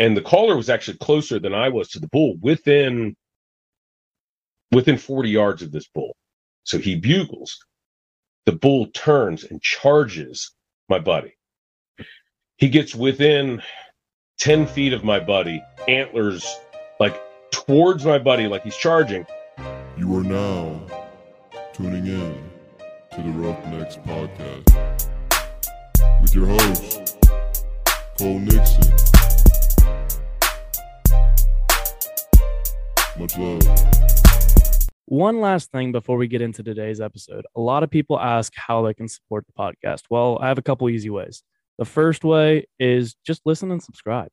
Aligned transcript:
and 0.00 0.16
the 0.16 0.22
caller 0.22 0.56
was 0.56 0.70
actually 0.70 0.96
closer 0.96 1.38
than 1.38 1.54
I 1.54 1.68
was 1.68 1.90
to 1.90 2.00
the 2.00 2.08
bull 2.08 2.36
within 2.40 3.14
within 4.72 4.96
40 4.96 5.28
yards 5.28 5.62
of 5.62 5.72
this 5.72 5.88
bull. 5.88 6.16
So 6.64 6.78
he 6.78 6.96
bugles. 6.96 7.58
The 8.46 8.52
bull 8.52 8.86
turns 8.94 9.44
and 9.44 9.60
charges 9.60 10.52
my 10.88 10.98
buddy. 10.98 11.36
He 12.56 12.70
gets 12.70 12.94
within 12.94 13.62
10 14.38 14.66
feet 14.66 14.94
of 14.94 15.04
my 15.04 15.20
buddy, 15.20 15.62
antlers 15.86 16.46
like 16.98 17.20
towards 17.50 18.04
my 18.04 18.18
buddy, 18.18 18.48
like 18.48 18.62
he's 18.62 18.76
charging. 18.76 19.26
You 19.98 20.16
are 20.16 20.22
now 20.22 20.80
tuning 21.74 22.06
in 22.06 22.50
to 23.12 23.22
the 23.22 23.30
Roughnecks 23.32 23.96
Podcast 23.96 25.08
with 26.22 26.34
your 26.34 26.46
host, 26.46 27.18
Cole 28.18 28.38
Nixon. 28.38 29.39
Much 33.20 33.36
love. 33.36 33.60
One 35.04 35.40
last 35.40 35.70
thing 35.72 35.92
before 35.92 36.16
we 36.16 36.26
get 36.26 36.40
into 36.40 36.62
today's 36.62 37.02
episode. 37.02 37.44
A 37.54 37.60
lot 37.60 37.82
of 37.82 37.90
people 37.90 38.18
ask 38.18 38.50
how 38.56 38.80
they 38.80 38.94
can 38.94 39.08
support 39.08 39.44
the 39.46 39.52
podcast. 39.52 40.04
Well, 40.08 40.38
I 40.40 40.48
have 40.48 40.56
a 40.56 40.62
couple 40.62 40.88
easy 40.88 41.10
ways. 41.10 41.42
The 41.76 41.84
first 41.84 42.24
way 42.24 42.66
is 42.78 43.14
just 43.26 43.42
listen 43.44 43.70
and 43.72 43.82
subscribe. 43.82 44.30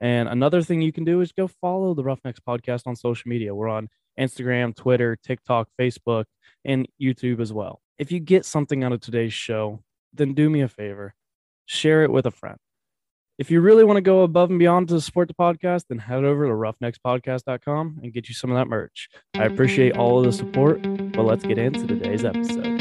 And 0.00 0.30
another 0.30 0.62
thing 0.62 0.80
you 0.80 0.92
can 0.92 1.04
do 1.04 1.20
is 1.20 1.30
go 1.32 1.46
follow 1.46 1.92
the 1.92 2.04
Roughnecks 2.04 2.40
podcast 2.40 2.86
on 2.86 2.96
social 2.96 3.28
media. 3.28 3.54
We're 3.54 3.68
on 3.68 3.88
Instagram, 4.18 4.74
Twitter, 4.74 5.18
TikTok, 5.22 5.68
Facebook, 5.78 6.24
and 6.64 6.88
YouTube 7.00 7.40
as 7.40 7.52
well. 7.52 7.82
If 7.98 8.10
you 8.10 8.18
get 8.18 8.46
something 8.46 8.82
out 8.82 8.92
of 8.92 9.00
today's 9.00 9.34
show, 9.34 9.82
then 10.14 10.32
do 10.32 10.48
me 10.48 10.62
a 10.62 10.68
favor 10.68 11.14
share 11.66 12.02
it 12.02 12.10
with 12.10 12.26
a 12.26 12.30
friend. 12.30 12.58
If 13.42 13.50
you 13.50 13.60
really 13.60 13.82
want 13.82 13.96
to 13.96 14.02
go 14.02 14.22
above 14.22 14.50
and 14.50 14.58
beyond 14.60 14.86
to 14.90 15.00
support 15.00 15.26
the 15.26 15.34
podcast, 15.34 15.86
then 15.88 15.98
head 15.98 16.22
over 16.22 16.46
to 16.46 16.52
roughneckspodcast.com 16.52 17.98
and 18.00 18.12
get 18.12 18.28
you 18.28 18.36
some 18.36 18.52
of 18.52 18.56
that 18.56 18.68
merch. 18.68 19.08
I 19.34 19.46
appreciate 19.46 19.96
all 19.96 20.20
of 20.20 20.26
the 20.26 20.32
support, 20.32 20.80
but 21.10 21.24
let's 21.24 21.42
get 21.42 21.58
into 21.58 21.84
today's 21.88 22.24
episode. 22.24 22.71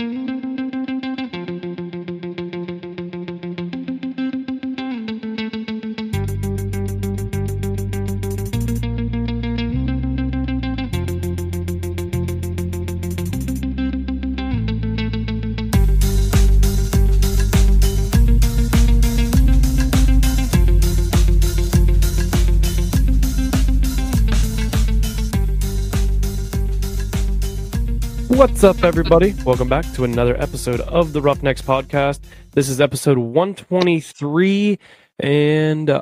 What's 28.42 28.64
up, 28.64 28.84
everybody? 28.84 29.36
Welcome 29.45 29.70
back 29.70 29.86
to 29.94 30.03
another 30.03 30.36
episode 30.42 30.81
of 30.81 31.14
the 31.14 31.22
Roughnecks 31.22 31.61
Podcast. 31.61 32.22
This 32.53 32.70
is 32.70 32.81
episode 32.81 33.20
123, 33.20 34.80
and 35.20 35.88
uh, 35.88 36.02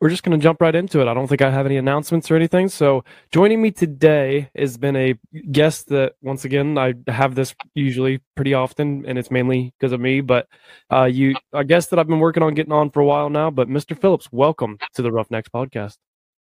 we're 0.00 0.10
just 0.10 0.22
going 0.22 0.38
to 0.38 0.42
jump 0.42 0.60
right 0.60 0.76
into 0.76 1.00
it. 1.00 1.08
I 1.08 1.12
don't 1.12 1.26
think 1.26 1.42
I 1.42 1.50
have 1.50 1.66
any 1.66 1.76
announcements 1.76 2.30
or 2.30 2.36
anything. 2.36 2.68
So, 2.68 3.02
joining 3.32 3.60
me 3.60 3.72
today 3.72 4.48
has 4.56 4.76
been 4.76 4.94
a 4.94 5.18
guest 5.50 5.88
that, 5.88 6.12
once 6.22 6.44
again, 6.44 6.78
I 6.78 6.94
have 7.08 7.34
this 7.34 7.52
usually 7.74 8.20
pretty 8.36 8.54
often, 8.54 9.04
and 9.04 9.18
it's 9.18 9.32
mainly 9.32 9.74
because 9.76 9.90
of 9.90 9.98
me. 10.00 10.20
But 10.20 10.46
uh, 10.92 11.06
you, 11.06 11.34
a 11.52 11.64
guest 11.64 11.90
that 11.90 11.98
I've 11.98 12.06
been 12.06 12.20
working 12.20 12.44
on 12.44 12.54
getting 12.54 12.72
on 12.72 12.90
for 12.90 13.00
a 13.00 13.04
while 13.04 13.28
now. 13.28 13.50
But 13.50 13.68
Mr. 13.68 14.00
Phillips, 14.00 14.28
welcome 14.30 14.78
to 14.94 15.02
the 15.02 15.10
Roughnecks 15.10 15.48
Podcast. 15.48 15.96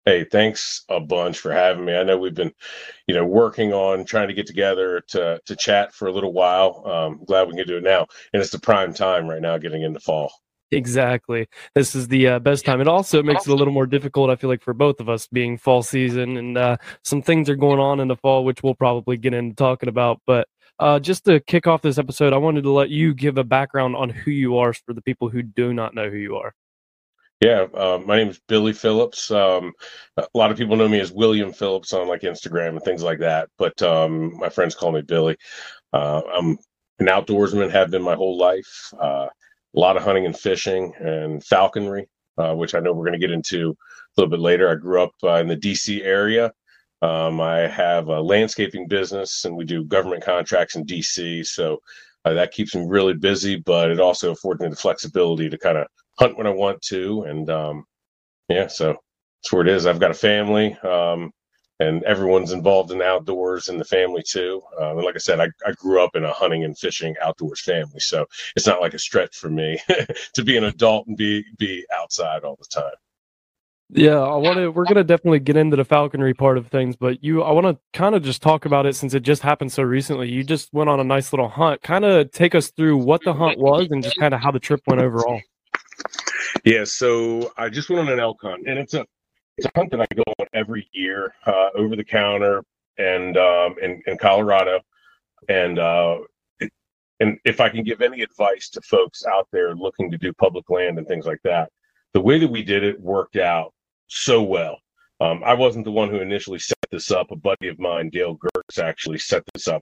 Hey, 0.07 0.23
thanks 0.23 0.85
a 0.87 1.01
bunch 1.01 1.37
for 1.39 1.51
having 1.51 1.83
me. 1.83 1.93
I 1.93 2.03
know 2.03 2.17
we've 2.17 2.33
been, 2.33 2.53
you 3.07 3.13
know, 3.13 3.25
working 3.25 3.73
on 3.73 4.05
trying 4.05 4.29
to 4.29 4.33
get 4.33 4.47
together 4.47 5.03
to 5.09 5.41
to 5.45 5.55
chat 5.57 5.93
for 5.93 6.07
a 6.07 6.13
little 6.13 6.31
while. 6.31 6.81
Um, 6.85 7.19
glad 7.25 7.49
we 7.49 7.57
can 7.57 7.67
do 7.67 7.75
it 7.75 7.83
now, 7.83 8.07
and 8.31 8.41
it's 8.41 8.51
the 8.51 8.57
prime 8.57 8.93
time 8.93 9.27
right 9.27 9.41
now, 9.41 9.57
getting 9.57 9.81
into 9.81 9.99
fall. 9.99 10.31
Exactly. 10.71 11.49
This 11.75 11.93
is 11.93 12.07
the 12.07 12.25
uh, 12.25 12.39
best 12.39 12.63
time. 12.63 12.79
It 12.79 12.87
also 12.87 13.21
makes 13.21 13.47
it 13.47 13.51
a 13.51 13.55
little 13.55 13.73
more 13.73 13.85
difficult, 13.85 14.29
I 14.29 14.37
feel 14.37 14.49
like, 14.49 14.63
for 14.63 14.73
both 14.73 15.01
of 15.01 15.09
us 15.09 15.27
being 15.27 15.57
fall 15.57 15.83
season 15.83 16.37
and 16.37 16.57
uh, 16.57 16.77
some 17.03 17.21
things 17.21 17.49
are 17.49 17.57
going 17.57 17.81
on 17.81 17.99
in 17.99 18.07
the 18.07 18.15
fall, 18.15 18.45
which 18.45 18.63
we'll 18.63 18.75
probably 18.75 19.17
get 19.17 19.33
into 19.33 19.55
talking 19.55 19.89
about. 19.89 20.21
But 20.25 20.47
uh, 20.79 21.01
just 21.01 21.25
to 21.25 21.41
kick 21.41 21.67
off 21.67 21.81
this 21.81 21.97
episode, 21.97 22.31
I 22.31 22.37
wanted 22.37 22.61
to 22.61 22.71
let 22.71 22.89
you 22.89 23.13
give 23.13 23.37
a 23.37 23.43
background 23.43 23.97
on 23.97 24.09
who 24.09 24.31
you 24.31 24.57
are 24.57 24.71
for 24.71 24.93
the 24.93 25.01
people 25.01 25.27
who 25.27 25.41
do 25.41 25.73
not 25.73 25.93
know 25.93 26.09
who 26.09 26.15
you 26.15 26.37
are. 26.37 26.53
Yeah, 27.39 27.67
uh, 27.73 27.99
my 28.03 28.15
name 28.15 28.29
is 28.29 28.41
Billy 28.47 28.73
Phillips. 28.73 29.29
Um, 29.29 29.73
a 30.17 30.25
lot 30.33 30.49
of 30.49 30.57
people 30.57 30.75
know 30.75 30.87
me 30.87 30.99
as 30.99 31.11
William 31.11 31.53
Phillips 31.53 31.93
on 31.93 32.07
like 32.07 32.21
Instagram 32.21 32.69
and 32.69 32.81
things 32.81 33.03
like 33.03 33.19
that, 33.19 33.49
but 33.59 33.79
um, 33.83 34.35
my 34.37 34.49
friends 34.49 34.73
call 34.73 34.91
me 34.91 35.03
Billy. 35.03 35.37
Uh, 35.93 36.21
I'm 36.35 36.57
an 36.99 37.07
outdoorsman, 37.07 37.69
have 37.71 37.91
been 37.91 38.01
my 38.01 38.15
whole 38.15 38.37
life. 38.39 38.91
Uh, 38.99 39.27
a 39.75 39.79
lot 39.79 39.97
of 39.97 40.03
hunting 40.03 40.25
and 40.25 40.37
fishing 40.37 40.93
and 40.99 41.43
falconry, 41.43 42.07
uh, 42.39 42.55
which 42.55 42.73
I 42.73 42.79
know 42.79 42.93
we're 42.93 43.05
going 43.05 43.19
to 43.19 43.27
get 43.27 43.31
into 43.31 43.69
a 43.71 44.21
little 44.21 44.31
bit 44.31 44.39
later. 44.39 44.69
I 44.69 44.75
grew 44.75 45.03
up 45.03 45.11
uh, 45.23 45.35
in 45.35 45.47
the 45.47 45.57
DC 45.57 46.01
area. 46.03 46.51
Um, 47.03 47.39
I 47.39 47.67
have 47.67 48.07
a 48.07 48.19
landscaping 48.19 48.87
business, 48.87 49.45
and 49.45 49.55
we 49.55 49.63
do 49.65 49.83
government 49.83 50.23
contracts 50.23 50.75
in 50.75 50.85
DC, 50.85 51.45
so 51.45 51.77
uh, 52.25 52.33
that 52.33 52.51
keeps 52.51 52.73
me 52.73 52.85
really 52.87 53.13
busy. 53.13 53.57
But 53.57 53.91
it 53.91 53.99
also 53.99 54.31
affords 54.31 54.59
me 54.59 54.69
the 54.69 54.75
flexibility 54.75 55.49
to 55.49 55.57
kind 55.59 55.77
of 55.77 55.85
hunt 56.17 56.37
when 56.37 56.47
I 56.47 56.51
want 56.51 56.81
to, 56.83 57.23
and 57.23 57.49
um, 57.49 57.85
yeah, 58.49 58.67
so 58.67 58.87
that's 58.89 59.51
where 59.51 59.61
it 59.61 59.67
is. 59.67 59.85
I've 59.85 59.99
got 59.99 60.11
a 60.11 60.15
family, 60.15 60.73
um, 60.79 61.31
and 61.79 62.03
everyone's 62.03 62.51
involved 62.51 62.91
in 62.91 63.01
outdoors 63.01 63.69
in 63.69 63.77
the 63.77 63.85
family 63.85 64.23
too. 64.23 64.61
Uh, 64.79 64.91
and 64.91 65.03
like 65.03 65.15
I 65.15 65.19
said, 65.19 65.39
I, 65.39 65.47
I 65.65 65.73
grew 65.73 66.03
up 66.03 66.15
in 66.15 66.23
a 66.23 66.33
hunting 66.33 66.63
and 66.63 66.77
fishing 66.77 67.15
outdoors 67.21 67.61
family, 67.61 67.99
so 67.99 68.25
it's 68.55 68.67
not 68.67 68.81
like 68.81 68.93
a 68.93 68.99
stretch 68.99 69.37
for 69.37 69.49
me 69.49 69.79
to 70.33 70.43
be 70.43 70.57
an 70.57 70.65
adult 70.65 71.07
and 71.07 71.17
be 71.17 71.43
be 71.57 71.85
outside 71.95 72.43
all 72.43 72.57
the 72.57 72.81
time. 72.81 72.93
Yeah, 73.89 74.19
I 74.19 74.35
want 74.35 74.57
to. 74.57 74.69
We're 74.69 74.83
gonna 74.83 75.03
definitely 75.03 75.39
get 75.39 75.55
into 75.55 75.77
the 75.77 75.85
falconry 75.85 76.33
part 76.33 76.57
of 76.57 76.67
things, 76.67 76.97
but 76.97 77.23
you, 77.23 77.41
I 77.41 77.51
want 77.51 77.67
to 77.67 77.77
kind 77.97 78.15
of 78.15 78.23
just 78.23 78.41
talk 78.41 78.65
about 78.65 78.85
it 78.85 78.95
since 78.97 79.13
it 79.13 79.21
just 79.21 79.43
happened 79.43 79.71
so 79.71 79.83
recently. 79.83 80.29
You 80.29 80.43
just 80.43 80.73
went 80.73 80.89
on 80.89 80.99
a 80.99 81.05
nice 81.05 81.31
little 81.31 81.47
hunt. 81.47 81.81
Kind 81.83 82.03
of 82.03 82.31
take 82.31 82.53
us 82.53 82.69
through 82.69 82.97
what 82.97 83.21
the 83.23 83.33
hunt 83.33 83.59
was 83.59 83.87
and 83.89 84.03
just 84.03 84.19
kind 84.19 84.33
of 84.33 84.41
how 84.41 84.51
the 84.51 84.59
trip 84.59 84.81
went 84.87 85.01
overall. 85.01 85.39
Yeah, 86.65 86.83
so 86.83 87.53
I 87.57 87.69
just 87.69 87.89
went 87.89 88.07
on 88.07 88.13
an 88.13 88.19
elk 88.19 88.39
hunt, 88.41 88.67
and 88.67 88.77
it's 88.77 88.93
a 88.93 89.05
it's 89.57 89.67
a 89.67 89.71
hunt 89.75 89.91
that 89.91 90.01
I 90.01 90.07
go 90.15 90.23
on 90.39 90.47
every 90.53 90.87
year, 90.93 91.33
uh, 91.45 91.69
over 91.75 91.95
the 91.95 92.03
counter, 92.03 92.63
and 92.97 93.37
um, 93.37 93.75
in, 93.81 94.01
in 94.05 94.17
Colorado, 94.17 94.81
and 95.49 95.79
uh, 95.79 96.19
it, 96.59 96.71
and 97.19 97.39
if 97.43 97.59
I 97.59 97.69
can 97.69 97.83
give 97.83 98.01
any 98.01 98.21
advice 98.21 98.69
to 98.69 98.81
folks 98.81 99.25
out 99.25 99.47
there 99.51 99.75
looking 99.75 100.11
to 100.11 100.17
do 100.17 100.31
public 100.33 100.69
land 100.69 100.97
and 100.97 101.07
things 101.07 101.25
like 101.25 101.41
that, 101.43 101.71
the 102.13 102.21
way 102.21 102.39
that 102.39 102.49
we 102.49 102.63
did 102.63 102.83
it 102.83 102.99
worked 102.99 103.37
out 103.37 103.73
so 104.07 104.41
well. 104.43 104.79
Um, 105.19 105.41
I 105.43 105.55
wasn't 105.55 105.85
the 105.85 105.91
one 105.91 106.09
who 106.09 106.19
initially 106.19 106.59
set 106.59 106.77
this 106.91 107.09
up. 107.09 107.31
A 107.31 107.35
buddy 107.35 107.69
of 107.69 107.79
mine, 107.79 108.09
Dale 108.09 108.37
Gertz, 108.37 108.79
actually 108.79 109.17
set 109.17 109.43
this 109.53 109.67
up 109.67 109.81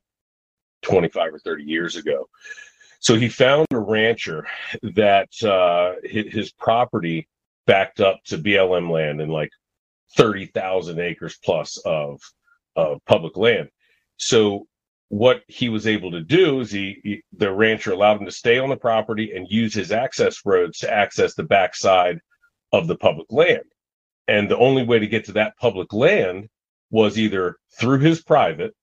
25 0.83 1.33
or 1.33 1.39
30 1.39 1.63
years 1.63 1.97
ago. 1.97 2.27
So 3.05 3.13
he 3.13 3.29
found 3.29 3.67
a 3.71 3.77
rancher 3.77 4.47
that 4.95 5.29
uh, 5.43 5.93
his 6.03 6.51
property 6.53 7.27
backed 7.67 7.99
up 7.99 8.17
to 8.25 8.39
BLM 8.39 8.89
land 8.89 9.21
and 9.21 9.31
like 9.31 9.51
30,000 10.17 10.99
acres 10.99 11.37
plus 11.43 11.77
of, 11.85 12.19
of 12.75 13.05
public 13.05 13.37
land. 13.37 13.69
So 14.17 14.65
what 15.09 15.43
he 15.47 15.69
was 15.69 15.85
able 15.85 16.09
to 16.13 16.21
do 16.21 16.61
is 16.61 16.71
he, 16.71 16.99
he, 17.03 17.21
the 17.31 17.51
rancher 17.51 17.91
allowed 17.91 18.21
him 18.21 18.25
to 18.25 18.31
stay 18.31 18.57
on 18.57 18.69
the 18.69 18.75
property 18.75 19.33
and 19.35 19.45
use 19.51 19.75
his 19.75 19.91
access 19.91 20.39
roads 20.43 20.79
to 20.79 20.91
access 20.91 21.35
the 21.35 21.43
backside 21.43 22.19
of 22.73 22.87
the 22.87 22.97
public 22.97 23.27
land. 23.31 23.65
And 24.27 24.49
the 24.49 24.57
only 24.57 24.81
way 24.81 24.97
to 24.97 25.05
get 25.05 25.25
to 25.25 25.33
that 25.33 25.57
public 25.57 25.93
land 25.93 26.49
was 26.89 27.19
either 27.19 27.57
through 27.79 27.99
his 27.99 28.23
private 28.23 28.73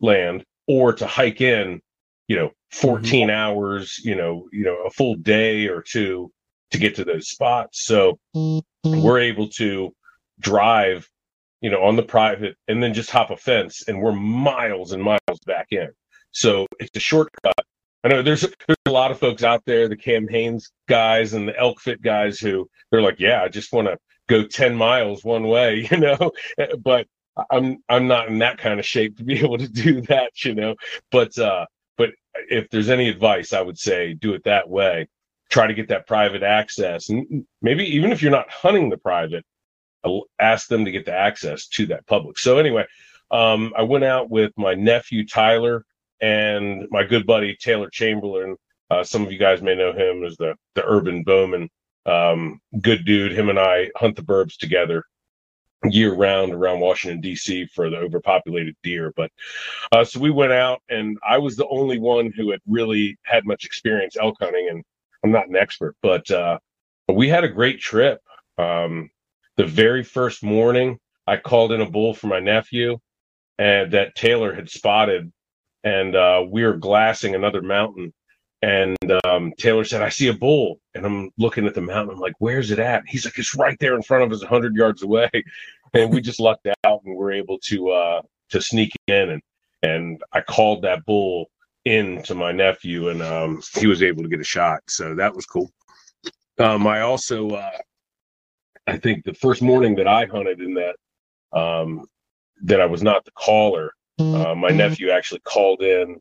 land 0.00 0.44
or 0.68 0.92
to 0.92 1.06
hike 1.08 1.40
in 1.40 1.80
you 2.28 2.36
know 2.36 2.50
14 2.70 3.28
mm-hmm. 3.28 3.30
hours 3.30 4.00
you 4.04 4.14
know 4.14 4.48
you 4.52 4.64
know 4.64 4.76
a 4.86 4.90
full 4.90 5.14
day 5.16 5.68
or 5.68 5.82
two 5.82 6.30
to 6.72 6.78
get 6.78 6.96
to 6.96 7.04
those 7.04 7.28
spots. 7.28 7.84
So 7.84 8.18
mm-hmm. 8.34 9.02
we're 9.02 9.20
able 9.20 9.48
to 9.50 9.94
drive 10.40 11.08
you 11.60 11.70
know 11.70 11.82
on 11.82 11.96
the 11.96 12.02
private 12.02 12.56
and 12.66 12.82
then 12.82 12.92
just 12.92 13.10
hop 13.10 13.30
a 13.30 13.36
fence 13.36 13.84
and 13.86 14.00
we're 14.00 14.12
miles 14.12 14.92
and 14.92 15.02
miles 15.02 15.38
back 15.46 15.68
in. 15.70 15.90
So 16.32 16.66
it's 16.80 16.96
a 16.96 17.00
shortcut. 17.00 17.54
I 18.04 18.08
know 18.08 18.22
there's 18.22 18.40
there's 18.40 18.76
a 18.86 18.90
lot 18.90 19.12
of 19.12 19.20
folks 19.20 19.44
out 19.44 19.62
there 19.64 19.86
the 19.88 19.96
Cam 19.96 20.26
guys 20.88 21.34
and 21.34 21.46
the 21.46 21.58
elk 21.58 21.80
fit 21.80 22.02
guys 22.02 22.40
who 22.40 22.68
they're 22.90 23.02
like 23.02 23.20
yeah 23.20 23.42
i 23.42 23.48
just 23.48 23.72
want 23.72 23.86
to 23.86 23.96
go 24.28 24.44
10 24.44 24.74
miles 24.74 25.22
one 25.22 25.44
way 25.44 25.86
you 25.90 25.98
know? 25.98 26.32
But 26.82 27.06
i'm 27.50 27.78
i'm 27.88 28.08
not 28.08 28.28
in 28.28 28.38
that 28.40 28.58
kind 28.58 28.80
of 28.80 28.86
shape 28.86 29.18
to 29.18 29.24
be 29.24 29.38
able 29.38 29.58
to 29.58 29.68
do 29.68 30.00
that 30.02 30.32
you 30.44 30.54
know? 30.54 30.74
But 31.12 31.38
uh 31.38 31.66
if 32.34 32.68
there's 32.70 32.90
any 32.90 33.08
advice, 33.08 33.52
I 33.52 33.62
would 33.62 33.78
say 33.78 34.14
do 34.14 34.34
it 34.34 34.44
that 34.44 34.68
way. 34.68 35.08
Try 35.50 35.66
to 35.66 35.74
get 35.74 35.88
that 35.88 36.06
private 36.06 36.42
access, 36.42 37.10
and 37.10 37.46
maybe 37.60 37.84
even 37.84 38.10
if 38.10 38.22
you're 38.22 38.30
not 38.30 38.50
hunting 38.50 38.88
the 38.88 38.96
private, 38.96 39.44
ask 40.38 40.68
them 40.68 40.84
to 40.84 40.90
get 40.90 41.04
the 41.04 41.14
access 41.14 41.66
to 41.68 41.86
that 41.86 42.06
public. 42.06 42.38
So 42.38 42.58
anyway, 42.58 42.86
um, 43.30 43.72
I 43.76 43.82
went 43.82 44.04
out 44.04 44.30
with 44.30 44.52
my 44.56 44.74
nephew 44.74 45.26
Tyler 45.26 45.84
and 46.20 46.86
my 46.90 47.04
good 47.04 47.26
buddy 47.26 47.56
Taylor 47.60 47.90
Chamberlain. 47.90 48.56
Uh, 48.90 49.04
some 49.04 49.22
of 49.24 49.32
you 49.32 49.38
guys 49.38 49.62
may 49.62 49.74
know 49.74 49.92
him 49.92 50.24
as 50.24 50.36
the 50.36 50.54
the 50.74 50.84
urban 50.86 51.22
bowman. 51.22 51.68
Um, 52.06 52.60
good 52.80 53.04
dude. 53.04 53.32
Him 53.32 53.48
and 53.48 53.58
I 53.58 53.90
hunt 53.96 54.16
the 54.16 54.22
burbs 54.22 54.56
together 54.56 55.04
year 55.90 56.14
round 56.14 56.52
around 56.52 56.80
Washington 56.80 57.20
D.C. 57.20 57.66
for 57.66 57.90
the 57.90 57.96
overpopulated 57.96 58.76
deer. 58.82 59.12
But 59.16 59.30
uh, 59.92 60.04
so 60.04 60.20
we 60.20 60.30
went 60.30 60.52
out, 60.52 60.82
and 60.88 61.18
I 61.28 61.38
was 61.38 61.56
the 61.56 61.68
only 61.68 61.98
one 61.98 62.32
who 62.36 62.50
had 62.50 62.60
really 62.66 63.18
had 63.24 63.44
much 63.46 63.64
experience 63.64 64.16
elk 64.20 64.36
hunting, 64.40 64.68
and 64.70 64.84
I'm 65.24 65.32
not 65.32 65.48
an 65.48 65.56
expert, 65.56 65.96
but 66.02 66.30
uh, 66.30 66.58
we 67.08 67.28
had 67.28 67.44
a 67.44 67.48
great 67.48 67.80
trip. 67.80 68.20
Um, 68.58 69.10
the 69.56 69.66
very 69.66 70.02
first 70.02 70.42
morning, 70.42 70.98
I 71.26 71.36
called 71.36 71.72
in 71.72 71.80
a 71.80 71.90
bull 71.90 72.14
for 72.14 72.26
my 72.26 72.40
nephew, 72.40 72.98
and 73.58 73.92
that 73.92 74.14
Taylor 74.14 74.54
had 74.54 74.70
spotted, 74.70 75.32
and 75.84 76.16
uh, 76.16 76.44
we 76.48 76.64
were 76.64 76.76
glassing 76.76 77.34
another 77.34 77.62
mountain. 77.62 78.12
And 78.62 78.96
um, 79.24 79.52
Taylor 79.58 79.84
said, 79.84 80.02
"I 80.02 80.08
see 80.08 80.28
a 80.28 80.32
bull," 80.32 80.78
and 80.94 81.04
I'm 81.04 81.30
looking 81.36 81.66
at 81.66 81.74
the 81.74 81.80
mountain. 81.80 82.14
I'm 82.14 82.20
like, 82.20 82.34
"Where's 82.38 82.70
it 82.70 82.78
at?" 82.78 83.02
He's 83.08 83.24
like, 83.24 83.36
"It's 83.36 83.56
right 83.56 83.76
there 83.80 83.96
in 83.96 84.02
front 84.02 84.24
of 84.24 84.32
us, 84.32 84.42
hundred 84.42 84.76
yards 84.76 85.02
away." 85.02 85.30
And 85.94 86.10
we 86.10 86.22
just 86.22 86.40
lucked 86.40 86.66
out, 86.84 87.02
and 87.04 87.14
we're 87.14 87.32
able 87.32 87.58
to 87.64 87.90
uh, 87.90 88.22
to 88.48 88.62
sneak 88.62 88.92
in, 89.08 89.28
and 89.28 89.42
and 89.82 90.22
I 90.32 90.40
called 90.40 90.80
that 90.82 91.04
bull 91.04 91.50
in 91.84 92.22
to 92.22 92.34
my 92.34 92.52
nephew, 92.52 93.08
and 93.08 93.20
um, 93.20 93.60
he 93.74 93.86
was 93.86 94.02
able 94.02 94.22
to 94.22 94.28
get 94.28 94.40
a 94.40 94.44
shot. 94.44 94.80
So 94.88 95.14
that 95.16 95.34
was 95.34 95.44
cool. 95.44 95.70
Um, 96.58 96.86
I 96.86 97.00
also, 97.00 97.50
uh, 97.50 97.78
I 98.86 98.96
think 98.96 99.24
the 99.24 99.34
first 99.34 99.62
morning 99.62 99.96
that 99.96 100.06
I 100.06 100.26
hunted 100.26 100.60
in 100.60 100.74
that, 100.74 100.96
um, 101.58 102.06
that 102.62 102.80
I 102.80 102.86
was 102.86 103.02
not 103.02 103.24
the 103.24 103.32
caller, 103.32 103.92
uh, 104.18 104.54
my 104.54 104.70
nephew 104.70 105.10
actually 105.10 105.40
called 105.40 105.82
in 105.82 106.20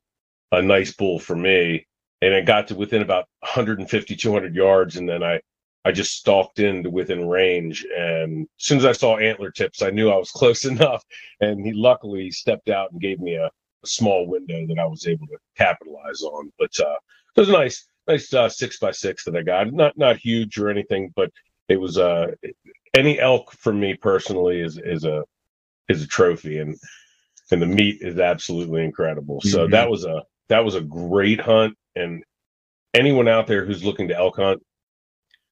a 0.51 0.61
nice 0.61 0.93
bull 0.93 1.19
for 1.19 1.35
me, 1.35 1.85
and 2.21 2.33
it 2.33 2.45
got 2.45 2.67
to 2.67 2.75
within 2.75 3.01
about 3.01 3.25
150, 3.39 4.15
200 4.15 4.55
yards, 4.55 4.97
and 4.97 5.07
then 5.07 5.23
I, 5.23 5.39
I 5.83 5.91
just 5.91 6.15
stalked 6.15 6.59
into 6.59 6.89
within 6.89 7.27
range, 7.27 7.85
and 7.95 8.43
as 8.59 8.65
soon 8.65 8.77
as 8.77 8.85
I 8.85 8.91
saw 8.91 9.17
antler 9.17 9.51
tips, 9.51 9.81
I 9.81 9.89
knew 9.89 10.09
I 10.09 10.17
was 10.17 10.31
close 10.35 10.65
enough, 10.65 11.03
and 11.39 11.65
he 11.65 11.73
luckily 11.73 12.31
stepped 12.31 12.69
out 12.69 12.91
and 12.91 13.01
gave 13.01 13.19
me 13.19 13.35
a, 13.35 13.45
a 13.45 13.87
small 13.87 14.27
window 14.27 14.65
that 14.67 14.79
I 14.79 14.85
was 14.85 15.07
able 15.07 15.27
to 15.27 15.37
capitalize 15.57 16.21
on. 16.21 16.51
But 16.59 16.71
uh, 16.79 16.97
it 17.35 17.39
was 17.39 17.49
nice 17.49 17.87
nice 18.07 18.33
uh, 18.33 18.49
six 18.49 18.77
by 18.79 18.91
six 18.91 19.23
that 19.25 19.35
I 19.35 19.41
got. 19.41 19.71
Not 19.73 19.97
not 19.97 20.17
huge 20.17 20.57
or 20.57 20.69
anything, 20.69 21.11
but 21.15 21.31
it 21.67 21.77
was 21.79 21.97
uh 21.97 22.27
any 22.93 23.19
elk 23.19 23.51
for 23.53 23.73
me 23.73 23.93
personally 23.95 24.59
is 24.61 24.77
is 24.83 25.05
a 25.05 25.23
is 25.87 26.03
a 26.03 26.07
trophy 26.07 26.59
and 26.59 26.75
and 27.51 27.61
the 27.61 27.67
meat 27.67 27.97
is 28.01 28.19
absolutely 28.19 28.83
incredible. 28.83 29.37
Mm-hmm. 29.37 29.49
So 29.49 29.67
that 29.67 29.89
was 29.89 30.05
a 30.05 30.23
that 30.49 30.63
was 30.63 30.75
a 30.75 30.81
great 30.81 31.39
hunt 31.39 31.75
and 31.95 32.23
anyone 32.93 33.27
out 33.27 33.47
there 33.47 33.65
who's 33.65 33.83
looking 33.83 34.07
to 34.09 34.15
elk 34.15 34.37
hunt, 34.37 34.61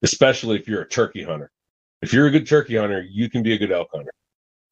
especially 0.04 0.58
if 0.58 0.68
you're 0.68 0.82
a 0.82 0.88
turkey 0.88 1.24
hunter. 1.24 1.52
If 2.02 2.14
you're 2.14 2.28
a 2.28 2.32
good 2.32 2.48
turkey 2.48 2.78
hunter, 2.78 3.06
you 3.10 3.30
can 3.30 3.44
be 3.44 3.54
a 3.54 3.58
good 3.58 3.72
elk 3.72 3.90
hunter. 3.94 4.12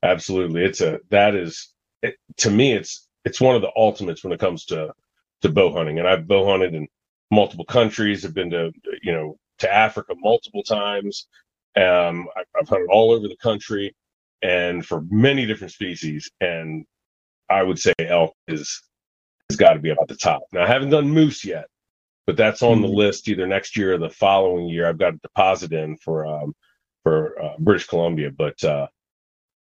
Absolutely. 0.04 0.64
It's 0.64 0.82
a 0.82 1.00
that 1.10 1.36
is 1.36 1.74
it, 2.02 2.16
to 2.38 2.50
me 2.50 2.74
it's 2.74 3.08
it's 3.26 3.42
one 3.42 3.56
of 3.56 3.62
the 3.62 3.72
ultimates 3.76 4.24
when 4.24 4.34
it 4.34 4.40
comes 4.40 4.66
to 4.66 4.94
to 5.42 5.50
bow 5.50 5.74
hunting. 5.74 6.00
And 6.00 6.08
I've 6.08 6.28
bow 6.28 6.50
hunted 6.50 6.74
in 6.74 6.88
multiple 7.32 7.66
countries. 7.66 8.26
I've 8.26 8.34
been 8.34 8.52
to 8.52 8.72
you 9.04 9.12
know 9.12 9.38
to 9.60 9.74
Africa 9.74 10.14
multiple 10.18 10.64
times. 10.64 11.28
Um, 11.76 12.28
I, 12.36 12.44
I've 12.60 12.70
hunted 12.70 12.88
all 12.92 13.12
over 13.12 13.28
the 13.28 13.38
country, 13.38 13.96
and 14.42 14.86
for 14.86 15.04
many 15.10 15.46
different 15.46 15.74
species. 15.74 16.30
And 16.42 16.86
I 17.50 17.64
would 17.64 17.80
say 17.80 17.94
elk 18.00 18.34
is 18.48 18.82
got 19.58 19.74
to 19.74 19.80
be 19.80 19.92
up 19.92 19.98
at 20.02 20.08
the 20.08 20.16
top. 20.16 20.44
Now 20.52 20.64
I 20.64 20.68
haven't 20.68 20.90
done 20.90 21.10
moose 21.10 21.44
yet, 21.44 21.66
but 22.26 22.38
that's 22.38 22.62
on 22.62 22.82
the 22.82 22.88
hmm. 22.88 22.96
list 22.96 23.28
either 23.28 23.48
next 23.48 23.78
year 23.78 23.94
or 23.94 23.98
the 23.98 24.10
following 24.10 24.68
year. 24.68 24.88
I've 24.88 24.98
got 24.98 25.16
a 25.16 25.18
deposit 25.18 25.74
in 25.74 25.98
for 25.98 26.26
um, 26.26 26.54
for 27.04 27.42
uh, 27.42 27.56
British 27.60 27.88
Columbia, 27.88 28.32
but 28.32 28.62
uh, 28.64 28.88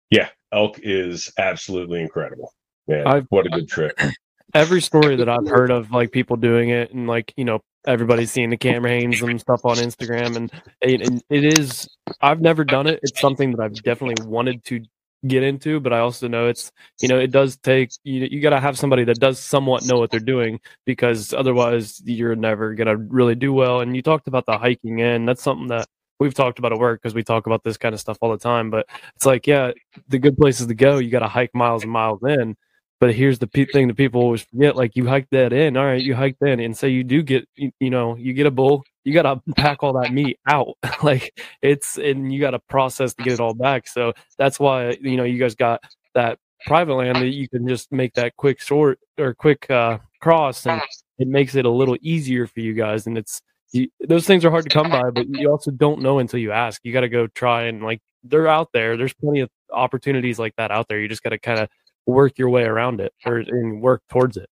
yeah, 0.09 0.29
elk 0.51 0.79
is 0.83 1.31
absolutely 1.37 2.01
incredible. 2.01 2.53
Man, 2.87 3.07
I've, 3.07 3.25
what 3.29 3.45
a 3.45 3.49
good 3.49 3.67
trip! 3.67 3.99
every 4.53 4.81
story 4.81 5.15
that 5.15 5.29
I've 5.29 5.47
heard 5.47 5.71
of 5.71 5.91
like 5.91 6.11
people 6.11 6.35
doing 6.35 6.69
it 6.69 6.93
and 6.93 7.07
like 7.07 7.33
you 7.37 7.45
know 7.45 7.61
everybody's 7.85 8.31
seeing 8.31 8.49
the 8.49 8.57
camera 8.57 8.91
hangs 8.91 9.21
and 9.21 9.41
stuff 9.41 9.61
on 9.65 9.77
Instagram 9.77 10.35
and, 10.35 10.51
and 10.83 11.23
it 11.29 11.43
is 11.57 11.89
I've 12.21 12.41
never 12.41 12.63
done 12.63 12.87
it. 12.87 12.99
It's 13.01 13.19
something 13.19 13.51
that 13.51 13.63
I've 13.63 13.73
definitely 13.81 14.23
wanted 14.25 14.63
to 14.65 14.81
get 15.27 15.43
into, 15.43 15.79
but 15.79 15.93
I 15.93 15.99
also 15.99 16.27
know 16.27 16.47
it's 16.47 16.71
you 17.01 17.07
know 17.07 17.19
it 17.19 17.31
does 17.31 17.57
take 17.57 17.91
you 18.03 18.27
you 18.31 18.41
got 18.41 18.51
to 18.51 18.59
have 18.59 18.77
somebody 18.77 19.03
that 19.05 19.19
does 19.19 19.39
somewhat 19.39 19.85
know 19.85 19.97
what 19.99 20.11
they're 20.11 20.19
doing 20.19 20.59
because 20.85 21.33
otherwise 21.33 22.01
you're 22.05 22.35
never 22.35 22.73
gonna 22.73 22.97
really 22.97 23.35
do 23.35 23.53
well. 23.53 23.81
And 23.81 23.95
you 23.95 24.01
talked 24.01 24.27
about 24.27 24.45
the 24.45 24.57
hiking 24.57 24.99
in 24.99 25.25
that's 25.25 25.43
something 25.43 25.67
that 25.67 25.87
we've 26.19 26.33
talked 26.33 26.59
about 26.59 26.71
at 26.73 26.79
work 26.79 27.01
because 27.01 27.15
we 27.15 27.23
talk 27.23 27.47
about 27.47 27.63
this 27.63 27.77
kind 27.77 27.93
of 27.93 27.99
stuff 28.01 28.17
all 28.21 28.31
the 28.31 28.37
time. 28.37 28.69
But 28.69 28.87
it's 29.15 29.25
like 29.25 29.47
yeah, 29.47 29.71
the 30.07 30.19
good 30.19 30.37
places 30.37 30.67
to 30.67 30.75
go 30.75 30.97
you 30.97 31.09
got 31.11 31.19
to 31.19 31.27
hike 31.27 31.53
miles 31.53 31.83
and 31.83 31.91
miles 31.91 32.21
in 32.23 32.55
but 33.01 33.15
here's 33.15 33.39
the 33.39 33.47
pe- 33.47 33.65
thing 33.65 33.87
that 33.87 33.97
people 33.97 34.21
always 34.21 34.43
forget: 34.43 34.75
like 34.75 34.95
you 34.95 35.07
hike 35.07 35.27
that 35.31 35.51
in, 35.51 35.75
all 35.75 35.85
right, 35.85 36.01
you 36.01 36.13
hike 36.13 36.37
that 36.39 36.51
in, 36.51 36.59
and 36.59 36.77
say 36.77 36.89
you 36.89 37.03
do 37.03 37.23
get, 37.23 37.49
you, 37.55 37.71
you 37.79 37.89
know, 37.89 38.15
you 38.15 38.31
get 38.31 38.45
a 38.45 38.51
bull, 38.51 38.83
you 39.03 39.11
got 39.11 39.23
to 39.23 39.41
pack 39.55 39.81
all 39.81 39.99
that 39.99 40.13
meat 40.13 40.39
out. 40.47 40.77
like 41.03 41.41
it's, 41.63 41.97
and 41.97 42.31
you 42.31 42.39
got 42.39 42.51
to 42.51 42.59
process 42.59 43.15
to 43.15 43.23
get 43.23 43.33
it 43.33 43.39
all 43.39 43.55
back. 43.55 43.87
So 43.87 44.13
that's 44.37 44.59
why 44.59 44.91
you 45.01 45.17
know 45.17 45.23
you 45.23 45.39
guys 45.39 45.55
got 45.55 45.83
that 46.13 46.37
private 46.67 46.93
land 46.93 47.17
that 47.17 47.29
you 47.29 47.49
can 47.49 47.67
just 47.67 47.91
make 47.91 48.13
that 48.13 48.37
quick 48.37 48.61
short 48.61 48.99
or 49.17 49.33
quick 49.33 49.69
uh, 49.71 49.97
cross, 50.21 50.67
and 50.67 50.79
it 51.17 51.27
makes 51.27 51.55
it 51.55 51.65
a 51.65 51.71
little 51.71 51.97
easier 52.01 52.45
for 52.45 52.59
you 52.59 52.73
guys. 52.75 53.07
And 53.07 53.17
it's 53.17 53.41
you, 53.71 53.87
those 54.07 54.27
things 54.27 54.45
are 54.45 54.51
hard 54.51 54.65
to 54.65 54.69
come 54.69 54.91
by, 54.91 55.09
but 55.09 55.27
you 55.27 55.49
also 55.49 55.71
don't 55.71 56.03
know 56.03 56.19
until 56.19 56.39
you 56.39 56.51
ask. 56.51 56.79
You 56.83 56.93
got 56.93 57.01
to 57.01 57.09
go 57.09 57.25
try 57.25 57.63
and 57.63 57.81
like 57.81 57.99
they're 58.23 58.47
out 58.47 58.69
there. 58.73 58.95
There's 58.95 59.15
plenty 59.15 59.39
of 59.39 59.49
opportunities 59.71 60.37
like 60.37 60.55
that 60.57 60.69
out 60.69 60.87
there. 60.87 60.99
You 60.99 61.07
just 61.07 61.23
got 61.23 61.31
to 61.31 61.39
kind 61.39 61.59
of 61.59 61.69
work 62.11 62.37
your 62.37 62.49
way 62.49 62.63
around 62.63 63.01
it 63.01 63.13
or 63.25 63.37
and 63.37 63.81
work 63.81 64.01
towards 64.09 64.37
it. 64.37 64.49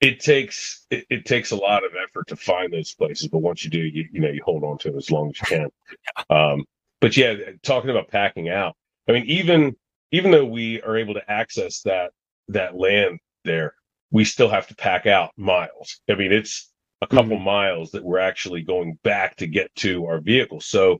It 0.00 0.20
takes 0.20 0.86
it, 0.90 1.06
it, 1.08 1.24
takes 1.24 1.50
a 1.50 1.56
lot 1.56 1.84
of 1.84 1.92
effort 2.02 2.28
to 2.28 2.36
find 2.36 2.72
those 2.72 2.94
places 2.94 3.28
but 3.28 3.38
once 3.38 3.64
you 3.64 3.70
do 3.70 3.78
you, 3.78 4.06
you 4.12 4.20
know 4.20 4.28
you 4.28 4.42
hold 4.44 4.64
on 4.64 4.78
to 4.78 4.88
it 4.88 4.96
as 4.96 5.10
long 5.10 5.30
as 5.30 5.40
you 5.40 5.46
can. 5.46 5.68
Um, 6.30 6.64
but 7.00 7.16
yeah 7.16 7.34
talking 7.62 7.90
about 7.90 8.08
packing 8.08 8.48
out 8.48 8.76
i 9.08 9.12
mean 9.12 9.24
even 9.26 9.76
even 10.10 10.30
though 10.30 10.44
we 10.44 10.80
are 10.82 10.96
able 10.96 11.14
to 11.14 11.30
access 11.30 11.82
that 11.82 12.12
that 12.48 12.76
land 12.76 13.18
there 13.44 13.74
we 14.10 14.24
still 14.24 14.48
have 14.48 14.66
to 14.68 14.76
pack 14.76 15.06
out 15.06 15.32
miles. 15.36 16.00
I 16.10 16.14
mean 16.14 16.32
it's 16.32 16.70
a 17.02 17.06
couple 17.06 17.36
mm-hmm. 17.36 17.44
miles 17.44 17.90
that 17.92 18.04
we're 18.04 18.18
actually 18.18 18.62
going 18.62 18.98
back 19.02 19.36
to 19.36 19.46
get 19.46 19.74
to 19.76 20.06
our 20.06 20.20
vehicle. 20.20 20.60
So 20.60 20.98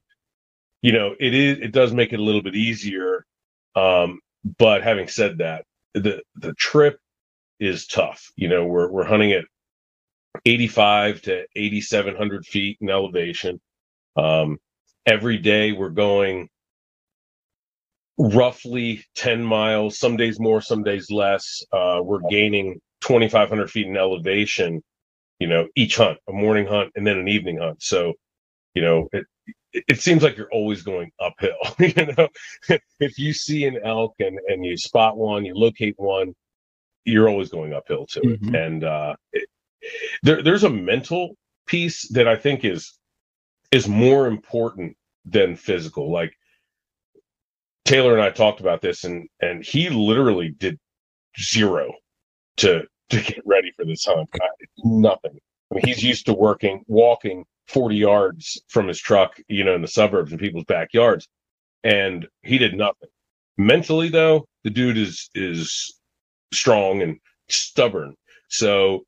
you 0.83 0.93
know 0.93 1.15
it 1.19 1.35
is 1.35 1.59
it 1.59 1.73
does 1.73 1.93
make 1.93 2.13
it 2.13 2.21
a 2.21 2.23
little 2.23 2.43
bit 2.43 2.55
easier 2.55 3.25
um, 3.75 4.21
but 4.59 4.83
having 4.83 5.09
said 5.09 5.39
that, 5.39 5.65
the 5.95 6.23
the 6.37 6.55
trip 6.55 6.99
is 7.61 7.87
tough. 7.87 8.33
You 8.37 8.49
know, 8.49 8.67
we're 8.67 8.91
we're 8.91 9.05
hunting 9.07 9.33
at 9.33 9.45
85 10.47 11.23
to 11.25 11.45
8700 11.57 12.47
feet 12.47 12.79
in 12.81 12.91
elevation. 12.91 13.61
Um, 14.17 14.59
every 15.07 15.39
day 15.39 15.73
we're 15.73 15.91
going 15.91 16.49
roughly 18.19 19.05
10 19.17 19.43
miles, 19.45 19.99
some 19.99 20.17
days 20.17 20.41
more, 20.41 20.61
some 20.61 20.83
days 20.85 21.11
less. 21.11 21.63
Uh, 21.73 22.01
we're 22.03 22.21
gaining 22.31 22.81
2500 23.03 23.71
feet 23.71 23.87
in 23.87 23.97
elevation, 23.97 24.83
you 25.41 25.49
know, 25.49 25.69
each 25.77 25.97
hunt, 25.97 26.19
a 26.29 26.33
morning 26.33 26.67
hunt 26.67 26.93
and 26.97 27.07
then 27.07 27.19
an 27.19 27.29
evening 27.29 27.59
hunt. 27.59 27.83
So, 27.83 28.15
you 28.75 28.83
know, 28.83 29.09
it, 29.13 29.27
it 29.73 30.01
seems 30.01 30.23
like 30.23 30.37
you're 30.37 30.53
always 30.53 30.83
going 30.83 31.11
uphill. 31.21 31.57
you 31.79 32.07
know, 32.17 32.29
if 33.01 33.19
you 33.19 33.33
see 33.33 33.65
an 33.65 33.79
elk 33.85 34.15
and, 34.21 34.39
and 34.49 34.65
you 34.65 34.77
spot 34.77 35.17
one, 35.17 35.45
you 35.45 35.55
locate 35.55 35.95
one, 35.99 36.35
you're 37.05 37.29
always 37.29 37.51
going 37.51 37.73
uphill 37.73 38.07
to 38.07 38.21
it. 38.21 38.43
Mm-hmm. 38.43 38.55
And 38.55 38.85
uh, 38.85 39.15
it, 39.33 39.49
there, 40.23 40.43
there's 40.43 40.65
a 40.65 40.71
mental 40.71 41.37
piece 41.67 42.09
that 42.09 42.29
I 42.29 42.37
think 42.37 42.65
is 42.65 42.99
is 43.71 43.89
more 43.89 44.27
important 44.27 44.97
than 45.25 45.57
physical. 45.57 46.13
Like 46.13 46.33
Taylor 47.85 48.13
and 48.13 48.23
I 48.23 48.31
talked 48.31 48.61
about 48.61 48.81
this, 48.81 49.05
and 49.05 49.29
and 49.41 49.65
he 49.65 49.91
literally 49.91 50.51
did 50.51 50.79
zero 51.39 51.93
to 52.59 52.83
to 53.11 53.21
get 53.21 53.43
ready 53.45 53.71
for 53.73 53.85
this 53.85 54.05
hunt. 54.05 54.31
Nothing. 54.85 55.39
Mean, 55.75 55.85
he's 55.85 56.03
used 56.03 56.27
to 56.27 56.33
working, 56.33 56.85
walking 56.87 57.45
40 57.69 57.97
yards 57.97 58.63
from 58.69 58.89
his 58.89 59.01
truck, 59.01 59.39
you 59.49 59.65
know, 59.65 59.75
in 59.75 59.83
the 59.83 59.89
suburbs 59.89 60.33
and 60.33 60.41
people's 60.41 60.65
backyards. 60.65 61.29
And 61.83 62.27
he 62.43 62.59
did 62.59 62.75
nothing. 62.75 63.09
Mentally 63.57 64.09
though, 64.09 64.47
the 64.65 64.71
dude 64.71 64.99
is 64.99 65.31
is 65.35 65.99
strong 66.53 67.03
and 67.03 67.19
stubborn. 67.49 68.15
So 68.49 69.05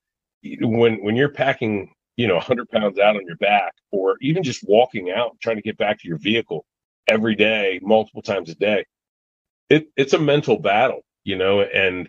when 0.60 1.02
when 1.02 1.16
you're 1.16 1.30
packing, 1.30 1.92
you 2.16 2.26
know, 2.26 2.34
100 2.34 2.68
pounds 2.70 2.98
out 2.98 3.16
on 3.16 3.26
your 3.26 3.36
back, 3.36 3.72
or 3.90 4.16
even 4.20 4.42
just 4.42 4.64
walking 4.68 5.10
out 5.10 5.36
trying 5.40 5.56
to 5.56 5.62
get 5.62 5.78
back 5.78 6.00
to 6.00 6.08
your 6.08 6.18
vehicle, 6.18 6.64
every 7.08 7.34
day, 7.34 7.80
multiple 7.82 8.22
times 8.22 8.50
a 8.50 8.54
day, 8.54 8.84
it, 9.70 9.88
it's 9.96 10.12
a 10.12 10.18
mental 10.18 10.58
battle, 10.58 11.00
you 11.24 11.36
know, 11.36 11.60
and 11.60 12.08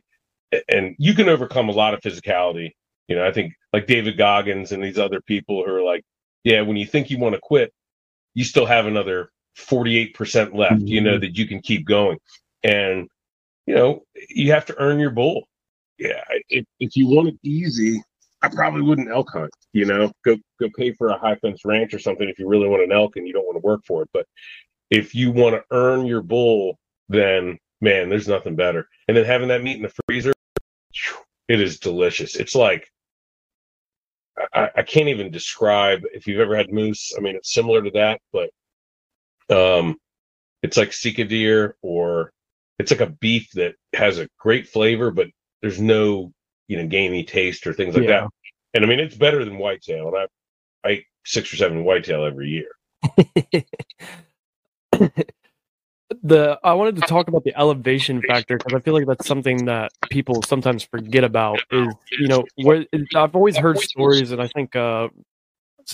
and 0.69 0.95
you 0.97 1.13
can 1.13 1.27
overcome 1.27 1.69
a 1.69 1.73
lot 1.73 1.93
of 1.93 2.01
physicality. 2.01 2.71
You 3.07 3.15
know, 3.15 3.25
I 3.25 3.31
think 3.31 3.53
like 3.73 3.87
David 3.87 4.17
Goggins 4.17 4.71
and 4.71 4.83
these 4.83 4.99
other 4.99 5.21
people 5.21 5.63
who 5.65 5.73
are 5.73 5.83
like, 5.83 6.03
yeah, 6.43 6.61
when 6.61 6.77
you 6.77 6.85
think 6.85 7.09
you 7.09 7.17
want 7.17 7.35
to 7.35 7.41
quit, 7.41 7.73
you 8.33 8.43
still 8.43 8.65
have 8.65 8.85
another 8.85 9.31
48% 9.57 10.55
left, 10.55 10.75
mm-hmm. 10.75 10.87
you 10.87 11.01
know, 11.01 11.11
mm-hmm. 11.11 11.21
that 11.21 11.37
you 11.37 11.47
can 11.47 11.61
keep 11.61 11.85
going. 11.85 12.19
And, 12.63 13.07
you 13.65 13.75
know, 13.75 14.03
you 14.29 14.51
have 14.51 14.65
to 14.67 14.75
earn 14.77 14.99
your 14.99 15.09
bull. 15.09 15.47
Yeah. 15.97 16.23
If, 16.49 16.65
if 16.79 16.95
you 16.95 17.07
want 17.07 17.29
it 17.29 17.39
easy, 17.43 18.01
I 18.41 18.49
probably 18.49 18.81
wouldn't 18.81 19.09
elk 19.09 19.31
hunt, 19.31 19.51
you 19.73 19.85
know, 19.85 20.11
go, 20.23 20.37
go 20.59 20.69
pay 20.77 20.93
for 20.93 21.09
a 21.09 21.17
high 21.17 21.35
fence 21.35 21.65
ranch 21.65 21.93
or 21.93 21.99
something 21.99 22.29
if 22.29 22.37
you 22.37 22.47
really 22.47 22.67
want 22.67 22.83
an 22.83 22.91
elk 22.91 23.15
and 23.15 23.27
you 23.27 23.33
don't 23.33 23.45
want 23.45 23.55
to 23.55 23.65
work 23.65 23.81
for 23.85 24.03
it. 24.03 24.09
But 24.13 24.27
if 24.91 25.15
you 25.15 25.31
want 25.31 25.55
to 25.55 25.63
earn 25.71 26.05
your 26.05 26.21
bull, 26.21 26.77
then 27.09 27.57
man, 27.81 28.09
there's 28.09 28.27
nothing 28.27 28.55
better. 28.55 28.87
And 29.07 29.17
then 29.17 29.25
having 29.25 29.47
that 29.47 29.63
meat 29.63 29.77
in 29.77 29.83
the 29.83 29.93
freezer, 30.07 30.33
it 31.47 31.61
is 31.61 31.79
delicious. 31.79 32.35
It's 32.35 32.55
like, 32.55 32.87
I, 34.53 34.69
I 34.77 34.81
can't 34.83 35.09
even 35.09 35.31
describe 35.31 36.03
if 36.13 36.27
you've 36.27 36.39
ever 36.39 36.55
had 36.55 36.71
moose. 36.71 37.13
I 37.17 37.21
mean, 37.21 37.35
it's 37.35 37.53
similar 37.53 37.81
to 37.81 37.91
that, 37.91 38.21
but 38.31 38.49
um, 39.49 39.97
it's 40.63 40.77
like 40.77 40.93
sika 40.93 41.23
deer 41.23 41.75
or 41.81 42.31
it's 42.79 42.91
like 42.91 43.01
a 43.01 43.07
beef 43.07 43.49
that 43.53 43.75
has 43.93 44.19
a 44.19 44.29
great 44.37 44.67
flavor, 44.67 45.11
but 45.11 45.27
there's 45.61 45.79
no 45.81 46.31
you 46.67 46.77
know 46.77 46.87
gamey 46.87 47.23
taste 47.23 47.65
or 47.65 47.73
things 47.73 47.95
like 47.95 48.03
yeah. 48.05 48.21
that. 48.21 48.29
And 48.73 48.85
I 48.85 48.87
mean, 48.87 48.99
it's 48.99 49.15
better 49.15 49.43
than 49.43 49.57
whitetail, 49.57 50.09
and 50.09 50.17
I 50.17 50.27
I 50.87 50.91
eat 50.93 51.05
six 51.25 51.51
or 51.53 51.57
seven 51.57 51.83
whitetail 51.83 52.25
every 52.25 52.49
year. 52.49 52.69
the 56.23 56.59
I 56.63 56.73
wanted 56.73 56.95
to 56.97 57.01
talk 57.01 57.27
about 57.27 57.43
the 57.43 57.57
elevation 57.57 58.21
factor 58.21 58.57
because 58.57 58.73
I 58.73 58.79
feel 58.79 58.93
like 58.93 59.05
that's 59.07 59.27
something 59.27 59.65
that 59.65 59.91
people 60.09 60.41
sometimes 60.43 60.83
forget 60.83 61.23
about. 61.23 61.59
Is 61.71 61.93
you 62.11 62.27
know 62.27 62.43
where 62.55 62.85
I've 63.15 63.35
always 63.35 63.57
heard 63.57 63.79
stories, 63.79 64.31
and 64.31 64.41
I 64.41 64.47
think 64.47 64.75
uh, 64.75 65.09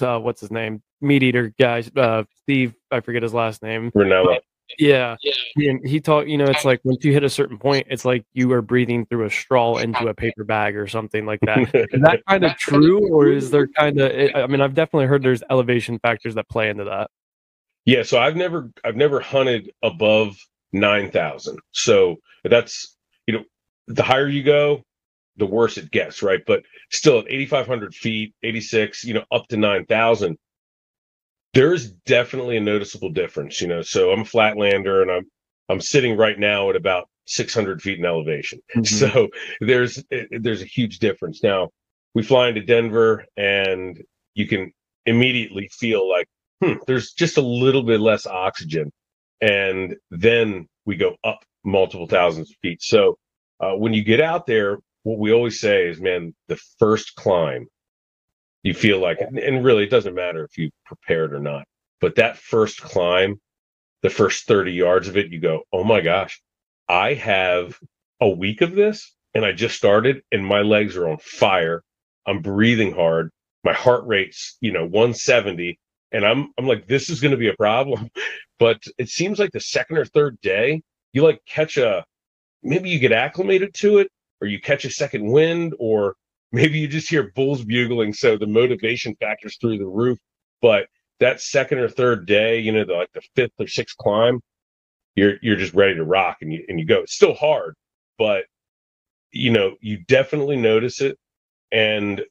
uh 0.02 0.20
what's 0.20 0.42
his 0.42 0.52
name, 0.52 0.82
meat 1.02 1.24
eater 1.24 1.54
guy, 1.60 1.84
uh, 1.96 2.24
Steve, 2.44 2.76
I 2.92 3.00
forget 3.00 3.24
his 3.24 3.34
last 3.34 3.64
name, 3.64 3.92
Rinella. 3.92 4.40
Yeah, 4.80 5.18
he, 5.56 5.78
he 5.84 6.00
taught 6.00 6.28
you 6.28 6.38
know 6.38 6.46
it's 6.46 6.66
like 6.66 6.80
once 6.84 7.04
you 7.04 7.12
hit 7.12 7.24
a 7.24 7.30
certain 7.30 7.58
point, 7.58 7.88
it's 7.90 8.06
like 8.06 8.24
you 8.34 8.52
are 8.54 8.62
breathing 8.62 9.06
through 9.06 9.26
a 9.26 9.30
straw 9.30 9.78
into 9.78 10.08
a 10.08 10.14
paper 10.14 10.44
bag 10.44 10.78
or 10.78 10.88
something 10.88 11.26
like 11.26 11.40
that. 11.42 11.60
is 11.74 12.02
that 12.02 12.22
kind 12.28 12.44
of 12.44 12.56
true, 12.58 13.12
or 13.12 13.28
is 13.28 13.52
there 13.52 13.68
kind 13.68 14.00
of? 14.00 14.12
I 14.36 14.48
mean, 14.48 14.62
I've 14.62 14.74
definitely 14.74 15.08
heard 15.08 15.24
there's 15.24 15.44
elevation 15.50 16.00
factors 16.00 16.36
that 16.36 16.48
play 16.50 16.70
into 16.70 16.86
that. 16.86 17.10
Yeah, 17.86 18.04
so 18.04 18.20
I've 18.20 18.36
never 18.36 18.72
I've 18.86 18.96
never 18.96 19.20
hunted 19.20 19.72
above 19.84 20.36
nine 20.72 21.12
thousand. 21.12 21.60
So 21.72 22.18
that's 22.44 22.96
you 23.28 23.34
know 23.34 23.44
the 23.88 24.04
higher 24.04 24.28
you 24.28 24.44
go, 24.44 24.84
the 25.38 25.46
worse 25.46 25.78
it 25.78 25.92
gets, 25.92 26.24
right? 26.24 26.42
But 26.46 26.64
still 26.92 27.20
at 27.20 27.26
eighty 27.30 27.46
five 27.46 27.68
hundred 27.68 27.94
feet, 27.94 28.34
eighty 28.44 28.62
six, 28.62 29.04
you 29.04 29.14
know, 29.14 29.26
up 29.32 29.48
to 29.50 29.58
nine 29.58 29.86
thousand, 29.86 30.38
there's 31.54 31.92
definitely 31.92 32.58
a 32.58 32.62
noticeable 32.62 33.10
difference. 33.10 33.62
You 33.62 33.68
know, 33.68 33.82
so 33.82 34.12
I'm 34.12 34.22
a 34.22 34.26
flatlander 34.26 35.02
and 35.02 35.12
I'm 35.12 35.26
I'm 35.70 35.82
sitting 35.82 36.18
right 36.18 36.38
now 36.38 36.70
at 36.70 36.76
about 36.76 37.10
600 37.26 37.82
feet 37.82 38.00
in 38.00 38.06
elevation. 38.06 38.60
Mm-hmm. 38.76 38.84
So 38.84 39.30
there's 39.62 40.04
there's 40.32 40.62
a 40.62 40.66
huge 40.66 41.00
difference. 41.00 41.44
Now 41.44 41.70
we 42.14 42.24
fly 42.24 42.50
into 42.50 42.62
Denver 42.62 43.26
and 43.38 44.02
you 44.36 44.48
can 44.48 44.72
immediately 45.06 45.70
feel 45.72 46.10
like 46.10 46.28
hmm, 46.64 46.74
there's 46.88 47.12
just 47.12 47.38
a 47.38 47.42
little 47.42 47.84
bit 47.84 48.00
less 48.00 48.26
oxygen. 48.26 48.92
And 49.42 49.96
then 50.12 50.68
we 50.86 50.96
go 50.96 51.16
up 51.24 51.40
multiple 51.64 52.08
thousands 52.08 52.52
of 52.52 52.58
feet. 52.62 52.82
So 52.82 53.18
uh, 53.60 53.74
when 53.74 53.94
you 53.94 54.04
get 54.04 54.22
out 54.22 54.46
there, 54.46 54.78
what 55.04 55.20
we 55.20 55.34
always 55.34 55.60
say 55.60 55.88
is, 55.88 56.00
man, 56.00 56.34
the 56.48 56.60
first 56.80 57.16
climb, 57.16 57.68
you 58.64 58.74
feel 58.74 59.00
like, 59.00 59.20
and 59.20 59.66
really, 59.66 59.84
it 59.84 59.90
doesn't 59.90 60.16
matter 60.16 60.46
if 60.46 60.58
you 60.58 60.70
prepared 60.86 61.34
or 61.34 61.40
not, 61.40 61.66
but 62.00 62.16
that 62.16 62.38
first 62.38 62.82
climb, 62.82 63.42
the 64.02 64.10
first 64.10 64.48
30 64.48 64.72
yards 64.72 65.08
of 65.10 65.18
it, 65.18 65.32
you 65.32 65.40
go, 65.40 65.64
oh 65.74 65.84
my 65.84 66.02
gosh, 66.02 66.42
I 66.88 67.14
have 67.16 67.78
a 68.22 68.30
week 68.30 68.62
of 68.62 68.76
this 68.76 69.14
and 69.34 69.46
I 69.46 69.52
just 69.52 69.76
started 69.76 70.22
and 70.32 70.46
my 70.46 70.62
legs 70.62 70.96
are 70.96 71.10
on 71.10 71.18
fire. 71.18 71.84
I'm 72.26 72.42
breathing 72.42 72.94
hard. 72.94 73.32
My 73.66 73.74
heart 73.74 74.06
rate's, 74.06 74.58
you 74.62 74.72
know, 74.72 74.84
170 74.84 75.78
and 76.14 76.26
I'm 76.26 76.54
I'm 76.58 76.68
like, 76.68 76.88
this 76.88 77.10
is 77.10 77.20
going 77.20 77.32
to 77.32 77.38
be 77.38 77.50
a 77.50 77.56
problem. 77.56 78.10
But 78.60 78.82
it 78.98 79.10
seems 79.10 79.40
like 79.40 79.52
the 79.52 79.60
second 79.60 79.98
or 79.98 80.06
third 80.06 80.40
day, 80.42 80.84
you 81.12 81.22
like 81.24 81.42
catch 81.46 81.76
a 81.76 82.06
maybe 82.62 82.90
you 82.90 82.98
get 82.98 83.12
acclimated 83.12 83.74
to 83.76 83.98
it, 83.98 84.10
or 84.40 84.48
you 84.48 84.62
catch 84.62 84.86
a 84.86 84.90
second 84.92 85.26
wind, 85.26 85.74
or 85.80 86.16
maybe 86.54 86.80
you 86.80 86.88
just 86.88 87.10
hear 87.10 87.32
bulls 87.36 87.66
bugling, 87.66 88.14
so 88.14 88.38
the 88.38 88.48
motivation 88.48 89.16
factors 89.20 89.58
through 89.60 89.80
the 89.80 89.88
roof. 89.88 90.18
But 90.62 90.88
that 91.20 91.42
second 91.42 91.80
or 91.80 91.90
third 91.90 92.26
day, 92.26 92.60
you 92.60 92.72
know, 92.72 92.86
the, 92.86 92.94
like 92.94 93.12
the 93.14 93.24
fifth 93.36 93.54
or 93.60 93.68
sixth 93.68 93.98
climb, 93.98 94.40
you're 95.16 95.36
you're 95.42 95.58
just 95.58 95.74
ready 95.74 95.96
to 95.96 96.06
rock 96.06 96.38
and 96.42 96.54
you 96.54 96.64
and 96.70 96.80
you 96.80 96.86
go. 96.86 97.02
It's 97.02 97.16
still 97.16 97.34
hard, 97.34 97.76
but 98.18 98.46
you 99.32 99.52
know, 99.52 99.76
you 99.82 99.98
definitely 100.08 100.56
notice 100.56 101.02
it. 101.02 101.18
And 101.72 102.22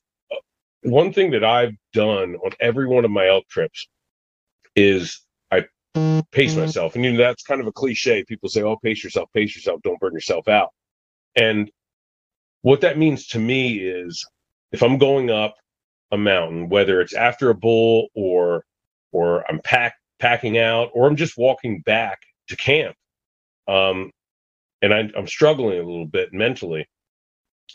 one 0.82 1.12
thing 1.12 1.30
that 1.32 1.44
I've 1.44 1.74
done 1.92 2.36
on 2.36 2.52
every 2.60 2.86
one 2.86 3.04
of 3.04 3.10
my 3.10 3.28
elk 3.28 3.48
trips 3.48 3.88
is 4.74 5.20
I 5.50 5.66
pace 6.30 6.56
myself. 6.56 6.94
And 6.94 7.04
you 7.04 7.12
know, 7.12 7.18
that's 7.18 7.42
kind 7.42 7.60
of 7.60 7.66
a 7.66 7.72
cliche. 7.72 8.24
People 8.24 8.48
say, 8.48 8.62
oh, 8.62 8.76
pace 8.76 9.02
yourself, 9.04 9.28
pace 9.32 9.54
yourself, 9.54 9.80
don't 9.82 10.00
burn 10.00 10.12
yourself 10.12 10.48
out. 10.48 10.70
And 11.36 11.70
what 12.62 12.80
that 12.82 12.98
means 12.98 13.28
to 13.28 13.38
me 13.38 13.78
is 13.78 14.24
if 14.72 14.82
I'm 14.82 14.98
going 14.98 15.30
up 15.30 15.56
a 16.10 16.18
mountain, 16.18 16.68
whether 16.68 17.00
it's 17.00 17.14
after 17.14 17.50
a 17.50 17.54
bull 17.54 18.08
or 18.14 18.64
or 19.12 19.48
I'm 19.50 19.60
pack, 19.60 19.94
packing 20.18 20.58
out 20.58 20.90
or 20.94 21.06
I'm 21.06 21.16
just 21.16 21.36
walking 21.36 21.80
back 21.80 22.20
to 22.48 22.56
camp, 22.56 22.96
um, 23.68 24.10
and 24.80 24.92
I, 24.92 25.10
I'm 25.16 25.26
struggling 25.26 25.78
a 25.78 25.82
little 25.82 26.06
bit 26.06 26.32
mentally, 26.32 26.88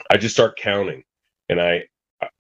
I 0.10 0.18
just 0.18 0.36
start 0.36 0.58
counting 0.58 1.04
and 1.50 1.62
I 1.62 1.84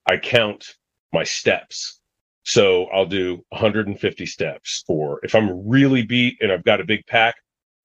I 0.07 0.17
count 0.17 0.75
my 1.11 1.23
steps. 1.23 1.99
So 2.43 2.85
I'll 2.85 3.05
do 3.05 3.43
150 3.49 4.25
steps. 4.25 4.83
Or 4.87 5.19
if 5.23 5.35
I'm 5.35 5.67
really 5.67 6.03
beat 6.03 6.37
and 6.41 6.51
I've 6.51 6.63
got 6.63 6.79
a 6.79 6.85
big 6.85 7.05
pack, 7.07 7.35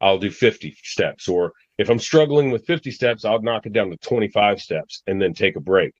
I'll 0.00 0.19
do 0.19 0.31
50 0.31 0.76
steps. 0.83 1.29
Or 1.29 1.52
if 1.79 1.91
I'm 1.91 1.99
struggling 1.99 2.50
with 2.50 2.64
50 2.67 2.91
steps, 2.93 3.25
I'll 3.25 3.43
knock 3.43 3.67
it 3.67 3.73
down 3.73 3.91
to 3.91 3.97
25 3.97 4.61
steps 4.61 5.02
and 5.07 5.21
then 5.21 5.35
take 5.35 5.57
a 5.57 5.61
break. 5.61 5.93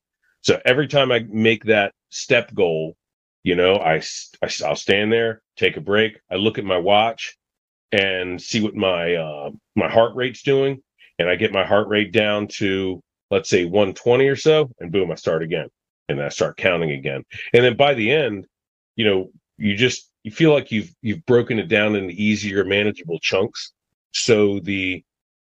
So 0.43 0.61
every 0.65 0.87
time 0.87 1.11
I 1.11 1.25
make 1.29 1.65
that 1.65 1.93
step 2.11 2.55
goal, 2.55 2.95
you 3.43 3.57
know, 3.57 3.77
I, 3.77 4.01
I 4.43 4.49
will 4.61 4.77
stand 4.77 5.13
there, 5.13 5.43
take 5.57 5.77
a 5.77 5.81
break. 5.81 6.21
I 6.31 6.37
look 6.37 6.59
at 6.59 6.65
my 6.65 6.79
watch 6.79 7.37
and 7.91 8.41
see 8.41 8.61
what 8.61 8.75
my 8.75 9.15
uh, 9.15 9.51
my 9.77 9.89
heart 9.89 10.15
rate's 10.15 10.43
doing, 10.43 10.83
and 11.19 11.29
I 11.29 11.37
get 11.37 11.53
my 11.53 11.65
heart 11.65 11.89
rate 11.89 12.13
down 12.13 12.49
to 12.59 13.01
let's 13.31 13.51
say 13.51 13.65
120 13.65 14.27
or 14.29 14.37
so, 14.37 14.71
and 14.81 14.93
boom, 14.93 15.11
I 15.11 15.17
start 15.17 15.43
again 15.43 15.69
and 16.09 16.23
I 16.23 16.29
start 16.29 16.57
counting 16.57 16.93
again. 16.93 17.25
And 17.53 17.65
then 17.65 17.77
by 17.77 17.95
the 17.95 18.11
end, 18.11 18.47
you 18.97 19.05
know, 19.05 19.31
you 19.57 19.77
just 19.77 20.11
you 20.23 20.31
feel 20.31 20.53
like 20.53 20.71
you've 20.71 20.95
you've 21.03 21.25
broken 21.27 21.59
it 21.59 21.69
down 21.69 21.97
into 21.97 22.15
easier, 22.15 22.65
manageable 22.65 23.19
chunks. 23.21 23.73
So 24.13 24.61
the 24.61 25.03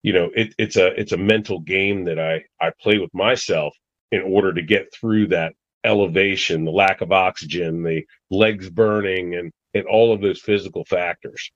you 0.03 0.13
know 0.13 0.31
it, 0.35 0.55
it's 0.59 0.77
a 0.77 0.89
it's 0.99 1.13
a 1.13 1.17
mental 1.17 1.61
game 1.61 2.05
that 2.05 2.19
I 2.19 2.45
I 2.61 2.73
play 2.81 2.99
with 2.99 3.13
myself 3.15 3.75
in 4.11 4.23
order 4.23 4.53
to 4.53 4.63
get 4.63 4.93
through 4.93 5.29
that 5.29 5.53
elevation, 5.85 6.65
the 6.65 6.71
lack 6.71 7.01
of 7.01 7.13
oxygen, 7.13 7.83
the 7.83 8.05
legs 8.31 8.69
burning, 8.71 9.35
and 9.35 9.53
and 9.75 9.87
all 9.87 10.13
of 10.13 10.21
those 10.21 10.41
physical 10.41 10.85
factors. 10.85 11.51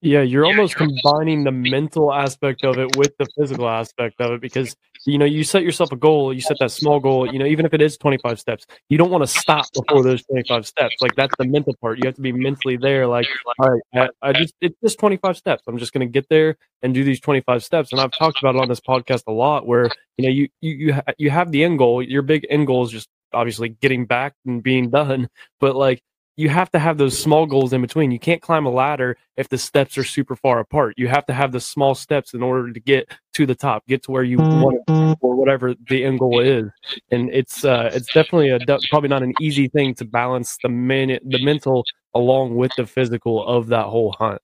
Yeah, 0.00 0.22
you're 0.22 0.44
almost 0.44 0.74
combining 0.74 1.44
the 1.44 1.52
mental 1.52 2.12
aspect 2.12 2.64
of 2.64 2.76
it 2.76 2.96
with 2.96 3.16
the 3.18 3.26
physical 3.38 3.68
aspect 3.68 4.20
of 4.20 4.32
it 4.32 4.40
because 4.40 4.74
you 5.04 5.18
know 5.18 5.24
you 5.24 5.44
set 5.44 5.62
yourself 5.62 5.92
a 5.92 5.96
goal, 5.96 6.32
you 6.32 6.40
set 6.40 6.58
that 6.60 6.70
small 6.70 7.00
goal, 7.00 7.32
you 7.32 7.38
know, 7.38 7.46
even 7.46 7.66
if 7.66 7.74
it 7.74 7.82
is 7.82 7.96
25 7.96 8.38
steps, 8.38 8.66
you 8.88 8.98
don't 8.98 9.10
want 9.10 9.22
to 9.22 9.26
stop 9.26 9.66
before 9.74 10.02
those 10.02 10.22
25 10.24 10.66
steps. 10.66 10.96
Like 11.00 11.14
that's 11.16 11.34
the 11.38 11.44
mental 11.44 11.74
part. 11.80 11.98
You 11.98 12.06
have 12.06 12.14
to 12.14 12.20
be 12.20 12.32
mentally 12.32 12.76
there. 12.76 13.06
Like, 13.06 13.26
all 13.58 13.70
right, 13.70 13.82
I, 14.22 14.28
I 14.28 14.32
just 14.32 14.54
it's 14.60 14.76
just 14.82 14.98
25 14.98 15.36
steps. 15.36 15.62
I'm 15.66 15.78
just 15.78 15.92
gonna 15.92 16.06
get 16.06 16.28
there 16.28 16.56
and 16.82 16.94
do 16.94 17.04
these 17.04 17.20
25 17.20 17.64
steps. 17.64 17.92
And 17.92 18.00
I've 18.00 18.12
talked 18.18 18.38
about 18.40 18.54
it 18.54 18.60
on 18.60 18.68
this 18.68 18.80
podcast 18.80 19.24
a 19.26 19.32
lot, 19.32 19.66
where 19.66 19.90
you 20.16 20.26
know 20.26 20.30
you 20.30 20.48
you 20.60 20.74
you, 20.74 20.92
ha- 20.94 21.12
you 21.18 21.30
have 21.30 21.50
the 21.52 21.64
end 21.64 21.78
goal. 21.78 22.02
Your 22.02 22.22
big 22.22 22.46
end 22.48 22.66
goal 22.66 22.84
is 22.84 22.90
just 22.90 23.08
obviously 23.32 23.70
getting 23.70 24.06
back 24.06 24.34
and 24.46 24.62
being 24.62 24.90
done, 24.90 25.28
but 25.60 25.74
like 25.74 26.02
you 26.36 26.48
have 26.48 26.70
to 26.70 26.78
have 26.78 26.96
those 26.96 27.18
small 27.18 27.46
goals 27.46 27.72
in 27.72 27.82
between. 27.82 28.10
You 28.10 28.18
can't 28.18 28.40
climb 28.40 28.64
a 28.64 28.70
ladder 28.70 29.16
if 29.36 29.48
the 29.48 29.58
steps 29.58 29.98
are 29.98 30.04
super 30.04 30.34
far 30.34 30.60
apart. 30.60 30.94
You 30.96 31.08
have 31.08 31.26
to 31.26 31.32
have 31.32 31.52
the 31.52 31.60
small 31.60 31.94
steps 31.94 32.32
in 32.32 32.42
order 32.42 32.72
to 32.72 32.80
get 32.80 33.10
to 33.34 33.46
the 33.46 33.54
top, 33.54 33.86
get 33.86 34.02
to 34.04 34.10
where 34.10 34.22
you 34.22 34.38
want 34.38 34.80
to, 34.86 35.16
or 35.20 35.34
whatever 35.34 35.74
the 35.88 36.04
end 36.04 36.20
goal 36.20 36.40
is. 36.40 36.70
And 37.10 37.28
it's 37.30 37.64
uh, 37.64 37.90
it's 37.92 38.12
definitely 38.12 38.50
a 38.50 38.58
probably 38.90 39.08
not 39.08 39.22
an 39.22 39.34
easy 39.40 39.68
thing 39.68 39.94
to 39.96 40.04
balance 40.04 40.56
the 40.62 40.68
minute 40.70 41.22
the 41.26 41.44
mental 41.44 41.84
along 42.14 42.56
with 42.56 42.72
the 42.76 42.86
physical 42.86 43.46
of 43.46 43.68
that 43.68 43.86
whole 43.86 44.12
hunt. 44.18 44.40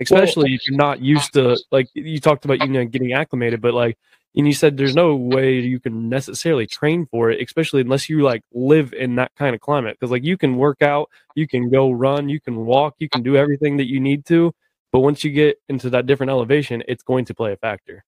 especially 0.00 0.54
if 0.54 0.60
you're 0.66 0.76
not 0.76 1.00
used 1.00 1.32
to 1.34 1.56
like 1.70 1.88
you 1.94 2.20
talked 2.20 2.44
about 2.44 2.60
you 2.60 2.68
know 2.68 2.84
getting 2.84 3.12
acclimated, 3.12 3.60
but 3.60 3.74
like 3.74 3.96
and 4.36 4.46
you 4.46 4.52
said 4.52 4.76
there's 4.76 4.94
no 4.94 5.16
way 5.16 5.54
you 5.54 5.80
can 5.80 6.08
necessarily 6.08 6.66
train 6.66 7.06
for 7.06 7.30
it, 7.30 7.42
especially 7.42 7.80
unless 7.80 8.08
you 8.08 8.22
like 8.22 8.42
live 8.52 8.92
in 8.92 9.16
that 9.16 9.34
kind 9.34 9.54
of 9.54 9.60
climate. 9.60 9.96
Because 9.98 10.10
like 10.10 10.24
you 10.24 10.36
can 10.36 10.56
work 10.56 10.82
out, 10.82 11.08
you 11.34 11.48
can 11.48 11.70
go 11.70 11.90
run, 11.90 12.28
you 12.28 12.40
can 12.40 12.66
walk, 12.66 12.94
you 12.98 13.08
can 13.08 13.22
do 13.22 13.36
everything 13.36 13.78
that 13.78 13.88
you 13.88 13.98
need 13.98 14.26
to, 14.26 14.52
but 14.92 15.00
once 15.00 15.24
you 15.24 15.30
get 15.30 15.58
into 15.68 15.90
that 15.90 16.06
different 16.06 16.30
elevation, 16.30 16.82
it's 16.86 17.02
going 17.02 17.24
to 17.26 17.34
play 17.34 17.52
a 17.52 17.56
factor. 17.56 18.04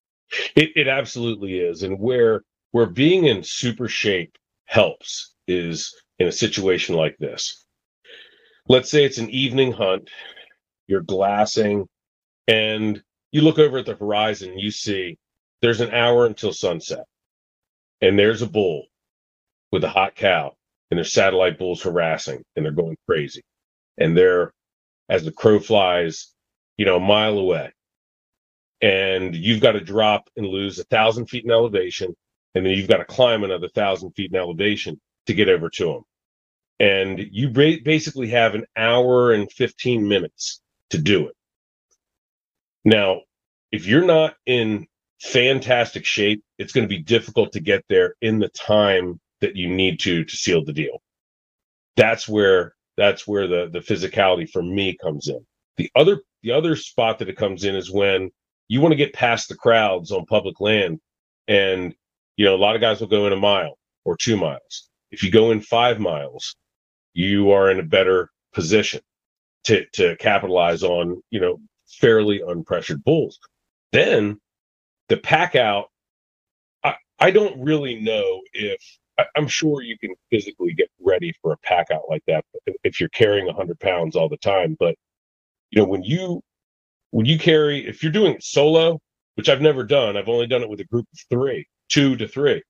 It, 0.55 0.71
it 0.77 0.89
absolutely 0.89 1.59
is, 1.59 1.83
and 1.83 1.99
where 1.99 2.43
where 2.73 2.87
being 2.87 3.25
in 3.25 3.43
super 3.43 3.89
shape 3.89 4.37
helps 4.67 5.33
is 5.47 5.95
in 6.19 6.29
a 6.29 6.33
situation 6.33 6.95
like 6.95 7.17
this. 7.19 7.65
Let's 8.69 8.91
say 8.91 9.05
it's 9.05 9.17
an 9.17 9.31
evening 9.31 9.73
hunt, 9.73 10.11
you're 10.87 11.01
glassing, 11.01 11.89
and 12.47 13.03
you 13.33 13.41
look 13.41 13.59
over 13.59 13.79
at 13.79 13.87
the 13.87 13.95
horizon, 13.95 14.59
you 14.59 14.71
see 14.71 15.17
there's 15.63 15.81
an 15.81 15.93
hour 15.93 16.27
until 16.27 16.53
sunset, 16.53 17.05
and 18.01 18.19
there's 18.19 18.43
a 18.43 18.49
bull 18.49 18.87
with 19.73 19.85
a 19.85 19.89
hot 19.89 20.15
cow, 20.15 20.55
and 20.91 20.99
there's 20.99 21.13
satellite 21.13 21.59
bulls 21.59 21.83
harassing, 21.83 22.43
and 22.57 22.65
they're 22.65 22.73
going 22.73 22.97
crazy, 23.09 23.43
and 23.99 24.17
they're 24.17 24.53
as 25.09 25.25
the 25.25 25.33
crow 25.33 25.59
flies, 25.59 26.33
you 26.77 26.85
know, 26.87 26.97
a 26.97 27.01
mile 27.01 27.39
away, 27.39 27.73
and 28.83 29.35
you've 29.35 29.61
got 29.61 29.73
to 29.73 29.81
drop 29.81 30.29
and 30.37 30.47
lose 30.47 30.79
a 30.79 30.85
thousand 30.85 31.27
feet 31.27 31.45
in 31.45 31.51
elevation, 31.51 32.15
and 32.55 32.65
then 32.65 32.73
you've 32.73 32.89
got 32.89 32.99
to 32.99 33.05
climb 33.05 33.45
another 33.45 33.69
thousand 33.69 34.13
feet 34.13 34.31
in 34.33 34.39
elevation 34.39 35.01
to 35.27 35.35
get 35.35 35.49
over 35.49 35.71
to 35.71 35.85
them, 35.87 36.03
and 36.81 37.19
you 37.33 37.51
basically 37.51 38.29
have 38.29 38.55
an 38.55 38.65
hour 38.77 39.33
and 39.33 39.51
fifteen 39.53 40.09
minutes 40.09 40.61
to 40.91 40.99
do 40.99 41.29
it. 41.29 41.35
Now, 42.85 43.23
if 43.73 43.87
you're 43.87 44.07
not 44.07 44.35
in 44.47 44.87
fantastic 45.21 46.05
shape. 46.05 46.43
It's 46.59 46.73
going 46.73 46.87
to 46.87 46.95
be 46.95 47.03
difficult 47.03 47.53
to 47.53 47.61
get 47.61 47.85
there 47.89 48.15
in 48.21 48.39
the 48.39 48.49
time 48.51 49.21
that 49.41 49.57
you 49.57 49.69
need 49.69 50.01
to 50.01 50.25
to 50.25 50.37
seal 50.37 50.65
the 50.65 50.73
deal. 50.73 51.03
That's 51.97 52.29
where 52.29 52.75
that's 52.97 53.27
where 53.27 53.47
the 53.47 53.69
the 53.73 53.81
physicality 53.81 54.49
for 54.49 54.63
me 54.63 54.97
comes 55.01 55.29
in. 55.29 55.45
The 55.77 55.91
other 55.95 56.23
the 56.43 56.53
other 56.53 56.77
spot 56.77 57.19
that 57.19 57.29
it 57.29 57.37
comes 57.37 57.65
in 57.65 57.75
is 57.75 57.91
when 57.91 58.31
you 58.69 58.81
want 58.81 58.93
to 58.93 58.97
get 58.97 59.13
past 59.13 59.49
the 59.49 59.57
crowds 59.57 60.13
on 60.13 60.27
public 60.27 60.61
land 60.61 61.01
and 61.47 61.95
you 62.37 62.45
know 62.45 62.55
a 62.55 62.59
lot 62.59 62.75
of 62.75 62.81
guys 62.81 63.01
will 63.01 63.09
go 63.09 63.27
in 63.27 63.33
a 63.33 63.37
mile 63.37 63.79
or 64.05 64.17
2 64.17 64.37
miles. 64.37 64.89
If 65.11 65.23
you 65.23 65.31
go 65.31 65.51
in 65.51 65.61
5 65.61 65.99
miles, 66.01 66.55
you 67.15 67.51
are 67.51 67.71
in 67.71 67.81
a 67.81 67.85
better 67.85 68.31
position 68.53 69.01
to 69.65 69.85
to 69.95 70.17
capitalize 70.17 70.83
on, 70.83 71.23
you 71.31 71.41
know, 71.41 71.59
fairly 71.87 72.41
unpressured 72.41 73.03
bulls. 73.05 73.39
Then 73.93 74.41
the 75.09 75.17
pack 75.17 75.57
out, 75.57 75.91
I, 76.85 76.95
I 77.19 77.31
don't 77.31 77.63
really 77.63 78.01
know 78.01 78.41
if 78.53 78.81
I, 79.19 79.25
am 79.37 79.49
sure 79.49 79.83
you 79.83 79.99
can 79.99 80.15
physically 80.31 80.73
get 80.75 80.89
ready 81.01 81.33
for 81.43 81.53
a 81.53 81.59
pack 81.59 81.91
out 81.91 82.03
like 82.09 82.23
that 82.27 82.45
if 82.85 83.01
you're 83.01 83.09
carrying 83.11 83.47
100 83.47 83.81
pounds 83.81 84.17
all 84.17 84.29
the 84.29 84.37
time. 84.37 84.77
But 84.79 84.95
you 85.71 85.83
know 85.83 85.89
when 85.89 86.03
you 86.03 86.43
when 87.11 87.27
you 87.27 87.39
carry 87.39 87.87
if 87.87 88.03
you're 88.03 88.13
doing 88.13 88.35
it 88.35 88.45
solo, 88.45 89.01
which 89.35 89.49
I've 89.49 89.61
never 89.61 89.85
done, 89.85 90.17
I've 90.17 90.29
only 90.29 90.47
done 90.47 90.63
it 90.63 90.69
with 90.69 90.81
a 90.81 90.85
group 90.85 91.07
of 91.13 91.21
three, 91.31 91.67
two 91.89 92.17
to 92.17 92.29
three. 92.29 92.63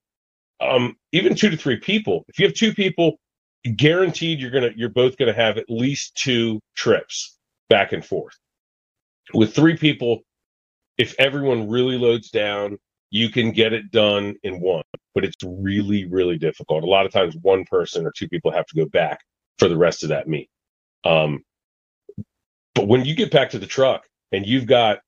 Um, 0.61 0.95
even 1.13 1.35
two 1.35 1.49
to 1.49 1.57
three 1.57 1.77
people. 1.77 2.25
If 2.27 2.37
you 2.39 2.45
have 2.45 2.55
two 2.55 2.73
people, 2.73 3.19
guaranteed 3.75 4.39
you're 4.39 4.51
gonna 4.51 4.71
you're 4.75 4.89
both 4.89 5.17
gonna 5.17 5.33
have 5.33 5.57
at 5.57 5.65
least 5.69 6.15
two 6.15 6.59
trips 6.75 7.37
back 7.69 7.91
and 7.91 8.05
forth. 8.05 8.37
With 9.33 9.53
three 9.53 9.77
people, 9.77 10.21
if 10.99 11.15
everyone 11.17 11.69
really 11.69 11.97
loads 11.97 12.29
down, 12.29 12.77
you 13.09 13.29
can 13.29 13.51
get 13.51 13.73
it 13.73 13.89
done 13.89 14.35
in 14.43 14.59
one, 14.59 14.83
but 15.15 15.23
it's 15.23 15.37
really, 15.43 16.05
really 16.05 16.37
difficult. 16.37 16.83
A 16.83 16.87
lot 16.87 17.05
of 17.05 17.11
times, 17.11 17.35
one 17.41 17.63
person 17.65 18.05
or 18.05 18.11
two 18.11 18.27
people 18.27 18.51
have 18.51 18.67
to 18.67 18.75
go 18.75 18.85
back 18.85 19.21
for 19.57 19.69
the 19.69 19.77
rest 19.77 20.03
of 20.03 20.09
that 20.09 20.27
meet. 20.27 20.49
Um, 21.05 21.43
but 22.75 22.87
when 22.87 23.05
you 23.05 23.15
get 23.15 23.31
back 23.31 23.49
to 23.51 23.59
the 23.59 23.65
truck 23.65 24.05
and 24.33 24.45
you've 24.45 24.67
got, 24.67 24.99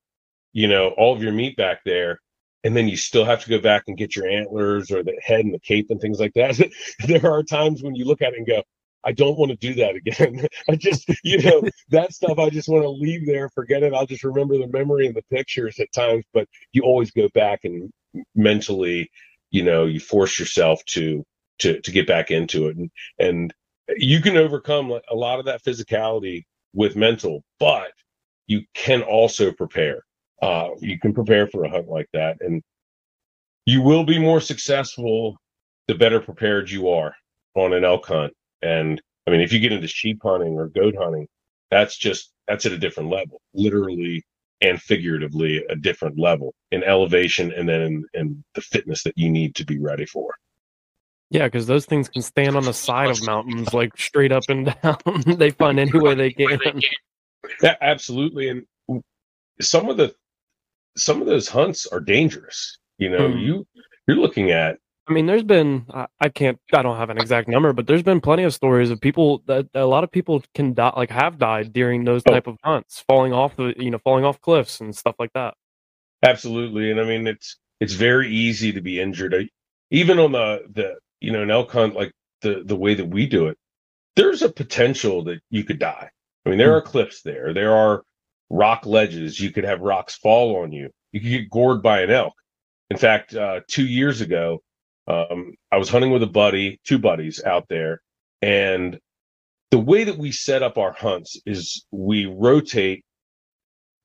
you 0.54 0.68
know, 0.68 0.90
all 0.98 1.14
of 1.14 1.22
your 1.22 1.34
meat 1.34 1.58
back 1.58 1.82
there, 1.86 2.20
and 2.64 2.76
then 2.76 2.88
you 2.88 2.96
still 2.96 3.26
have 3.26 3.44
to 3.44 3.50
go 3.50 3.60
back 3.60 3.84
and 3.88 3.98
get 3.98 4.16
your 4.16 4.28
antlers 4.28 4.92
or 4.92 5.04
the 5.04 5.20
head 5.22 5.44
and 5.44 5.54
the 5.54 5.60
cape 5.60 5.88
and 5.90 6.00
things 6.00 6.20
like 6.20 6.34
that. 6.36 6.58
there 7.08 7.30
are 7.30 7.44
times 7.44 7.84
when 7.84 7.96
you 7.96 8.06
look 8.06 8.22
at 8.22 8.34
it 8.34 8.38
and 8.38 8.48
go, 8.48 8.64
I 9.04 9.12
don't 9.12 9.38
want 9.38 9.52
to 9.52 9.58
do 9.58 9.74
that 9.76 9.96
again. 9.96 10.48
I 10.70 10.76
just, 10.76 11.10
you 11.24 11.42
know, 11.42 11.64
that 11.90 12.14
stuff 12.14 12.38
I 12.40 12.50
just 12.50 12.70
want 12.70 12.84
to 12.84 12.90
leave 12.90 13.26
there, 13.26 13.50
forget 13.50 13.84
it. 13.84 13.94
I'll 13.94 14.06
just 14.06 14.24
remember 14.24 14.58
the 14.58 14.68
memory 14.68 15.08
and 15.08 15.16
the 15.16 15.24
pictures 15.32 15.80
at 15.80 15.92
times, 15.94 16.26
but 16.34 16.48
you 16.72 16.84
always 16.84 17.12
go 17.12 17.30
back 17.34 17.62
and 17.64 17.92
mentally, 18.36 19.10
you 19.50 19.64
know, 19.64 19.86
you 19.86 20.00
force 20.00 20.40
yourself 20.40 20.84
to 20.86 21.24
to 21.60 21.82
to 21.82 21.92
get 21.92 22.08
back 22.08 22.32
into 22.32 22.68
it. 22.68 22.78
And 22.78 22.92
and 23.20 23.54
you 23.98 24.22
can 24.22 24.38
overcome 24.38 24.92
a 25.10 25.16
lot 25.16 25.40
of 25.40 25.46
that 25.46 25.64
physicality 25.64 26.44
with 26.74 26.96
mental, 26.96 27.44
but 27.60 27.92
you 28.48 28.62
can 28.74 29.02
also 29.02 29.52
prepare. 29.52 30.04
Uh, 30.42 30.70
you 30.80 31.00
can 31.00 31.14
prepare 31.14 31.48
for 31.48 31.64
a 31.64 31.70
hunt 31.70 31.88
like 31.88 32.08
that, 32.14 32.38
and 32.42 32.64
you 33.66 33.82
will 33.82 34.04
be 34.04 34.18
more 34.20 34.42
successful 34.42 35.38
the 35.88 35.96
better 35.96 36.20
prepared 36.20 36.70
you 36.70 36.90
are 36.90 37.14
on 37.56 37.74
an 37.74 37.84
elk 37.84 38.08
hunt 38.08 38.34
and 38.62 39.02
I 39.28 39.32
mean, 39.32 39.42
if 39.42 39.54
you 39.54 39.60
get 39.60 39.72
into 39.72 39.88
sheep 39.88 40.20
hunting 40.24 40.54
or 40.54 40.68
goat 40.68 40.96
hunting, 40.98 41.28
that's 41.70 41.98
just 41.98 42.32
that's 42.48 42.66
at 42.66 42.72
a 42.72 42.78
different 42.78 43.10
level, 43.10 43.42
literally 43.54 44.24
and 44.62 44.82
figuratively 44.82 45.64
a 45.70 45.76
different 45.76 46.20
level 46.20 46.54
in 46.72 46.84
elevation 46.84 47.52
and 47.52 47.68
then 47.68 47.82
in, 47.82 48.06
in 48.14 48.44
the 48.54 48.62
fitness 48.62 49.04
that 49.04 49.18
you 49.18 49.30
need 49.30 49.56
to 49.56 49.66
be 49.66 49.80
ready 49.80 50.06
for. 50.06 50.36
Yeah, 51.32 51.46
because 51.46 51.66
those 51.66 51.86
things 51.86 52.10
can 52.10 52.22
stand 52.22 52.56
on 52.56 52.64
the 52.64 52.74
side 52.74 53.10
of 53.10 53.26
mountains, 53.26 53.74
like 53.74 53.98
straight 53.98 54.32
up 54.32 54.44
and 54.50 54.66
down. 54.84 54.98
they 55.26 55.50
find 55.52 55.80
any 55.80 55.98
way 55.98 56.14
they 56.14 56.32
can. 56.32 56.60
Yeah, 57.64 57.76
absolutely. 57.82 58.50
And 58.50 59.02
some 59.62 59.90
of 59.90 59.98
the 59.98 60.14
some 60.98 61.22
of 61.22 61.28
those 61.28 61.48
hunts 61.48 61.88
are 61.88 62.02
dangerous. 62.02 62.78
You 62.98 63.10
know, 63.10 63.30
mm. 63.30 63.42
you 63.42 63.68
you're 64.08 64.18
looking 64.18 64.52
at 64.52 64.78
I 65.08 65.14
mean, 65.14 65.26
there's 65.26 65.44
been 65.44 65.86
I, 65.94 66.08
I, 66.20 66.30
can't 66.30 66.60
I 66.74 66.82
don't 66.82 66.98
have 66.98 67.10
an 67.10 67.18
exact 67.18 67.48
number, 67.48 67.74
but 67.74 67.88
there's 67.88 68.04
been 68.04 68.22
plenty 68.22 68.44
of 68.44 68.54
stories 68.54 68.92
of 68.92 69.02
people 69.02 69.42
that 69.48 69.68
a 69.74 69.86
lot 69.86 70.04
of 70.04 70.12
people 70.12 70.44
can 70.54 70.74
die 70.74 70.94
like 70.96 71.10
have 71.10 71.38
died 71.38 71.74
during 71.74 72.04
those 72.06 72.22
oh. 72.28 72.32
type 72.32 72.48
of 72.48 72.58
hunts, 72.64 73.04
falling 73.08 73.34
off 73.34 73.56
the 73.56 73.74
you 73.78 73.90
know 73.90 74.00
falling 74.00 74.26
off 74.26 74.40
cliffs 74.42 74.80
and 74.80 74.96
stuff 74.96 75.16
like 75.20 75.34
that. 75.34 75.56
Absolutely, 76.24 76.92
and 76.92 77.00
I 77.00 77.04
mean 77.04 77.28
it's 77.28 77.58
it's 77.80 77.94
very 77.94 78.30
easy 78.30 78.72
to 78.72 78.82
be 78.82 79.02
injured, 79.02 79.50
even 79.90 80.20
on 80.20 80.32
the 80.32 80.64
the 80.72 80.96
you 81.20 81.32
know 81.32 81.42
an 81.42 81.52
elk 81.52 81.72
hunt 81.72 81.96
like 81.96 82.14
the 82.42 82.64
the 82.66 82.76
way 82.76 82.94
that 82.94 83.08
we 83.08 83.26
do 83.26 83.48
it. 83.48 83.58
There's 84.16 84.42
a 84.42 84.52
potential 84.52 85.24
that 85.26 85.42
you 85.50 85.64
could 85.64 85.80
die. 85.80 86.10
I 86.46 86.50
mean, 86.50 86.58
there 86.58 86.72
mm. 86.72 86.78
are 86.78 86.82
cliffs 86.82 87.22
there. 87.22 87.54
There 87.54 87.76
are 87.76 88.04
rock 88.50 88.86
ledges. 88.86 89.40
You 89.40 89.52
could 89.52 89.64
have 89.64 89.82
rocks 89.82 90.16
fall 90.16 90.62
on 90.62 90.72
you. 90.72 90.90
You 91.12 91.22
could 91.22 91.30
get 91.30 91.50
gored 91.50 91.82
by 91.82 92.02
an 92.02 92.12
elk. 92.12 92.34
In 92.90 92.98
fact, 92.98 93.34
uh, 93.34 93.62
two 93.68 93.86
years 93.86 94.22
ago, 94.22 94.62
um, 95.12 95.54
I 95.72 95.78
was 95.78 95.90
hunting 95.90 96.12
with 96.12 96.24
a 96.24 96.28
buddy, 96.28 96.80
two 96.86 97.00
buddies 97.00 97.44
out 97.44 97.66
there, 97.70 98.02
and 98.42 98.98
the 99.72 99.80
way 99.80 100.04
that 100.04 100.18
we 100.18 100.32
set 100.32 100.64
up 100.64 100.78
our 100.78 100.94
hunts 100.94 101.40
is 101.46 101.86
we 101.92 102.26
rotate. 102.26 103.04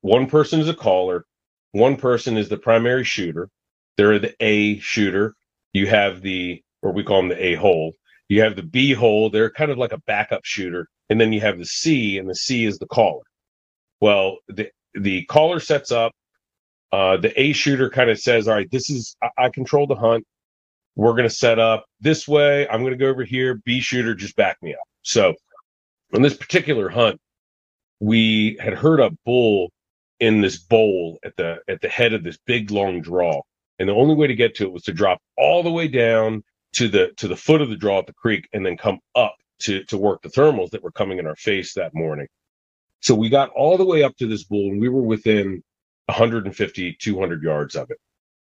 One 0.01 0.27
person 0.27 0.59
is 0.59 0.69
a 0.69 0.73
caller, 0.73 1.25
one 1.71 1.97
person 1.97 2.37
is 2.37 2.49
the 2.49 2.57
primary 2.57 3.03
shooter. 3.03 3.49
They're 3.97 4.19
the 4.19 4.35
A 4.39 4.79
shooter. 4.79 5.33
You 5.73 5.87
have 5.87 6.21
the, 6.21 6.61
or 6.81 6.91
we 6.91 7.03
call 7.03 7.17
them 7.21 7.29
the 7.29 7.43
A 7.43 7.55
hole. 7.55 7.93
You 8.29 8.41
have 8.41 8.55
the 8.55 8.63
B 8.63 8.93
hole. 8.93 9.29
They're 9.29 9.49
kind 9.49 9.71
of 9.71 9.77
like 9.77 9.93
a 9.93 10.01
backup 10.07 10.41
shooter, 10.43 10.87
and 11.09 11.19
then 11.19 11.31
you 11.33 11.41
have 11.41 11.57
the 11.57 11.65
C, 11.65 12.17
and 12.17 12.29
the 12.29 12.35
C 12.35 12.65
is 12.65 12.79
the 12.79 12.87
caller. 12.87 13.23
Well, 14.01 14.37
the 14.47 14.69
the 14.93 15.25
caller 15.25 15.59
sets 15.59 15.91
up. 15.91 16.11
Uh, 16.91 17.17
the 17.17 17.39
A 17.39 17.53
shooter 17.53 17.89
kind 17.89 18.09
of 18.09 18.19
says, 18.19 18.47
"All 18.47 18.55
right, 18.55 18.69
this 18.71 18.89
is 18.89 19.15
I, 19.21 19.45
I 19.45 19.49
control 19.49 19.87
the 19.87 19.95
hunt 19.95 20.25
we're 20.97 21.11
going 21.11 21.29
to 21.29 21.29
set 21.29 21.59
up 21.59 21.85
this 22.01 22.27
way. 22.27 22.67
I'm 22.67 22.81
going 22.81 22.91
to 22.91 22.97
go 22.97 23.07
over 23.07 23.23
here. 23.23 23.61
B 23.63 23.79
shooter, 23.79 24.15
just 24.15 24.35
back 24.35 24.57
me 24.63 24.73
up. 24.73 24.87
So 25.03 25.35
on 26.13 26.23
this 26.23 26.35
particular 26.35 26.89
hunt, 26.89 27.21
we 27.99 28.57
had 28.59 28.73
heard 28.73 28.99
a 28.99 29.11
bull 29.23 29.71
in 30.19 30.41
this 30.41 30.57
bowl 30.57 31.19
at 31.23 31.37
the 31.37 31.59
at 31.67 31.81
the 31.81 31.87
head 31.87 32.13
of 32.13 32.23
this 32.23 32.39
big 32.47 32.71
long 32.71 32.99
draw. 32.99 33.41
And 33.77 33.87
the 33.87 33.93
only 33.93 34.15
way 34.15 34.25
to 34.25 34.33
get 34.33 34.55
to 34.55 34.63
it 34.63 34.71
was 34.71 34.83
to 34.83 34.91
drop 34.91 35.19
all 35.37 35.61
the 35.61 35.71
way 35.71 35.87
down 35.87 36.43
to 36.73 36.87
the 36.87 37.11
to 37.17 37.27
the 37.27 37.35
foot 37.35 37.61
of 37.61 37.69
the 37.69 37.77
draw 37.77 37.99
at 37.99 38.07
the 38.07 38.13
creek 38.13 38.49
and 38.53 38.65
then 38.65 38.75
come 38.75 38.99
up 39.13 39.35
to 39.59 39.83
to 39.85 39.97
work 39.99 40.23
the 40.23 40.29
thermals 40.29 40.71
that 40.71 40.83
were 40.83 40.91
coming 40.91 41.19
in 41.19 41.27
our 41.27 41.35
face 41.35 41.75
that 41.75 41.93
morning. 41.93 42.27
So 43.01 43.13
we 43.13 43.29
got 43.29 43.49
all 43.49 43.77
the 43.77 43.85
way 43.85 44.01
up 44.01 44.15
to 44.17 44.27
this 44.27 44.45
bull 44.45 44.71
and 44.71 44.81
we 44.81 44.89
were 44.89 45.03
within 45.03 45.61
150 46.07 46.97
200 46.99 47.43
yards 47.43 47.75
of 47.75 47.91
it 47.91 47.99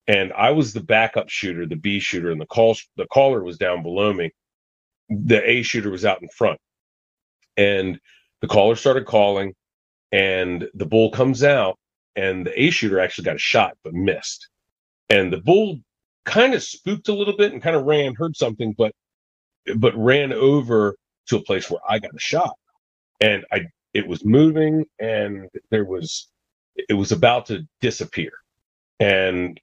and 0.08 0.34
I 0.34 0.52
was 0.52 0.74
the 0.74 0.84
backup 0.84 1.30
shooter, 1.30 1.68
the 1.68 1.78
B 1.78 2.00
shooter, 2.02 2.32
and 2.32 2.42
the 2.42 2.48
call 2.48 2.78
the 2.98 3.08
caller 3.08 3.44
was 3.44 3.58
down 3.58 3.84
below 3.84 4.14
me. 4.14 4.32
The 5.10 5.48
A 5.50 5.64
shooter 5.64 5.92
was 5.92 6.06
out 6.06 6.22
in 6.22 6.30
front, 6.30 6.60
and 7.58 8.00
the 8.42 8.48
caller 8.48 8.76
started 8.76 9.06
calling, 9.08 9.54
and 10.12 10.68
the 10.76 10.86
bull 10.88 11.12
comes 11.12 11.44
out, 11.44 11.78
and 12.16 12.46
the 12.48 12.62
A 12.64 12.72
shooter 12.72 13.00
actually 13.00 13.26
got 13.26 13.38
a 13.38 13.40
shot 13.40 13.78
but 13.84 13.94
missed, 13.94 14.50
and 15.10 15.34
the 15.34 15.42
bull 15.42 15.80
kind 16.26 16.54
of 16.56 16.64
spooked 16.64 17.10
a 17.10 17.14
little 17.14 17.38
bit 17.38 17.54
and 17.54 17.64
kind 17.64 17.76
of 17.76 17.86
ran, 17.86 18.16
heard 18.16 18.36
something, 18.38 18.76
but 18.78 18.94
but 19.78 19.96
ran 19.98 20.34
over 20.34 20.96
to 21.28 21.38
a 21.38 21.44
place 21.44 21.70
where 21.70 21.82
I 21.90 22.00
got 22.00 22.16
a 22.16 22.20
shot, 22.20 22.56
and 23.22 23.46
I 23.52 23.68
it 23.94 24.08
was 24.08 24.26
moving, 24.26 24.86
and 25.00 25.50
there 25.72 25.86
was 25.86 26.30
it 26.90 26.94
was 26.96 27.12
about 27.14 27.48
to 27.48 27.68
disappear, 27.82 28.32
and 29.00 29.60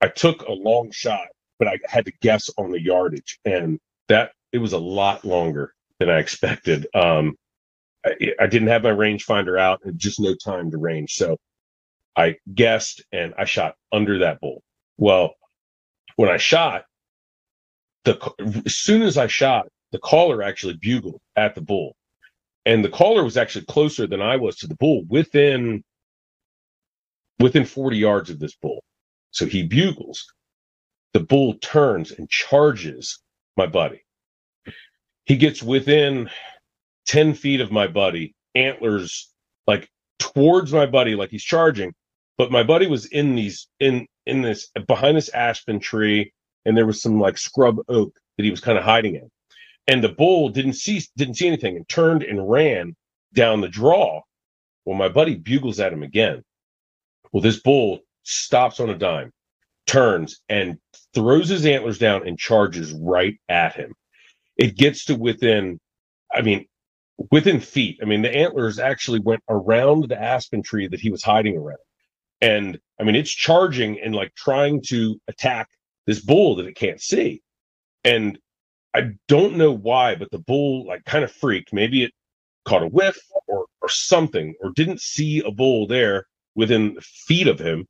I 0.00 0.08
took 0.08 0.42
a 0.42 0.52
long 0.52 0.90
shot, 0.90 1.26
but 1.58 1.68
I 1.68 1.78
had 1.86 2.06
to 2.06 2.12
guess 2.20 2.50
on 2.56 2.70
the 2.70 2.80
yardage, 2.80 3.38
and 3.44 3.80
that 4.08 4.32
it 4.52 4.58
was 4.58 4.72
a 4.72 4.78
lot 4.78 5.24
longer 5.24 5.74
than 5.98 6.08
I 6.10 6.18
expected. 6.18 6.86
Um, 6.94 7.36
I, 8.04 8.14
I 8.40 8.46
didn't 8.46 8.68
have 8.68 8.82
my 8.82 8.90
rangefinder 8.90 9.58
out 9.58 9.80
and 9.84 9.98
just 9.98 10.20
no 10.20 10.34
time 10.34 10.70
to 10.70 10.78
range. 10.78 11.14
So 11.14 11.36
I 12.16 12.36
guessed 12.52 13.04
and 13.12 13.34
I 13.38 13.44
shot 13.44 13.74
under 13.92 14.20
that 14.20 14.40
bull. 14.40 14.62
Well, 14.96 15.34
when 16.16 16.28
I 16.30 16.36
shot, 16.36 16.84
the 18.04 18.18
as 18.66 18.76
soon 18.76 19.02
as 19.02 19.16
I 19.18 19.26
shot, 19.26 19.68
the 19.92 19.98
caller 19.98 20.42
actually 20.42 20.74
bugled 20.74 21.20
at 21.36 21.54
the 21.54 21.60
bull. 21.60 21.94
And 22.66 22.84
the 22.84 22.90
caller 22.90 23.24
was 23.24 23.36
actually 23.36 23.66
closer 23.66 24.06
than 24.06 24.20
I 24.20 24.36
was 24.36 24.56
to 24.56 24.66
the 24.66 24.74
bull 24.76 25.04
within 25.08 25.82
within 27.38 27.64
40 27.64 27.96
yards 27.96 28.30
of 28.30 28.38
this 28.38 28.56
bull. 28.56 28.82
So 29.30 29.46
he 29.46 29.62
bugles. 29.62 30.24
The 31.12 31.20
bull 31.20 31.54
turns 31.54 32.12
and 32.12 32.28
charges 32.28 33.20
my 33.56 33.66
buddy. 33.66 34.04
He 35.24 35.36
gets 35.36 35.62
within 35.62 36.30
10 37.06 37.34
feet 37.34 37.60
of 37.60 37.72
my 37.72 37.86
buddy, 37.86 38.34
antlers 38.54 39.30
like 39.66 39.88
towards 40.18 40.72
my 40.72 40.86
buddy, 40.86 41.14
like 41.14 41.30
he's 41.30 41.44
charging. 41.44 41.94
But 42.36 42.52
my 42.52 42.62
buddy 42.62 42.86
was 42.86 43.06
in 43.06 43.34
these, 43.34 43.68
in, 43.80 44.06
in 44.26 44.42
this, 44.42 44.70
behind 44.86 45.16
this 45.16 45.28
aspen 45.30 45.80
tree, 45.80 46.32
and 46.64 46.76
there 46.76 46.86
was 46.86 47.02
some 47.02 47.20
like 47.20 47.36
scrub 47.36 47.78
oak 47.88 48.18
that 48.36 48.44
he 48.44 48.50
was 48.50 48.60
kind 48.60 48.78
of 48.78 48.84
hiding 48.84 49.16
in. 49.16 49.28
And 49.86 50.04
the 50.04 50.10
bull 50.10 50.50
didn't 50.50 50.74
see, 50.74 51.02
didn't 51.16 51.34
see 51.34 51.46
anything 51.46 51.76
and 51.76 51.88
turned 51.88 52.22
and 52.22 52.48
ran 52.48 52.94
down 53.34 53.60
the 53.60 53.68
draw. 53.68 54.20
Well, 54.84 54.96
my 54.96 55.08
buddy 55.08 55.34
bugles 55.34 55.80
at 55.80 55.92
him 55.92 56.02
again. 56.02 56.42
Well, 57.32 57.42
this 57.42 57.60
bull 57.60 58.00
stops 58.28 58.80
on 58.80 58.90
a 58.90 58.98
dime, 58.98 59.32
turns 59.86 60.40
and 60.48 60.78
throws 61.14 61.48
his 61.48 61.66
antlers 61.66 61.98
down 61.98 62.26
and 62.26 62.38
charges 62.38 62.92
right 62.92 63.38
at 63.48 63.74
him 63.74 63.94
it 64.58 64.76
gets 64.76 65.04
to 65.06 65.14
within, 65.14 65.78
I 66.34 66.42
mean, 66.42 66.66
within 67.30 67.60
feet. 67.60 68.00
I 68.02 68.04
mean, 68.04 68.22
the 68.22 68.34
antlers 68.34 68.78
actually 68.78 69.20
went 69.20 69.42
around 69.48 70.08
the 70.08 70.20
aspen 70.20 70.62
tree 70.62 70.88
that 70.88 71.00
he 71.00 71.10
was 71.10 71.22
hiding 71.22 71.56
around. 71.56 71.78
And 72.40 72.78
I 73.00 73.04
mean, 73.04 73.14
it's 73.14 73.30
charging 73.30 74.00
and 74.00 74.14
like 74.14 74.34
trying 74.34 74.82
to 74.88 75.18
attack 75.28 75.68
this 76.06 76.20
bull 76.20 76.56
that 76.56 76.66
it 76.66 76.76
can't 76.76 77.00
see. 77.00 77.40
And 78.04 78.38
I 78.94 79.12
don't 79.28 79.56
know 79.56 79.72
why, 79.72 80.16
but 80.16 80.30
the 80.30 80.38
bull 80.38 80.86
like 80.86 81.04
kind 81.04 81.24
of 81.24 81.32
freaked. 81.32 81.72
Maybe 81.72 82.04
it 82.04 82.12
caught 82.64 82.82
a 82.82 82.88
whiff 82.88 83.18
or 83.46 83.66
or 83.80 83.88
something, 83.88 84.54
or 84.60 84.72
didn't 84.74 85.00
see 85.00 85.40
a 85.40 85.50
bull 85.50 85.86
there 85.86 86.26
within 86.54 86.96
feet 87.00 87.46
of 87.46 87.58
him, 87.58 87.86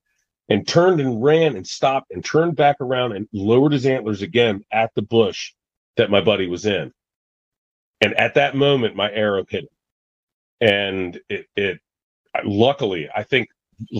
and 0.48 0.66
turned 0.66 1.00
and 1.00 1.22
ran 1.22 1.56
and 1.56 1.66
stopped 1.66 2.10
and 2.10 2.24
turned 2.24 2.56
back 2.56 2.76
around 2.80 3.12
and 3.12 3.28
lowered 3.32 3.72
his 3.72 3.86
antlers 3.86 4.22
again 4.22 4.64
at 4.72 4.90
the 4.94 5.02
bush 5.02 5.52
that 5.96 6.10
my 6.10 6.20
buddy 6.20 6.46
was 6.46 6.64
in. 6.64 6.92
And 8.00 8.14
at 8.14 8.34
that 8.34 8.56
moment, 8.56 8.96
my 8.96 9.10
arrow 9.10 9.44
hit 9.48 9.64
him. 9.64 9.68
And 10.60 11.20
it, 11.28 11.46
it 11.56 11.80
luckily, 12.44 13.08
I 13.14 13.24
think 13.24 13.48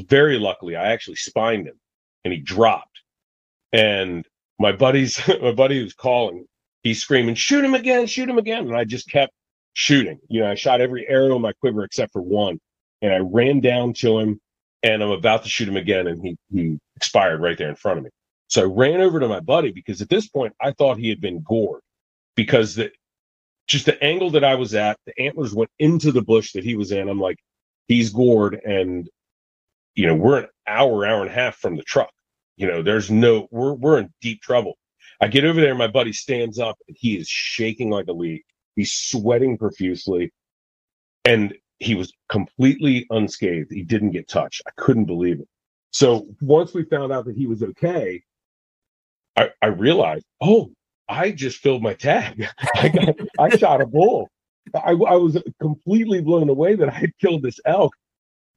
very 0.06 0.38
luckily, 0.38 0.76
I 0.76 0.92
actually 0.92 1.16
spined 1.16 1.66
him 1.66 1.78
and 2.24 2.32
he 2.32 2.40
dropped. 2.40 3.00
And 3.72 4.26
my 4.58 4.72
buddy's, 4.72 5.20
my 5.42 5.52
buddy 5.52 5.82
was 5.82 5.94
calling, 5.94 6.46
he's 6.82 7.00
screaming, 7.00 7.34
shoot 7.34 7.64
him 7.64 7.74
again, 7.74 8.06
shoot 8.06 8.28
him 8.28 8.38
again. 8.38 8.66
And 8.66 8.76
I 8.76 8.84
just 8.84 9.10
kept 9.10 9.32
shooting. 9.74 10.18
You 10.28 10.40
know, 10.40 10.50
I 10.50 10.54
shot 10.54 10.80
every 10.80 11.06
arrow 11.08 11.36
in 11.36 11.42
my 11.42 11.52
quiver 11.52 11.84
except 11.84 12.12
for 12.12 12.22
one. 12.22 12.58
And 13.02 13.12
I 13.12 13.18
ran 13.18 13.60
down 13.60 13.92
to 13.94 14.18
him 14.18 14.40
and 14.82 15.02
I'm 15.02 15.10
about 15.10 15.42
to 15.44 15.48
shoot 15.48 15.68
him 15.68 15.76
again. 15.76 16.06
And 16.06 16.22
he, 16.22 16.36
he 16.52 16.78
expired 16.96 17.40
right 17.40 17.58
there 17.58 17.68
in 17.68 17.76
front 17.76 17.98
of 17.98 18.04
me. 18.04 18.10
So 18.48 18.62
I 18.62 18.64
ran 18.64 19.00
over 19.00 19.20
to 19.20 19.28
my 19.28 19.40
buddy 19.40 19.72
because 19.72 20.00
at 20.00 20.08
this 20.08 20.28
point 20.28 20.54
I 20.60 20.72
thought 20.72 20.98
he 20.98 21.08
had 21.10 21.20
been 21.20 21.42
gored 21.42 21.82
because 22.34 22.76
the 22.76 22.90
just 23.66 23.84
the 23.84 24.02
angle 24.02 24.30
that 24.30 24.44
I 24.44 24.54
was 24.54 24.74
at, 24.74 24.98
the 25.06 25.18
antlers 25.20 25.54
went 25.54 25.70
into 25.78 26.10
the 26.10 26.22
bush 26.22 26.52
that 26.52 26.64
he 26.64 26.74
was 26.74 26.90
in. 26.90 27.08
I'm 27.08 27.20
like, 27.20 27.38
he's 27.86 28.10
gored, 28.10 28.60
and 28.64 29.08
you 29.94 30.06
know, 30.06 30.14
we're 30.14 30.38
an 30.38 30.46
hour, 30.66 31.04
hour 31.06 31.20
and 31.20 31.30
a 31.30 31.34
half 31.34 31.56
from 31.56 31.76
the 31.76 31.82
truck. 31.82 32.10
You 32.56 32.66
know, 32.66 32.82
there's 32.82 33.10
no, 33.10 33.46
we're 33.50 33.74
we're 33.74 33.98
in 33.98 34.10
deep 34.22 34.40
trouble. 34.40 34.78
I 35.20 35.28
get 35.28 35.44
over 35.44 35.60
there, 35.60 35.74
my 35.74 35.88
buddy 35.88 36.12
stands 36.12 36.58
up, 36.58 36.78
and 36.88 36.96
he 36.98 37.18
is 37.18 37.28
shaking 37.28 37.90
like 37.90 38.06
a 38.08 38.12
leaf. 38.12 38.42
He's 38.76 38.92
sweating 38.92 39.58
profusely, 39.58 40.32
and 41.24 41.54
he 41.78 41.94
was 41.94 42.12
completely 42.28 43.06
unscathed. 43.10 43.72
He 43.72 43.82
didn't 43.82 44.10
get 44.10 44.28
touched. 44.28 44.62
I 44.66 44.70
couldn't 44.76 45.04
believe 45.04 45.40
it. 45.40 45.48
So 45.90 46.26
once 46.40 46.74
we 46.74 46.84
found 46.84 47.12
out 47.12 47.24
that 47.26 47.36
he 47.36 47.46
was 47.46 47.62
okay, 47.62 48.22
I, 49.36 49.50
I 49.62 49.66
realized, 49.68 50.24
oh, 50.40 50.70
I 51.08 51.30
just 51.30 51.58
filled 51.58 51.82
my 51.82 51.94
tag. 51.94 52.46
I 52.74 52.88
got, 52.88 53.16
I 53.38 53.56
shot 53.56 53.80
a 53.80 53.86
bull. 53.86 54.28
I, 54.74 54.90
I 54.90 55.16
was 55.16 55.40
completely 55.60 56.20
blown 56.20 56.48
away 56.48 56.74
that 56.74 56.88
I 56.88 56.92
had 56.92 57.16
killed 57.18 57.42
this 57.42 57.58
elk 57.64 57.94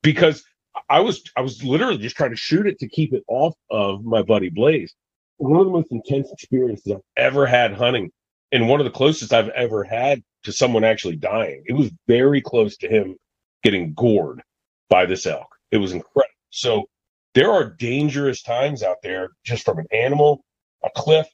because 0.01 0.43
I 0.89 0.99
was 0.99 1.23
I 1.38 1.41
was 1.41 1.63
literally 1.63 1.97
just 1.97 2.17
trying 2.17 2.31
to 2.31 2.36
shoot 2.36 2.67
it 2.67 2.79
to 2.79 2.88
keep 2.88 3.13
it 3.13 3.23
off 3.27 3.53
of 3.69 4.03
my 4.03 4.21
buddy 4.21 4.49
Blaze. 4.49 4.93
One 5.38 5.60
of 5.60 5.65
the 5.65 5.71
most 5.71 5.91
intense 5.91 6.31
experiences 6.31 6.93
I've 6.93 7.01
ever 7.17 7.45
had 7.45 7.73
hunting, 7.73 8.12
and 8.51 8.67
one 8.67 8.79
of 8.79 8.86
the 8.86 8.91
closest 8.91 9.34
I've 9.34 9.49
ever 9.49 9.84
had 9.84 10.21
to 10.43 10.51
someone 10.51 10.84
actually 10.84 11.15
dying. 11.15 11.63
It 11.65 11.73
was 11.73 11.91
very 12.08 12.41
close 12.41 12.77
to 12.77 12.88
him 12.88 13.15
getting 13.63 13.93
gored 13.93 14.41
by 14.89 15.06
this 15.06 15.25
elk. 15.25 15.47
It 15.71 15.77
was 15.77 15.93
incredible. 15.93 16.30
So 16.49 16.86
there 17.34 17.51
are 17.51 17.69
dangerous 17.69 18.41
times 18.41 18.84
out 18.84 18.97
there 19.04 19.30
just 19.43 19.63
from 19.65 19.80
an 19.80 19.88
animal, 19.91 20.43
a 20.84 20.89
cliff, 20.95 21.27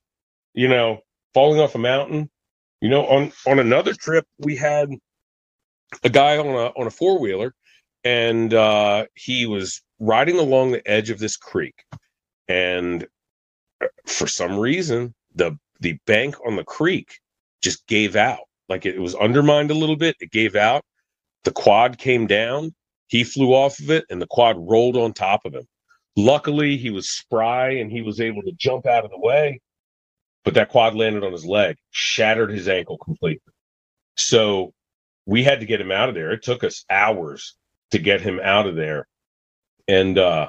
you 0.54 0.68
know, 0.68 1.00
falling 1.34 1.60
off 1.60 1.76
a 1.76 1.80
mountain. 1.80 2.30
You 2.82 2.90
know, 2.90 3.06
on 3.08 3.32
on 3.48 3.60
another 3.60 3.94
trip 3.94 4.26
we 4.40 4.56
had 4.56 4.90
a 6.04 6.10
guy 6.10 6.38
on 6.38 6.48
a 6.48 6.68
on 6.80 6.88
a 6.88 6.92
four 6.92 7.20
wheeler, 7.20 7.54
and 8.04 8.54
uh, 8.54 9.06
he 9.16 9.46
was 9.48 9.82
riding 10.00 10.38
along 10.40 10.72
the 10.72 10.88
edge 10.90 11.10
of 11.10 11.20
this 11.20 11.38
creek, 11.38 11.84
and 12.48 13.08
uh, 13.82 13.88
for 14.06 14.28
some 14.28 14.60
reason 14.60 15.16
the 15.36 15.58
the 15.80 16.00
bank 16.06 16.36
on 16.46 16.56
the 16.56 16.64
creek 16.64 17.20
just 17.62 17.88
gave 17.88 18.16
out, 18.16 18.47
like 18.70 18.86
it 18.86 19.00
was 19.00 19.16
undermined 19.16 19.72
a 19.72 19.76
little 19.76 19.96
bit. 19.96 20.16
It 20.20 20.32
gave 20.32 20.56
out. 20.56 20.84
The 21.44 21.52
quad 21.52 21.98
came 21.98 22.28
down. 22.28 22.74
He 23.08 23.24
flew 23.24 23.54
off 23.54 23.80
of 23.80 23.90
it, 23.90 24.06
and 24.10 24.22
the 24.22 24.28
quad 24.28 24.58
rolled 24.58 24.98
on 24.98 25.14
top 25.14 25.46
of 25.46 25.54
him. 25.54 25.66
Luckily, 26.18 26.78
he 26.78 26.90
was 26.90 27.10
spry 27.10 27.72
and 27.72 27.92
he 27.92 28.02
was 28.02 28.20
able 28.20 28.42
to 28.42 28.52
jump 28.54 28.86
out 28.86 29.06
of 29.06 29.12
the 29.12 29.20
way 29.20 29.62
but 30.48 30.54
that 30.54 30.70
quad 30.70 30.96
landed 30.96 31.26
on 31.26 31.34
his 31.34 31.46
leg, 31.46 31.76
shattered 31.92 32.50
his 32.50 32.70
ankle 32.70 32.98
completely. 32.98 33.52
So 34.16 34.72
we 35.26 35.44
had 35.44 35.60
to 35.60 35.66
get 35.66 35.82
him 35.82 35.92
out 35.92 36.08
of 36.08 36.16
there. 36.16 36.32
It 36.32 36.42
took 36.42 36.64
us 36.64 36.86
hours 36.90 37.54
to 37.92 38.00
get 38.00 38.22
him 38.22 38.40
out 38.42 38.66
of 38.66 38.78
there. 38.78 39.10
And 39.90 40.18
uh 40.18 40.48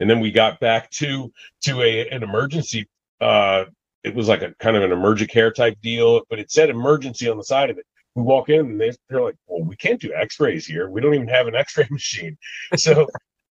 and 0.00 0.10
then 0.10 0.18
we 0.18 0.32
got 0.32 0.58
back 0.58 0.90
to 0.94 1.32
to 1.62 1.80
a 1.80 2.08
an 2.08 2.24
emergency 2.24 2.88
uh 3.20 3.66
it 4.04 4.14
was 4.14 4.28
like 4.28 4.42
a 4.42 4.54
kind 4.58 4.76
of 4.76 4.82
an 4.82 4.92
emergent 4.92 5.30
care 5.30 5.52
type 5.52 5.78
deal, 5.82 6.22
but 6.30 6.38
it 6.38 6.50
said 6.50 6.70
emergency 6.70 7.28
on 7.28 7.36
the 7.36 7.44
side 7.44 7.70
of 7.70 7.78
it. 7.78 7.84
We 8.14 8.22
walk 8.22 8.48
in 8.48 8.60
and 8.60 8.80
they, 8.80 8.92
they're 9.08 9.22
like, 9.22 9.36
well, 9.46 9.62
we 9.62 9.76
can't 9.76 10.00
do 10.00 10.12
x-rays 10.12 10.66
here. 10.66 10.90
We 10.90 11.00
don't 11.00 11.14
even 11.14 11.28
have 11.28 11.46
an 11.46 11.54
x-ray 11.54 11.86
machine. 11.90 12.36
So 12.76 13.06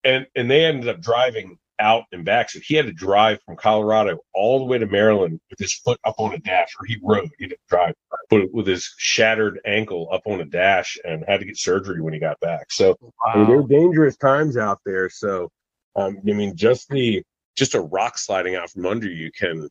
and 0.04 0.26
and 0.34 0.50
they 0.50 0.64
ended 0.64 0.88
up 0.88 1.00
driving 1.00 1.58
out 1.78 2.04
and 2.12 2.24
back. 2.24 2.50
So 2.50 2.60
he 2.60 2.74
had 2.74 2.86
to 2.86 2.92
drive 2.92 3.38
from 3.44 3.56
Colorado 3.56 4.18
all 4.34 4.58
the 4.58 4.64
way 4.64 4.78
to 4.78 4.86
Maryland 4.86 5.40
with 5.50 5.58
his 5.58 5.74
foot 5.74 5.98
up 6.04 6.14
on 6.18 6.34
a 6.34 6.38
dash, 6.38 6.68
or 6.80 6.86
he 6.86 6.98
rode. 7.02 7.28
He 7.38 7.46
didn't 7.46 7.60
drive, 7.68 7.94
but 8.30 8.52
with 8.52 8.66
his 8.66 8.92
shattered 8.98 9.60
ankle 9.64 10.08
up 10.12 10.22
on 10.26 10.40
a 10.40 10.44
dash, 10.44 10.96
and 11.04 11.24
had 11.26 11.40
to 11.40 11.46
get 11.46 11.56
surgery 11.56 12.00
when 12.00 12.12
he 12.12 12.20
got 12.20 12.38
back. 12.40 12.70
So 12.70 12.96
wow. 13.00 13.10
I 13.26 13.38
mean, 13.38 13.46
there 13.48 13.58
are 13.58 13.66
dangerous 13.66 14.16
times 14.16 14.56
out 14.56 14.80
there. 14.84 15.08
So 15.08 15.50
um, 15.96 16.18
I 16.26 16.32
mean, 16.32 16.56
just 16.56 16.88
the 16.88 17.22
just 17.56 17.74
a 17.74 17.80
rock 17.80 18.16
sliding 18.16 18.54
out 18.54 18.70
from 18.70 18.86
under 18.86 19.08
you 19.08 19.30
can 19.32 19.68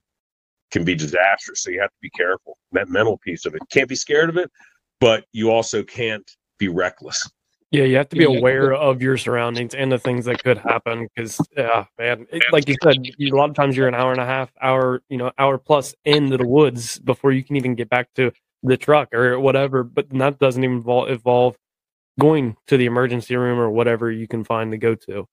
can 0.71 0.83
be 0.83 0.95
disastrous. 0.95 1.61
So 1.63 1.69
you 1.69 1.81
have 1.81 1.89
to 1.89 2.01
be 2.01 2.09
careful. 2.11 2.57
That 2.71 2.89
mental 2.89 3.17
piece 3.17 3.45
of 3.45 3.55
it 3.55 3.61
can't 3.71 3.89
be 3.89 3.95
scared 3.95 4.29
of 4.29 4.37
it, 4.37 4.49
but 4.99 5.25
you 5.33 5.51
also 5.51 5.83
can't 5.83 6.29
be 6.57 6.67
reckless. 6.67 7.29
Yeah, 7.71 7.85
you 7.85 7.95
have 7.95 8.09
to 8.09 8.17
be 8.17 8.25
aware 8.25 8.73
of 8.73 9.01
your 9.01 9.15
surroundings 9.15 9.73
and 9.73 9.89
the 9.89 9.97
things 9.97 10.25
that 10.25 10.43
could 10.43 10.57
happen. 10.57 11.07
Because 11.15 11.39
yeah, 11.55 11.85
man, 11.97 12.27
it, 12.29 12.43
like 12.51 12.67
you 12.67 12.75
said, 12.83 12.97
you, 13.17 13.33
a 13.33 13.37
lot 13.37 13.49
of 13.49 13.55
times 13.55 13.77
you're 13.77 13.87
an 13.87 13.95
hour 13.95 14.11
and 14.11 14.19
a 14.19 14.25
half, 14.25 14.51
hour, 14.61 15.01
you 15.07 15.17
know, 15.17 15.31
hour 15.37 15.57
plus 15.57 15.95
into 16.03 16.35
the 16.35 16.45
woods 16.45 16.99
before 16.99 17.31
you 17.31 17.45
can 17.45 17.55
even 17.55 17.75
get 17.75 17.89
back 17.89 18.13
to 18.15 18.33
the 18.61 18.75
truck 18.75 19.13
or 19.13 19.39
whatever. 19.39 19.83
But 19.83 20.09
that 20.09 20.37
doesn't 20.37 20.61
even 20.61 20.77
involve, 20.77 21.09
involve 21.09 21.57
going 22.19 22.57
to 22.67 22.75
the 22.75 22.87
emergency 22.87 23.37
room 23.37 23.57
or 23.57 23.69
whatever 23.69 24.11
you 24.11 24.27
can 24.27 24.43
find 24.43 24.71
to 24.71 24.77
go 24.77 24.95
to. 24.95 25.25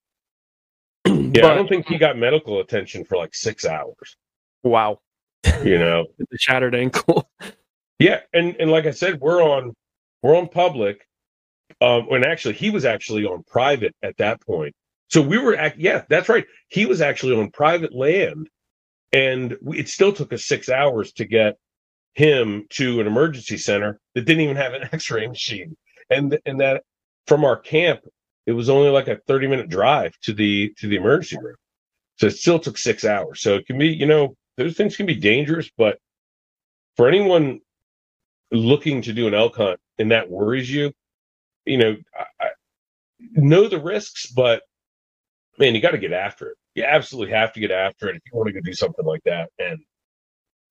Yeah, 1.34 1.46
I 1.48 1.54
don't 1.54 1.68
think 1.68 1.86
he 1.86 1.98
got 1.98 2.16
medical 2.16 2.60
attention 2.60 3.04
for 3.04 3.16
like 3.16 3.34
six 3.34 3.66
hours. 3.66 4.16
Wow. 4.62 4.98
You 5.64 5.78
know, 5.78 6.06
the 6.18 6.38
shattered 6.38 6.74
ankle. 6.74 7.28
yeah, 7.98 8.20
and 8.32 8.56
and 8.58 8.70
like 8.70 8.86
I 8.86 8.92
said, 8.92 9.20
we're 9.20 9.42
on 9.42 9.74
we're 10.22 10.36
on 10.36 10.48
public. 10.48 11.04
Um, 11.80 12.08
when 12.08 12.24
actually 12.24 12.54
he 12.54 12.70
was 12.70 12.84
actually 12.84 13.24
on 13.24 13.44
private 13.46 13.94
at 14.02 14.16
that 14.16 14.40
point. 14.40 14.74
So 15.10 15.20
we 15.20 15.38
were 15.38 15.54
at 15.54 15.78
yeah, 15.78 16.04
that's 16.08 16.28
right. 16.28 16.46
He 16.68 16.86
was 16.86 17.00
actually 17.00 17.36
on 17.36 17.50
private 17.50 17.94
land, 17.94 18.48
and 19.12 19.56
we, 19.62 19.78
it 19.78 19.88
still 19.88 20.12
took 20.12 20.32
us 20.32 20.46
six 20.46 20.68
hours 20.68 21.12
to 21.14 21.24
get 21.24 21.56
him 22.14 22.66
to 22.70 23.00
an 23.00 23.06
emergency 23.06 23.58
center 23.58 24.00
that 24.14 24.24
didn't 24.24 24.42
even 24.42 24.56
have 24.56 24.72
an 24.72 24.88
X-ray 24.92 25.26
machine, 25.26 25.76
and 26.10 26.38
and 26.46 26.60
that 26.60 26.82
from 27.26 27.44
our 27.44 27.56
camp 27.56 28.00
it 28.48 28.52
was 28.52 28.70
only 28.70 28.88
like 28.88 29.08
a 29.08 29.18
30 29.28 29.46
minute 29.46 29.68
drive 29.68 30.18
to 30.22 30.32
the 30.32 30.72
to 30.78 30.88
the 30.88 30.96
emergency 30.96 31.36
room 31.40 31.56
so 32.16 32.26
it 32.26 32.36
still 32.36 32.58
took 32.58 32.78
six 32.78 33.04
hours 33.04 33.42
so 33.42 33.54
it 33.56 33.66
can 33.66 33.78
be 33.78 33.88
you 33.88 34.06
know 34.06 34.34
those 34.58 34.76
things 34.76 34.96
can 34.96 35.06
be 35.06 35.14
dangerous 35.14 35.70
but 35.78 35.98
for 36.96 37.08
anyone 37.08 37.60
looking 38.50 39.00
to 39.02 39.12
do 39.12 39.26
an 39.26 39.34
elk 39.34 39.56
hunt 39.56 39.80
and 39.98 40.10
that 40.10 40.30
worries 40.30 40.70
you 40.70 40.92
you 41.64 41.78
know 41.78 41.96
I, 42.14 42.44
I 42.44 42.48
know 43.34 43.68
the 43.68 43.80
risks 43.80 44.26
but 44.26 44.62
man 45.58 45.74
you 45.74 45.80
got 45.80 45.90
to 45.92 45.98
get 45.98 46.12
after 46.12 46.50
it. 46.50 46.56
You 46.74 46.84
absolutely 46.84 47.34
have 47.34 47.52
to 47.54 47.60
get 47.60 47.70
after 47.70 48.08
it 48.08 48.16
if 48.16 48.22
you 48.26 48.36
want 48.38 48.48
to 48.48 48.52
go 48.52 48.60
do 48.60 48.72
something 48.72 49.04
like 49.04 49.22
that. 49.24 49.50
And 49.58 49.80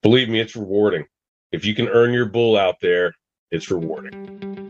believe 0.02 0.28
me 0.28 0.40
it's 0.40 0.56
rewarding. 0.56 1.04
If 1.52 1.64
you 1.64 1.74
can 1.74 1.88
earn 1.88 2.12
your 2.12 2.26
bull 2.26 2.56
out 2.56 2.76
there 2.80 3.14
it's 3.50 3.70
rewarding 3.70 4.67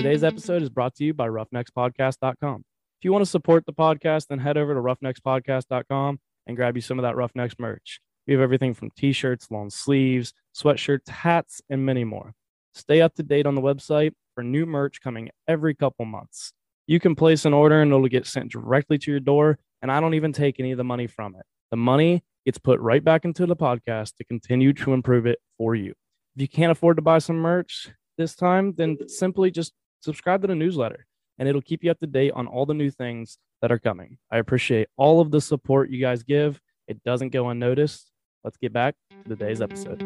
Today's 0.00 0.24
episode 0.24 0.62
is 0.62 0.70
brought 0.70 0.94
to 0.94 1.04
you 1.04 1.12
by 1.12 1.28
roughneckspodcast.com. 1.28 2.64
If 2.98 3.04
you 3.04 3.12
want 3.12 3.20
to 3.20 3.30
support 3.30 3.66
the 3.66 3.74
podcast, 3.74 4.28
then 4.28 4.38
head 4.38 4.56
over 4.56 4.72
to 4.72 4.80
roughneckspodcast.com 4.80 6.18
and 6.46 6.56
grab 6.56 6.74
you 6.74 6.80
some 6.80 6.98
of 6.98 7.02
that 7.02 7.16
Roughnecks 7.16 7.56
merch. 7.58 8.00
We 8.26 8.32
have 8.32 8.40
everything 8.40 8.72
from 8.72 8.92
t 8.96 9.12
shirts, 9.12 9.50
long 9.50 9.68
sleeves, 9.68 10.32
sweatshirts, 10.56 11.10
hats, 11.10 11.60
and 11.68 11.84
many 11.84 12.04
more. 12.04 12.32
Stay 12.74 13.02
up 13.02 13.14
to 13.16 13.22
date 13.22 13.44
on 13.44 13.54
the 13.54 13.60
website 13.60 14.12
for 14.34 14.42
new 14.42 14.64
merch 14.64 15.02
coming 15.02 15.28
every 15.46 15.74
couple 15.74 16.06
months. 16.06 16.54
You 16.86 16.98
can 16.98 17.14
place 17.14 17.44
an 17.44 17.52
order 17.52 17.82
and 17.82 17.92
it'll 17.92 18.08
get 18.08 18.26
sent 18.26 18.50
directly 18.50 18.96
to 18.96 19.10
your 19.10 19.20
door, 19.20 19.58
and 19.82 19.92
I 19.92 20.00
don't 20.00 20.14
even 20.14 20.32
take 20.32 20.58
any 20.58 20.72
of 20.72 20.78
the 20.78 20.82
money 20.82 21.08
from 21.08 21.34
it. 21.34 21.44
The 21.70 21.76
money 21.76 22.24
gets 22.46 22.56
put 22.56 22.80
right 22.80 23.04
back 23.04 23.26
into 23.26 23.44
the 23.44 23.54
podcast 23.54 24.16
to 24.16 24.24
continue 24.24 24.72
to 24.72 24.94
improve 24.94 25.26
it 25.26 25.40
for 25.58 25.74
you. 25.74 25.90
If 26.36 26.40
you 26.40 26.48
can't 26.48 26.72
afford 26.72 26.96
to 26.96 27.02
buy 27.02 27.18
some 27.18 27.36
merch 27.36 27.90
this 28.16 28.34
time, 28.34 28.72
then 28.78 28.96
simply 29.06 29.50
just 29.50 29.74
subscribe 30.00 30.40
to 30.42 30.48
the 30.48 30.54
newsletter 30.54 31.06
and 31.38 31.48
it'll 31.48 31.62
keep 31.62 31.84
you 31.84 31.90
up 31.90 32.00
to 32.00 32.06
date 32.06 32.32
on 32.32 32.46
all 32.46 32.66
the 32.66 32.74
new 32.74 32.90
things 32.90 33.38
that 33.62 33.70
are 33.70 33.78
coming. 33.78 34.18
I 34.30 34.38
appreciate 34.38 34.88
all 34.96 35.20
of 35.20 35.30
the 35.30 35.40
support 35.40 35.90
you 35.90 36.00
guys 36.00 36.22
give. 36.22 36.60
It 36.88 37.02
doesn't 37.04 37.30
go 37.30 37.50
unnoticed. 37.50 38.10
Let's 38.42 38.56
get 38.56 38.72
back 38.72 38.94
to 39.24 39.28
today's 39.28 39.60
episode. 39.60 40.02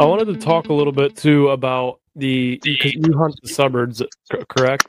I 0.00 0.04
wanted 0.04 0.26
to 0.26 0.36
talk 0.36 0.68
a 0.68 0.72
little 0.72 0.92
bit 0.92 1.16
too 1.16 1.50
about 1.50 2.00
the 2.16 2.60
because 2.62 2.94
you 2.94 3.16
hunt 3.16 3.34
the 3.42 3.48
suburbs, 3.48 4.02
correct? 4.48 4.86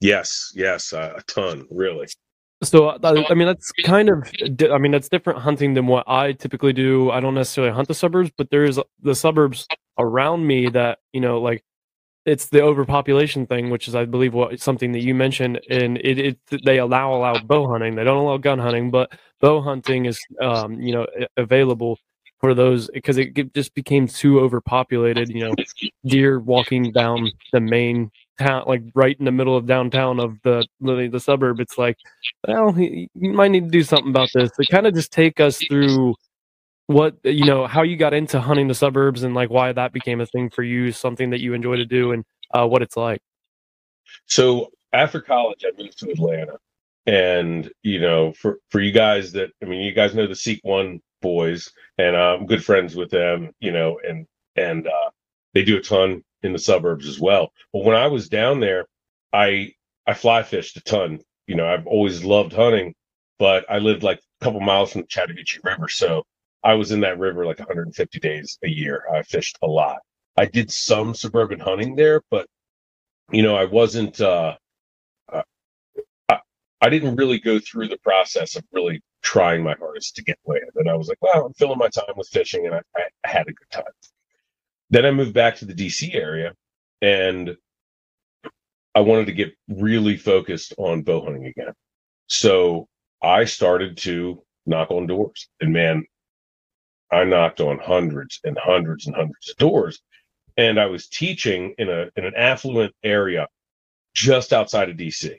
Yes, 0.00 0.52
yes, 0.54 0.92
uh, 0.92 1.14
a 1.16 1.22
ton, 1.22 1.66
really. 1.70 2.06
So 2.62 2.88
uh, 2.88 3.24
I 3.28 3.34
mean 3.34 3.46
that's 3.46 3.70
kind 3.84 4.08
of 4.08 4.30
I 4.72 4.78
mean 4.78 4.92
that's 4.92 5.08
different 5.10 5.40
hunting 5.40 5.74
than 5.74 5.86
what 5.86 6.04
I 6.08 6.32
typically 6.32 6.72
do. 6.72 7.10
I 7.10 7.20
don't 7.20 7.34
necessarily 7.34 7.72
hunt 7.72 7.88
the 7.88 7.94
suburbs, 7.94 8.30
but 8.36 8.50
there's 8.50 8.78
the 9.02 9.14
suburbs 9.14 9.66
around 9.98 10.46
me 10.46 10.68
that 10.70 10.98
you 11.12 11.20
know 11.20 11.40
like 11.40 11.62
it's 12.24 12.46
the 12.48 12.62
overpopulation 12.62 13.46
thing, 13.46 13.70
which 13.70 13.88
is 13.88 13.94
I 13.94 14.04
believe 14.04 14.34
what 14.34 14.58
something 14.60 14.92
that 14.92 15.02
you 15.02 15.14
mentioned, 15.14 15.60
and 15.70 15.98
it, 15.98 16.18
it 16.18 16.38
they 16.64 16.78
allow 16.78 17.14
allow 17.14 17.38
bow 17.38 17.70
hunting. 17.70 17.94
They 17.94 18.04
don't 18.04 18.18
allow 18.18 18.36
gun 18.38 18.58
hunting, 18.58 18.90
but 18.90 19.12
bow 19.40 19.62
hunting 19.62 20.06
is 20.06 20.18
um, 20.42 20.80
you 20.80 20.92
know 20.92 21.06
available 21.36 21.98
for 22.40 22.52
those 22.54 22.88
because 22.88 23.16
it 23.18 23.54
just 23.54 23.74
became 23.74 24.08
too 24.08 24.40
overpopulated. 24.40 25.28
You 25.28 25.48
know, 25.48 25.54
deer 26.06 26.40
walking 26.40 26.90
down 26.90 27.30
the 27.52 27.60
main 27.60 28.10
town, 28.38 28.64
like 28.66 28.82
right 28.94 29.16
in 29.18 29.24
the 29.24 29.32
middle 29.32 29.56
of 29.56 29.66
downtown 29.66 30.20
of 30.20 30.36
the 30.42 30.66
the, 30.80 31.08
the 31.08 31.20
suburb. 31.20 31.60
It's 31.60 31.78
like, 31.78 31.96
well, 32.46 32.78
you 32.78 33.08
might 33.14 33.50
need 33.50 33.64
to 33.64 33.70
do 33.70 33.82
something 33.82 34.10
about 34.10 34.30
this. 34.34 34.50
To 34.52 34.66
kind 34.70 34.86
of 34.86 34.94
just 34.94 35.12
take 35.12 35.40
us 35.40 35.58
through 35.58 36.14
what 36.86 37.16
you 37.24 37.44
know, 37.44 37.66
how 37.66 37.82
you 37.82 37.96
got 37.96 38.14
into 38.14 38.40
hunting 38.40 38.68
the 38.68 38.74
suburbs, 38.74 39.22
and 39.22 39.34
like 39.34 39.50
why 39.50 39.72
that 39.72 39.92
became 39.92 40.20
a 40.20 40.26
thing 40.26 40.50
for 40.50 40.62
you, 40.62 40.92
something 40.92 41.30
that 41.30 41.40
you 41.40 41.54
enjoy 41.54 41.76
to 41.76 41.86
do, 41.86 42.12
and 42.12 42.24
uh, 42.52 42.66
what 42.66 42.82
it's 42.82 42.96
like. 42.96 43.20
So 44.26 44.70
after 44.92 45.20
college, 45.20 45.64
I 45.66 45.70
moved 45.80 45.98
to 45.98 46.10
Atlanta, 46.10 46.58
and 47.06 47.70
you 47.82 48.00
know, 48.00 48.32
for 48.32 48.58
for 48.70 48.80
you 48.80 48.92
guys 48.92 49.32
that 49.32 49.50
I 49.62 49.66
mean, 49.66 49.80
you 49.82 49.92
guys 49.92 50.14
know 50.14 50.26
the 50.26 50.36
Seek 50.36 50.60
One 50.62 51.00
boys, 51.22 51.70
and 51.98 52.16
I'm 52.16 52.46
good 52.46 52.64
friends 52.64 52.94
with 52.94 53.10
them, 53.10 53.50
you 53.60 53.72
know, 53.72 53.98
and 54.06 54.26
and 54.56 54.86
uh, 54.86 55.10
they 55.54 55.64
do 55.64 55.76
a 55.76 55.82
ton 55.82 56.22
in 56.46 56.52
the 56.52 56.58
suburbs 56.58 57.06
as 57.06 57.20
well. 57.20 57.52
But 57.72 57.84
when 57.84 57.96
I 57.96 58.06
was 58.06 58.28
down 58.28 58.60
there, 58.60 58.86
I 59.32 59.72
I 60.06 60.14
fly 60.14 60.42
fished 60.42 60.76
a 60.76 60.80
ton. 60.82 61.20
You 61.46 61.56
know, 61.56 61.66
I've 61.68 61.86
always 61.86 62.24
loved 62.24 62.52
hunting, 62.52 62.94
but 63.38 63.64
I 63.68 63.78
lived 63.78 64.02
like 64.02 64.20
a 64.40 64.44
couple 64.44 64.60
miles 64.60 64.92
from 64.92 65.02
the 65.02 65.06
Chattahoochee 65.08 65.60
River, 65.64 65.88
so 65.88 66.24
I 66.62 66.74
was 66.74 66.92
in 66.92 67.00
that 67.00 67.18
river 67.18 67.46
like 67.46 67.58
150 67.58 68.18
days 68.20 68.58
a 68.64 68.68
year. 68.68 69.04
I 69.12 69.22
fished 69.22 69.58
a 69.62 69.66
lot. 69.66 69.98
I 70.36 70.46
did 70.46 70.70
some 70.70 71.14
suburban 71.14 71.60
hunting 71.60 71.96
there, 71.96 72.22
but 72.30 72.46
you 73.32 73.42
know, 73.42 73.56
I 73.56 73.64
wasn't. 73.64 74.20
Uh, 74.20 74.56
uh, 75.32 75.42
I, 76.28 76.40
I 76.80 76.88
didn't 76.88 77.16
really 77.16 77.38
go 77.40 77.58
through 77.58 77.88
the 77.88 77.98
process 77.98 78.56
of 78.56 78.64
really 78.72 79.02
trying 79.22 79.62
my 79.62 79.74
hardest 79.78 80.16
to 80.16 80.24
get 80.24 80.38
land. 80.46 80.70
And 80.76 80.88
I 80.88 80.94
was 80.94 81.08
like, 81.08 81.18
well, 81.20 81.46
I'm 81.46 81.54
filling 81.54 81.78
my 81.78 81.88
time 81.88 82.14
with 82.16 82.28
fishing, 82.28 82.66
and 82.66 82.76
I, 82.76 82.80
I 82.96 83.28
had 83.28 83.48
a 83.48 83.52
good 83.52 83.70
time. 83.70 83.84
Then 84.90 85.04
I 85.04 85.10
moved 85.10 85.34
back 85.34 85.56
to 85.56 85.64
the 85.64 85.74
DC 85.74 86.14
area 86.14 86.54
and 87.02 87.56
I 88.94 89.00
wanted 89.00 89.26
to 89.26 89.32
get 89.32 89.52
really 89.68 90.16
focused 90.16 90.74
on 90.78 91.02
bow 91.02 91.22
hunting 91.24 91.46
again. 91.46 91.74
So 92.28 92.88
I 93.22 93.44
started 93.44 93.98
to 93.98 94.42
knock 94.64 94.90
on 94.90 95.06
doors. 95.06 95.48
And 95.60 95.72
man, 95.72 96.04
I 97.10 97.24
knocked 97.24 97.60
on 97.60 97.78
hundreds 97.78 98.40
and 98.44 98.56
hundreds 98.58 99.06
and 99.06 99.14
hundreds 99.14 99.50
of 99.50 99.56
doors. 99.56 100.00
And 100.56 100.80
I 100.80 100.86
was 100.86 101.08
teaching 101.08 101.74
in 101.78 101.90
a 101.90 102.08
in 102.16 102.24
an 102.24 102.34
affluent 102.36 102.94
area 103.02 103.48
just 104.14 104.52
outside 104.52 104.88
of 104.88 104.96
DC. 104.96 105.36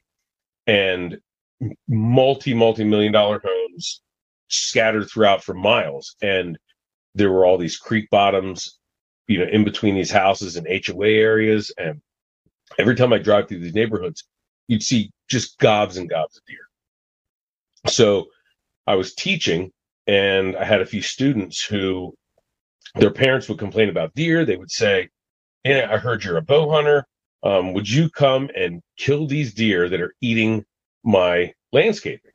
And 0.68 1.18
multi, 1.88 2.54
multi 2.54 2.84
million 2.84 3.12
dollar 3.12 3.42
homes 3.44 4.02
scattered 4.50 5.10
throughout 5.10 5.44
for 5.44 5.56
miles. 5.56 6.16
And 6.22 6.58
there 7.16 7.32
were 7.32 7.46
all 7.46 7.58
these 7.58 7.78
creek 7.78 8.10
bottoms 8.12 8.78
you 9.28 9.40
know, 9.40 9.52
in 9.52 9.64
between 9.64 9.96
these 9.96 10.12
houses 10.12 10.56
and 10.56 10.68
HOA 10.68 11.08
areas. 11.08 11.72
And 11.78 12.02
every 12.80 12.96
time 12.96 13.14
I 13.14 13.18
drive 13.18 13.48
through 13.48 13.60
these 13.60 13.74
neighborhoods, 13.74 14.24
you'd 14.68 14.84
see 14.84 15.12
just 15.30 15.58
gobs 15.60 15.98
and 15.98 16.10
gobs 16.10 16.38
of 16.38 16.44
deer. 16.46 16.68
So 17.88 18.28
I 18.86 18.96
was 18.96 19.14
teaching 19.14 19.72
and 20.08 20.56
I 20.56 20.64
had 20.64 20.82
a 20.82 20.86
few 20.86 21.02
students 21.02 21.64
who 21.64 22.14
their 22.96 23.12
parents 23.12 23.50
would 23.50 23.60
complain 23.60 23.90
about 23.90 24.16
deer. 24.16 24.46
They 24.46 24.58
would 24.58 24.72
say, 24.72 25.10
Hey, 25.64 25.84
I 25.84 25.98
heard 25.98 26.24
you're 26.24 26.38
a 26.38 26.42
bow 26.42 26.70
hunter. 26.72 27.06
Um, 27.44 27.74
would 27.74 27.90
you 27.90 28.10
come 28.10 28.50
and 28.56 28.82
kill 28.98 29.28
these 29.28 29.54
deer 29.54 29.90
that 29.90 30.02
are 30.02 30.14
eating 30.22 30.66
my 31.04 31.54
landscaping? 31.72 32.32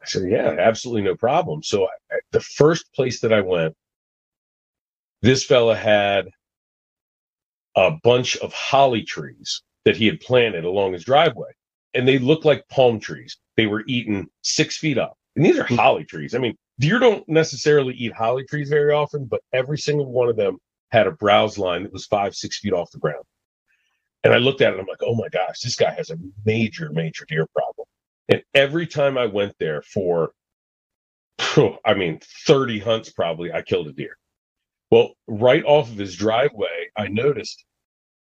I 0.00 0.06
said, 0.06 0.30
Yeah, 0.30 0.56
absolutely 0.58 1.02
no 1.02 1.14
problem. 1.14 1.62
So 1.62 1.84
I, 1.84 2.16
the 2.32 2.40
first 2.40 2.92
place 2.94 3.20
that 3.20 3.32
I 3.32 3.42
went 3.42 3.74
this 5.22 5.44
fella 5.44 5.74
had 5.74 6.28
a 7.76 7.92
bunch 8.02 8.36
of 8.38 8.52
holly 8.52 9.02
trees 9.02 9.62
that 9.84 9.96
he 9.96 10.06
had 10.06 10.20
planted 10.20 10.64
along 10.64 10.92
his 10.92 11.04
driveway, 11.04 11.50
and 11.94 12.06
they 12.06 12.18
looked 12.18 12.44
like 12.44 12.68
palm 12.68 13.00
trees. 13.00 13.38
They 13.56 13.66
were 13.66 13.84
eaten 13.86 14.28
six 14.42 14.76
feet 14.76 14.98
up. 14.98 15.16
And 15.36 15.44
these 15.44 15.58
are 15.58 15.66
hmm. 15.66 15.76
holly 15.76 16.04
trees. 16.04 16.34
I 16.34 16.38
mean, 16.38 16.56
deer 16.78 16.98
don't 16.98 17.26
necessarily 17.28 17.94
eat 17.94 18.12
holly 18.12 18.44
trees 18.44 18.68
very 18.68 18.92
often, 18.92 19.24
but 19.24 19.40
every 19.52 19.78
single 19.78 20.10
one 20.10 20.28
of 20.28 20.36
them 20.36 20.58
had 20.90 21.06
a 21.06 21.12
browse 21.12 21.56
line 21.56 21.84
that 21.84 21.92
was 21.92 22.06
five, 22.06 22.34
six 22.34 22.58
feet 22.58 22.72
off 22.72 22.90
the 22.90 22.98
ground. 22.98 23.24
And 24.24 24.32
I 24.32 24.38
looked 24.38 24.60
at 24.60 24.74
it, 24.74 24.78
I'm 24.78 24.86
like, 24.86 25.02
oh 25.02 25.14
my 25.14 25.28
gosh, 25.28 25.60
this 25.60 25.74
guy 25.74 25.90
has 25.92 26.10
a 26.10 26.18
major, 26.44 26.90
major 26.92 27.24
deer 27.26 27.46
problem. 27.54 27.86
And 28.28 28.42
every 28.54 28.86
time 28.86 29.18
I 29.18 29.26
went 29.26 29.54
there 29.58 29.82
for, 29.82 30.32
I 31.84 31.94
mean, 31.94 32.20
30 32.46 32.78
hunts 32.78 33.10
probably, 33.10 33.52
I 33.52 33.62
killed 33.62 33.88
a 33.88 33.92
deer. 33.92 34.16
Well, 34.92 35.14
right 35.26 35.64
off 35.64 35.90
of 35.90 35.96
his 35.96 36.14
driveway, 36.14 36.90
I 36.98 37.08
noticed 37.08 37.64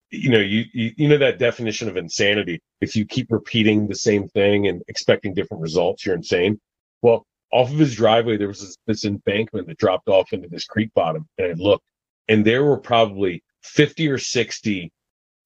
you 0.10 0.30
know, 0.30 0.40
you, 0.40 0.64
you 0.74 0.92
you 0.96 1.08
know 1.10 1.18
that 1.18 1.38
definition 1.38 1.90
of 1.90 1.98
insanity. 1.98 2.62
If 2.80 2.96
you 2.96 3.06
keep 3.06 3.28
repeating 3.30 3.88
the 3.88 3.96
same 3.96 4.30
thing 4.30 4.68
and 4.68 4.82
expecting 4.88 5.34
different 5.34 5.64
results, 5.64 6.06
you're 6.06 6.16
insane. 6.16 6.62
Well, 7.02 7.26
off 7.52 7.72
of 7.72 7.78
his 7.78 7.94
driveway, 7.96 8.38
there 8.38 8.48
was 8.48 8.62
this, 8.62 8.78
this 8.88 9.06
embankment 9.06 9.68
that 9.68 9.80
dropped 9.80 10.08
off 10.08 10.32
into 10.32 10.48
this 10.48 10.64
creek 10.64 10.94
bottom, 10.94 11.28
and 11.38 11.48
I 11.48 11.54
looked, 11.54 11.84
and 12.30 12.46
there 12.46 12.64
were 12.64 12.78
probably 12.78 13.44
50 13.64 14.08
or 14.08 14.18
60 14.18 14.92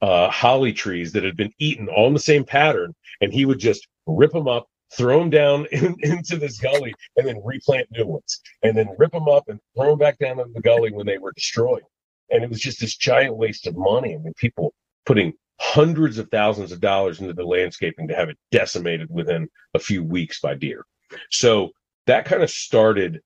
uh, 0.01 0.29
holly 0.29 0.73
trees 0.73 1.11
that 1.13 1.23
had 1.23 1.37
been 1.37 1.53
eaten 1.57 1.87
all 1.87 2.07
in 2.07 2.13
the 2.13 2.19
same 2.19 2.43
pattern, 2.43 2.93
and 3.21 3.33
he 3.33 3.45
would 3.45 3.59
just 3.59 3.87
rip 4.05 4.31
them 4.31 4.47
up, 4.47 4.67
throw 4.93 5.19
them 5.19 5.29
down 5.29 5.65
in, 5.71 5.95
into 6.01 6.37
this 6.37 6.59
gully, 6.59 6.93
and 7.17 7.27
then 7.27 7.41
replant 7.43 7.87
new 7.91 8.05
ones, 8.05 8.41
and 8.63 8.77
then 8.77 8.89
rip 8.97 9.11
them 9.11 9.27
up 9.27 9.43
and 9.47 9.59
throw 9.75 9.91
them 9.91 9.99
back 9.99 10.17
down 10.17 10.39
into 10.39 10.51
the 10.53 10.61
gully 10.61 10.91
when 10.91 11.05
they 11.05 11.17
were 11.17 11.33
destroyed. 11.33 11.83
And 12.29 12.43
it 12.43 12.49
was 12.49 12.59
just 12.59 12.79
this 12.79 12.95
giant 12.95 13.37
waste 13.37 13.67
of 13.67 13.75
money. 13.77 14.15
I 14.15 14.17
mean, 14.17 14.33
people 14.37 14.73
putting 15.05 15.33
hundreds 15.59 16.17
of 16.17 16.29
thousands 16.29 16.71
of 16.71 16.81
dollars 16.81 17.21
into 17.21 17.33
the 17.33 17.45
landscaping 17.45 18.07
to 18.07 18.15
have 18.15 18.29
it 18.29 18.37
decimated 18.51 19.09
within 19.09 19.47
a 19.73 19.79
few 19.79 20.03
weeks 20.03 20.41
by 20.41 20.55
deer. 20.55 20.85
So 21.29 21.71
that 22.07 22.25
kind 22.25 22.43
of 22.43 22.49
started, 22.49 23.21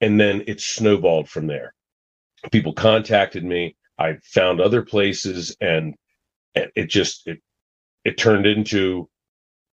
and 0.00 0.18
then 0.18 0.44
it 0.46 0.60
snowballed 0.60 1.28
from 1.28 1.46
there. 1.46 1.74
People 2.50 2.72
contacted 2.72 3.44
me. 3.44 3.76
I 3.98 4.16
found 4.22 4.60
other 4.60 4.82
places, 4.82 5.56
and, 5.60 5.94
and 6.54 6.70
it 6.74 6.86
just 6.86 7.26
it 7.26 7.40
it 8.04 8.16
turned 8.16 8.46
into 8.46 9.08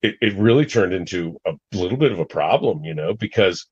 it, 0.03 0.17
it 0.21 0.37
really 0.37 0.67
turned 0.67 0.93
into 0.93 1.39
a 1.47 1.53
little 1.73 1.99
bit 1.99 2.13
of 2.13 2.19
a 2.19 2.25
problem, 2.25 2.85
you 2.85 2.95
know, 2.95 3.15
because 3.15 3.67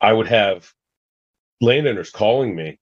I 0.00 0.12
would 0.12 0.28
have 0.28 0.70
landowners 1.60 2.10
calling 2.10 2.54
me, 2.54 2.78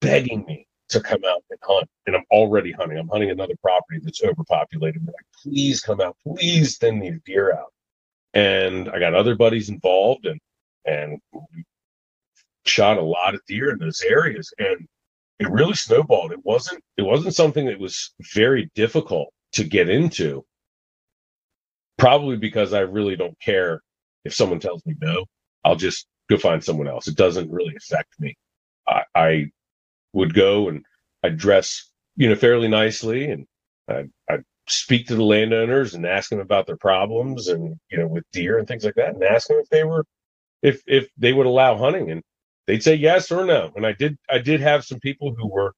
begging 0.00 0.44
me 0.46 0.66
to 0.88 1.00
come 1.00 1.22
out 1.26 1.44
and 1.50 1.58
hunt. 1.62 1.88
And 2.06 2.16
I'm 2.16 2.24
already 2.30 2.72
hunting. 2.72 2.98
I'm 2.98 3.08
hunting 3.08 3.30
another 3.30 3.54
property 3.62 4.00
that's 4.02 4.22
overpopulated. 4.22 5.04
Like, 5.06 5.14
please 5.42 5.80
come 5.80 6.00
out, 6.00 6.16
please 6.26 6.78
thin 6.78 7.00
these 7.00 7.20
deer 7.24 7.52
out. 7.52 7.72
And 8.34 8.88
I 8.90 8.98
got 8.98 9.14
other 9.14 9.34
buddies 9.34 9.68
involved 9.68 10.26
and 10.26 10.40
and 10.84 11.20
we 11.32 11.64
shot 12.64 12.98
a 12.98 13.02
lot 13.02 13.34
of 13.34 13.40
deer 13.46 13.70
in 13.72 13.78
those 13.78 14.02
areas. 14.02 14.52
And 14.58 14.86
it 15.38 15.50
really 15.50 15.74
snowballed. 15.74 16.32
It 16.32 16.44
wasn't 16.44 16.82
it 16.96 17.02
wasn't 17.02 17.34
something 17.34 17.66
that 17.66 17.78
was 17.78 18.12
very 18.34 18.70
difficult 18.74 19.28
to 19.52 19.64
get 19.64 19.88
into. 19.88 20.44
Probably 21.98 22.36
because 22.36 22.72
I 22.72 22.80
really 22.80 23.16
don't 23.16 23.38
care 23.40 23.80
if 24.24 24.34
someone 24.34 24.60
tells 24.60 24.84
me 24.84 24.94
no. 25.00 25.24
I'll 25.64 25.76
just 25.76 26.06
go 26.28 26.36
find 26.36 26.62
someone 26.62 26.88
else. 26.88 27.08
It 27.08 27.16
doesn't 27.16 27.50
really 27.50 27.74
affect 27.76 28.18
me. 28.18 28.36
I, 28.86 29.02
I 29.14 29.46
would 30.12 30.34
go 30.34 30.68
and 30.68 30.84
I'd 31.22 31.38
dress, 31.38 31.90
you 32.16 32.28
know, 32.28 32.34
fairly 32.34 32.68
nicely 32.68 33.30
and 33.30 33.46
I'd, 33.88 34.10
I'd 34.30 34.42
speak 34.68 35.06
to 35.06 35.14
the 35.14 35.24
landowners 35.24 35.94
and 35.94 36.06
ask 36.06 36.30
them 36.30 36.40
about 36.40 36.66
their 36.66 36.76
problems 36.76 37.48
and, 37.48 37.76
you 37.90 37.98
know, 37.98 38.06
with 38.06 38.24
deer 38.32 38.58
and 38.58 38.66
things 38.68 38.84
like 38.84 38.94
that 38.96 39.14
and 39.14 39.22
ask 39.24 39.48
them 39.48 39.58
if 39.58 39.68
they 39.70 39.84
were, 39.84 40.04
if, 40.62 40.82
if 40.86 41.08
they 41.16 41.32
would 41.32 41.46
allow 41.46 41.76
hunting 41.76 42.10
and 42.10 42.22
they'd 42.66 42.82
say 42.82 42.94
yes 42.94 43.30
or 43.30 43.44
no. 43.44 43.72
And 43.76 43.86
I 43.86 43.92
did, 43.92 44.16
I 44.28 44.38
did 44.38 44.60
have 44.60 44.84
some 44.84 45.00
people 45.00 45.34
who 45.36 45.48
were, 45.48 45.72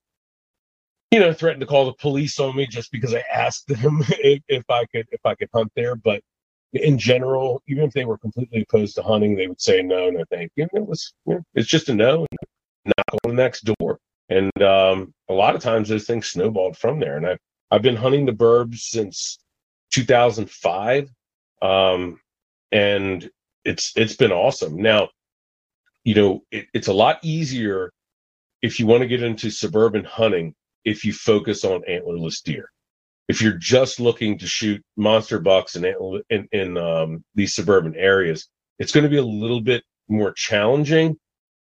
you 1.11 1.21
know, 1.21 1.33
threatened 1.33 1.61
to 1.61 1.66
call 1.66 1.87
the 1.87 1.94
police 1.94 2.38
on 2.38 2.57
me 2.57 2.66
just 2.66 2.92
because 2.92 3.14
I 3.14 3.25
asked 3.33 3.66
them 3.68 4.03
if, 4.09 4.42
if 4.49 4.64
I 4.68 4.85
could, 4.87 5.07
if 5.11 5.21
I 5.25 5.35
could 5.35 5.49
hunt 5.53 5.73
there. 5.75 5.97
But 5.97 6.23
in 6.73 6.99
general, 6.99 7.62
even 7.66 7.85
if 7.85 7.92
they 7.92 8.05
were 8.05 8.18
completely 8.18 8.62
opposed 8.62 8.94
to 8.97 9.03
hunting, 9.03 9.37
they 9.37 9.47
would 9.47 9.61
say 9.61 9.83
no, 9.83 10.11
no, 10.11 10.25
thank 10.31 10.53
you. 10.57 10.68
And 10.71 10.83
it 10.83 10.87
was, 10.87 11.12
you 11.27 11.35
know, 11.35 11.40
it's 11.55 11.68
just 11.68 11.88
a 11.88 11.94
no, 11.94 12.27
and 12.31 12.38
knock 12.85 13.21
on 13.25 13.31
the 13.31 13.42
next 13.42 13.62
door. 13.62 13.99
And 14.29 14.62
um, 14.62 15.14
a 15.29 15.33
lot 15.33 15.55
of 15.55 15.62
times 15.62 15.88
those 15.88 16.07
things 16.07 16.29
snowballed 16.29 16.77
from 16.77 17.01
there. 17.01 17.16
And 17.16 17.27
I've 17.27 17.38
I've 17.71 17.83
been 17.83 17.97
hunting 17.97 18.27
the 18.27 18.33
burbs 18.33 18.79
since 18.79 19.38
2005, 19.92 21.11
um, 21.61 22.21
and 22.73 23.31
it's 23.64 23.92
it's 23.97 24.16
been 24.16 24.33
awesome. 24.33 24.81
Now, 24.81 25.09
you 26.05 26.14
know, 26.14 26.44
it, 26.51 26.66
it's 26.73 26.88
a 26.88 26.92
lot 26.92 27.18
easier 27.23 27.92
if 28.62 28.81
you 28.81 28.87
want 28.87 29.03
to 29.03 29.07
get 29.07 29.23
into 29.23 29.51
suburban 29.51 30.05
hunting 30.05 30.55
if 30.88 31.05
you 31.05 31.12
focus 31.12 31.64
on 31.64 31.83
antlerless 31.88 32.42
deer. 32.42 32.70
If 33.29 33.42
you're 33.42 33.59
just 33.59 34.01
looking 34.01 34.38
to 34.38 34.46
shoot 34.46 34.83
monster 34.96 35.38
bucks 35.38 35.77
in 35.77 35.85
in, 36.31 36.48
in 36.53 36.79
um, 36.79 37.24
these 37.35 37.55
suburban 37.55 37.94
areas, 37.94 38.48
it's 38.79 38.92
going 38.92 39.05
to 39.05 39.11
be 39.11 39.18
a 39.18 39.24
little 39.24 39.61
bit 39.61 39.85
more 40.09 40.33
challenging 40.33 41.16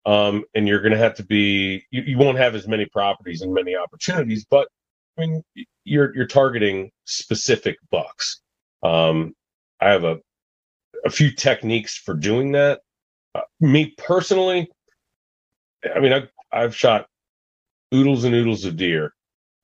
um, 0.05 0.45
and 0.55 0.67
you're 0.67 0.81
going 0.81 0.93
to 0.93 0.99
have 0.99 1.15
to 1.15 1.25
be 1.25 1.85
you, 1.91 2.03
you, 2.03 2.19
won't 2.19 2.39
have 2.39 2.55
as 2.55 2.67
many 2.67 2.87
properties 2.87 3.43
and 3.43 3.53
many 3.53 3.77
opportunities 3.77 4.45
but 4.51 4.69
i 5.17 5.21
mean 5.21 5.43
you're 5.85 6.15
you're 6.15 6.27
targeting 6.27 6.91
specific 7.05 7.77
bucks 7.91 8.41
um, 8.83 9.35
i 9.81 9.91
have 9.91 10.05
a 10.05 10.19
a 11.05 11.11
few 11.11 11.33
techniques 11.33 11.97
for 11.97 12.15
doing 12.15 12.53
that 12.53 12.81
uh, 13.35 13.41
me 13.61 13.95
personally 13.99 14.71
i 15.95 16.01
mean 16.01 16.13
i've 16.13 16.29
i've 16.53 16.77
shot 16.77 17.07
oodles 17.95 18.25
and 18.25 18.35
oodles 18.35 18.65
of 18.65 18.77
deer 18.77 19.13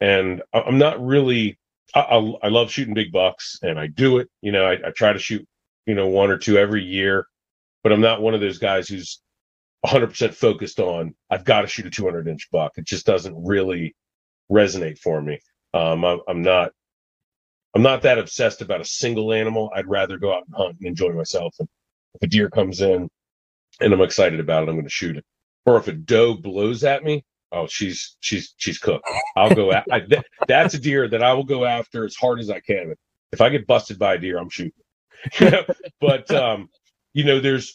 and 0.01 0.43
i'm 0.53 0.79
not 0.79 1.05
really 1.05 1.59
I, 1.95 2.01
I, 2.01 2.35
I 2.45 2.49
love 2.49 2.71
shooting 2.71 2.95
big 2.95 3.13
bucks 3.13 3.59
and 3.63 3.79
i 3.79 3.87
do 3.87 4.19
it 4.19 4.29
you 4.43 4.53
know 4.53 4.65
I, 4.65 4.73
I 4.75 4.91
try 4.95 5.13
to 5.13 5.19
shoot 5.19 5.47
you 5.87 5.95
know 5.95 6.09
one 6.09 6.31
or 6.31 6.39
two 6.39 6.59
every 6.59 6.85
year 6.85 7.27
but 7.83 7.93
i'm 7.93 8.01
not 8.01 8.23
one 8.23 8.35
of 8.35 8.41
those 8.41 8.59
guys 8.59 8.89
who's 8.89 9.21
100% 9.87 10.35
focused 10.35 10.81
on 10.81 11.15
I've 11.31 11.45
got 11.45 11.63
to 11.63 11.67
shoot 11.69 11.87
a 11.87 11.91
200 11.91 12.27
inch 12.29 12.49
buck. 12.51 12.73
It 12.77 12.85
just 12.85 13.07
doesn't 13.07 13.35
really 13.45 13.95
resonate 14.51 14.99
for 14.99 15.21
me. 15.21 15.41
Um, 15.75 16.05
I, 16.05 16.19
I'm 16.29 16.43
not 16.43 16.73
I'm 17.75 17.83
not 17.83 18.03
that 18.03 18.19
obsessed 18.19 18.63
about 18.63 18.81
a 18.81 18.85
single 18.85 19.33
animal. 19.33 19.71
I'd 19.75 19.87
rather 19.87 20.19
go 20.19 20.35
out 20.35 20.45
and 20.47 20.57
hunt 20.57 20.77
and 20.81 20.89
enjoy 20.89 21.13
myself. 21.13 21.55
And 21.61 21.69
if 22.15 22.23
a 22.23 22.27
deer 22.27 22.49
comes 22.51 22.81
in 22.81 23.09
and 23.81 23.93
I'm 23.93 24.01
excited 24.01 24.41
about 24.41 24.63
it, 24.63 24.69
I'm 24.69 24.75
going 24.75 24.85
to 24.85 24.91
shoot 24.91 25.17
it. 25.17 25.25
Or 25.67 25.77
if 25.77 25.87
a 25.87 25.93
doe 25.93 26.35
blows 26.35 26.83
at 26.83 27.05
me, 27.05 27.25
oh, 27.53 27.67
she's 27.67 28.17
she's 28.21 28.55
she's 28.57 28.79
cooked. 28.79 29.09
I'll 29.37 29.55
go. 29.55 29.73
at 29.73 29.87
I, 29.91 30.01
th- 30.01 30.25
that's 30.47 30.75
a 30.75 30.79
deer 30.79 31.09
that 31.09 31.23
I 31.23 31.33
will 31.33 31.45
go 31.45 31.65
after 31.65 32.05
as 32.05 32.17
hard 32.17 32.41
as 32.41 32.51
I 32.51 32.61
can. 32.61 32.95
If 33.33 33.41
I 33.41 33.49
get 33.49 33.67
busted 33.67 33.99
by 33.99 34.15
a 34.15 34.19
deer, 34.19 34.39
I'm 34.39 34.49
shooting. 34.49 34.73
but 36.01 36.31
um, 36.31 36.69
you 37.13 37.25
know, 37.25 37.41
there's 37.41 37.75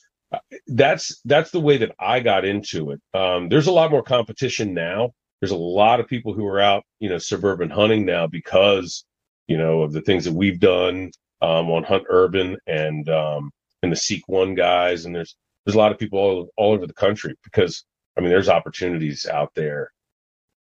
that's 0.68 1.22
that's 1.26 1.52
the 1.52 1.60
way 1.60 1.78
that 1.78 1.92
I 2.00 2.20
got 2.20 2.46
into 2.46 2.92
it. 2.92 3.02
Um, 3.14 3.50
there's 3.50 3.68
a 3.68 3.72
lot 3.72 3.92
more 3.92 4.04
competition 4.04 4.74
now. 4.74 5.12
There's 5.42 5.52
a 5.52 5.58
lot 5.58 6.00
of 6.00 6.08
people 6.08 6.34
who 6.34 6.46
are 6.48 6.62
out, 6.62 6.84
you 7.00 7.10
know, 7.10 7.18
suburban 7.18 7.70
hunting 7.70 8.06
now 8.06 8.28
because 8.28 9.06
you 9.48 9.58
know 9.58 9.82
of 9.82 9.92
the 9.92 10.02
things 10.02 10.26
that 10.26 10.34
we've 10.34 10.60
done 10.60 11.12
um, 11.42 11.70
on 11.70 11.84
Hunt 11.84 12.06
Urban 12.10 12.58
and 12.68 13.08
um, 13.10 13.52
and 13.82 13.92
the 13.92 13.98
Seek 13.98 14.24
One 14.28 14.56
guys, 14.56 15.06
and 15.06 15.14
there's 15.16 15.36
there's 15.66 15.76
a 15.76 15.80
lot 15.80 15.92
of 15.92 16.00
people 16.00 16.20
all, 16.20 16.50
all 16.58 16.74
over 16.74 16.88
the 16.88 16.94
country 16.94 17.36
because 17.44 17.84
I 18.18 18.22
mean 18.22 18.30
there's 18.30 18.50
opportunities 18.50 19.26
out 19.26 19.54
there 19.56 19.92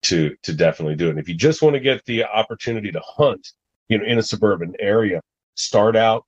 to 0.03 0.35
to 0.43 0.53
definitely 0.53 0.95
do 0.95 1.07
it. 1.07 1.11
And 1.11 1.19
if 1.19 1.29
you 1.29 1.35
just 1.35 1.61
want 1.61 1.73
to 1.75 1.79
get 1.79 2.03
the 2.05 2.23
opportunity 2.23 2.91
to 2.91 3.01
hunt, 3.05 3.47
you 3.89 3.97
know, 3.97 4.05
in 4.05 4.19
a 4.19 4.23
suburban 4.23 4.73
area, 4.79 5.21
start 5.55 5.95
out, 5.95 6.25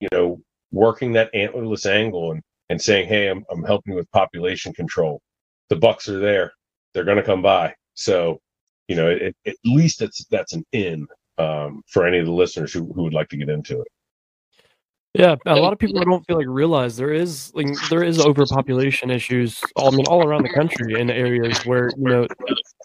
you 0.00 0.08
know, 0.12 0.40
working 0.72 1.12
that 1.12 1.32
antlerless 1.34 1.86
angle 1.86 2.32
and 2.32 2.42
and 2.70 2.80
saying, 2.80 3.08
"Hey, 3.08 3.28
I'm 3.28 3.44
I'm 3.50 3.62
helping 3.64 3.94
with 3.94 4.10
population 4.12 4.72
control." 4.72 5.20
The 5.68 5.76
bucks 5.76 6.08
are 6.08 6.18
there; 6.18 6.52
they're 6.92 7.04
going 7.04 7.18
to 7.18 7.22
come 7.22 7.42
by. 7.42 7.74
So, 7.94 8.40
you 8.88 8.96
know, 8.96 9.10
it, 9.10 9.22
it, 9.22 9.36
at 9.46 9.56
least 9.64 10.00
that's 10.00 10.24
that's 10.26 10.52
an 10.54 10.64
in 10.72 11.06
um, 11.38 11.82
for 11.88 12.06
any 12.06 12.18
of 12.18 12.26
the 12.26 12.32
listeners 12.32 12.72
who 12.72 12.92
who 12.94 13.04
would 13.04 13.14
like 13.14 13.28
to 13.30 13.36
get 13.36 13.48
into 13.48 13.80
it. 13.80 13.88
Yeah, 15.14 15.36
a 15.44 15.56
lot 15.56 15.74
of 15.74 15.78
people 15.78 16.00
don't 16.04 16.26
feel 16.26 16.38
like 16.38 16.46
realize 16.48 16.96
there 16.96 17.12
is 17.12 17.52
like 17.54 17.66
there 17.90 18.02
is 18.02 18.18
overpopulation 18.18 19.10
issues. 19.10 19.60
All, 19.76 19.92
I 19.92 19.96
mean, 19.96 20.06
all 20.06 20.26
around 20.26 20.42
the 20.44 20.48
country 20.48 20.98
in 20.98 21.10
areas 21.10 21.66
where 21.66 21.90
you 21.98 22.04
know 22.08 22.26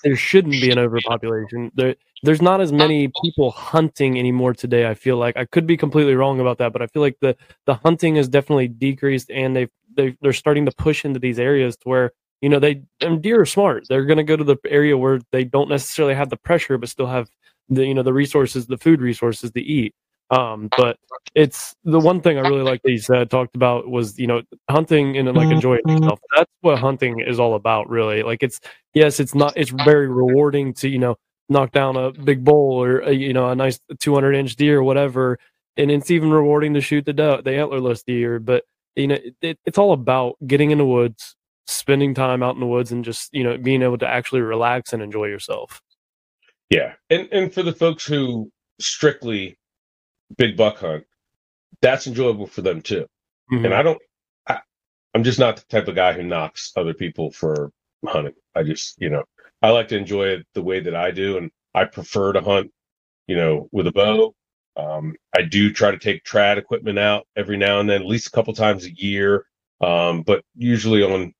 there 0.04 0.18
shouldn't 0.18 0.60
be 0.60 0.70
an 0.70 0.78
overpopulation. 0.78 1.72
There, 1.76 1.96
there's 2.24 2.42
not 2.42 2.60
as 2.60 2.74
many 2.74 3.10
people 3.24 3.52
hunting 3.52 4.20
anymore 4.20 4.54
today. 4.54 4.90
I 4.90 4.94
feel 4.94 5.16
like 5.16 5.38
I 5.38 5.46
could 5.46 5.66
be 5.66 5.78
completely 5.78 6.16
wrong 6.16 6.42
about 6.42 6.58
that, 6.58 6.74
but 6.74 6.82
I 6.82 6.88
feel 6.88 7.02
like 7.02 7.18
the 7.22 7.38
the 7.66 7.76
hunting 7.76 8.18
has 8.18 8.28
definitely 8.28 8.68
decreased, 8.68 9.32
and 9.32 9.56
they 9.56 9.70
they 9.96 10.18
they're 10.22 10.34
starting 10.34 10.66
to 10.66 10.72
push 10.74 11.06
into 11.06 11.20
these 11.22 11.40
areas 11.40 11.78
to 11.78 11.90
where 11.90 12.12
you 12.42 12.50
know 12.50 12.60
they 12.60 12.82
and 13.00 13.22
deer 13.22 13.40
are 13.40 13.46
smart. 13.46 13.86
They're 13.88 14.06
going 14.06 14.18
to 14.18 14.24
go 14.26 14.36
to 14.36 14.44
the 14.44 14.58
area 14.68 14.98
where 14.98 15.22
they 15.32 15.46
don't 15.46 15.70
necessarily 15.70 16.16
have 16.16 16.30
the 16.30 16.38
pressure, 16.38 16.78
but 16.78 16.90
still 16.90 17.08
have 17.08 17.30
the 17.70 17.86
you 17.86 17.94
know 17.94 18.04
the 18.04 18.12
resources, 18.14 18.68
the 18.68 18.78
food 18.78 19.00
resources 19.00 19.52
to 19.52 19.62
eat. 19.62 19.96
Um, 20.30 20.70
but 20.78 20.98
it's 21.36 21.76
the 21.86 22.00
one 22.00 22.22
thing 22.22 22.38
I 22.38 22.42
really 22.42 22.64
like 22.64 22.82
that 22.84 22.92
you 22.92 22.98
said 22.98 23.30
talked 23.30 23.56
about 23.56 23.90
was 23.90 24.20
you 24.20 24.28
know 24.28 24.42
hunting 24.70 25.18
and 25.18 25.34
like 25.34 25.50
enjoying 25.50 25.82
mm-hmm. 25.88 26.04
yourself. 26.04 26.20
That's 26.36 26.52
what 26.62 26.80
hunting 26.80 27.20
is 27.20 27.40
all 27.40 27.56
about, 27.56 27.90
really. 27.90 28.24
Like 28.24 28.44
it's 28.44 28.60
yes, 28.94 29.20
it's 29.20 29.34
not 29.34 29.54
it's 29.56 29.70
very 29.70 30.08
rewarding 30.08 30.74
to 30.76 30.90
you 30.90 31.00
know 31.00 31.16
knock 31.50 31.72
down 31.72 31.96
a 31.96 32.12
big 32.12 32.44
bull 32.44 32.84
or 32.84 33.00
a, 33.00 33.14
you 33.14 33.32
know 33.34 33.50
a 33.50 33.56
nice 33.56 33.80
200 34.00 34.34
inch 34.34 34.58
deer 34.58 34.80
or 34.80 34.84
whatever, 34.84 35.40
and 35.78 35.90
it's 35.90 36.12
even 36.12 36.32
rewarding 36.32 36.74
to 36.74 36.82
shoot 36.82 37.06
the 37.06 37.14
the 37.14 37.52
antlerless 37.52 38.04
deer. 38.06 38.40
But 38.40 38.66
you 38.98 39.08
know 39.08 39.18
it, 39.42 39.60
it's 39.66 39.78
all 39.78 39.94
about 39.94 40.36
getting 40.46 40.72
in 40.72 40.78
the 40.78 40.86
woods, 40.86 41.38
spending 41.68 42.14
time 42.14 42.44
out 42.44 42.56
in 42.56 42.60
the 42.60 42.68
woods, 42.68 42.92
and 42.92 43.06
just 43.06 43.34
you 43.34 43.46
know 43.46 43.58
being 43.58 43.82
able 43.82 43.98
to 44.00 44.08
actually 44.08 44.42
relax 44.42 44.92
and 44.92 45.02
enjoy 45.02 45.26
yourself. 45.26 45.82
Yeah, 46.70 46.96
and 47.10 47.30
and 47.32 47.54
for 47.54 47.64
the 47.64 47.74
folks 47.74 48.06
who 48.06 48.52
strictly 48.80 49.58
big 50.38 50.58
buck 50.58 50.78
hunt, 50.78 51.06
that's 51.82 52.08
enjoyable 52.08 52.48
for 52.48 52.62
them 52.62 52.82
too. 52.82 53.08
Mhm. 53.52 53.66
And 53.66 53.74
I 53.74 53.82
don't, 53.84 54.02
I, 54.48 54.60
I'm 55.14 55.24
just 55.24 55.40
not 55.40 55.58
the 55.58 55.64
type 55.70 55.88
of 55.88 55.96
guy 55.96 56.14
who 56.14 56.24
knocks 56.24 56.72
other 56.76 56.94
people 56.94 57.32
for 57.32 57.72
hunting. 58.06 58.34
I 58.56 58.64
just, 58.64 58.96
you 59.00 59.10
know, 59.10 59.24
I 59.62 59.70
like 59.72 59.90
to 59.90 59.98
enjoy 59.98 60.28
it 60.30 60.48
the 60.54 60.64
way 60.64 60.80
that 60.82 60.96
I 60.96 61.12
do, 61.12 61.38
and 61.38 61.52
I 61.74 61.86
prefer 61.86 62.34
to 62.34 62.42
hunt, 62.42 62.72
you 63.28 63.36
know, 63.36 63.70
with 63.72 63.88
a 63.88 63.92
bow. 63.92 64.34
Um, 64.76 65.16
I 65.36 65.42
do 65.42 65.74
try 65.74 65.92
to 65.92 65.98
take 65.98 66.24
trad 66.24 66.58
equipment 66.58 67.00
out 67.00 67.26
every 67.36 67.58
now 67.58 67.80
and 67.80 67.90
then, 67.90 68.02
at 68.02 68.08
least 68.08 68.28
a 68.28 68.32
couple 68.32 68.54
times 68.54 68.86
a 68.86 68.94
year, 68.96 69.46
um, 69.82 70.22
but 70.22 70.44
usually 70.56 71.04
on, 71.04 71.34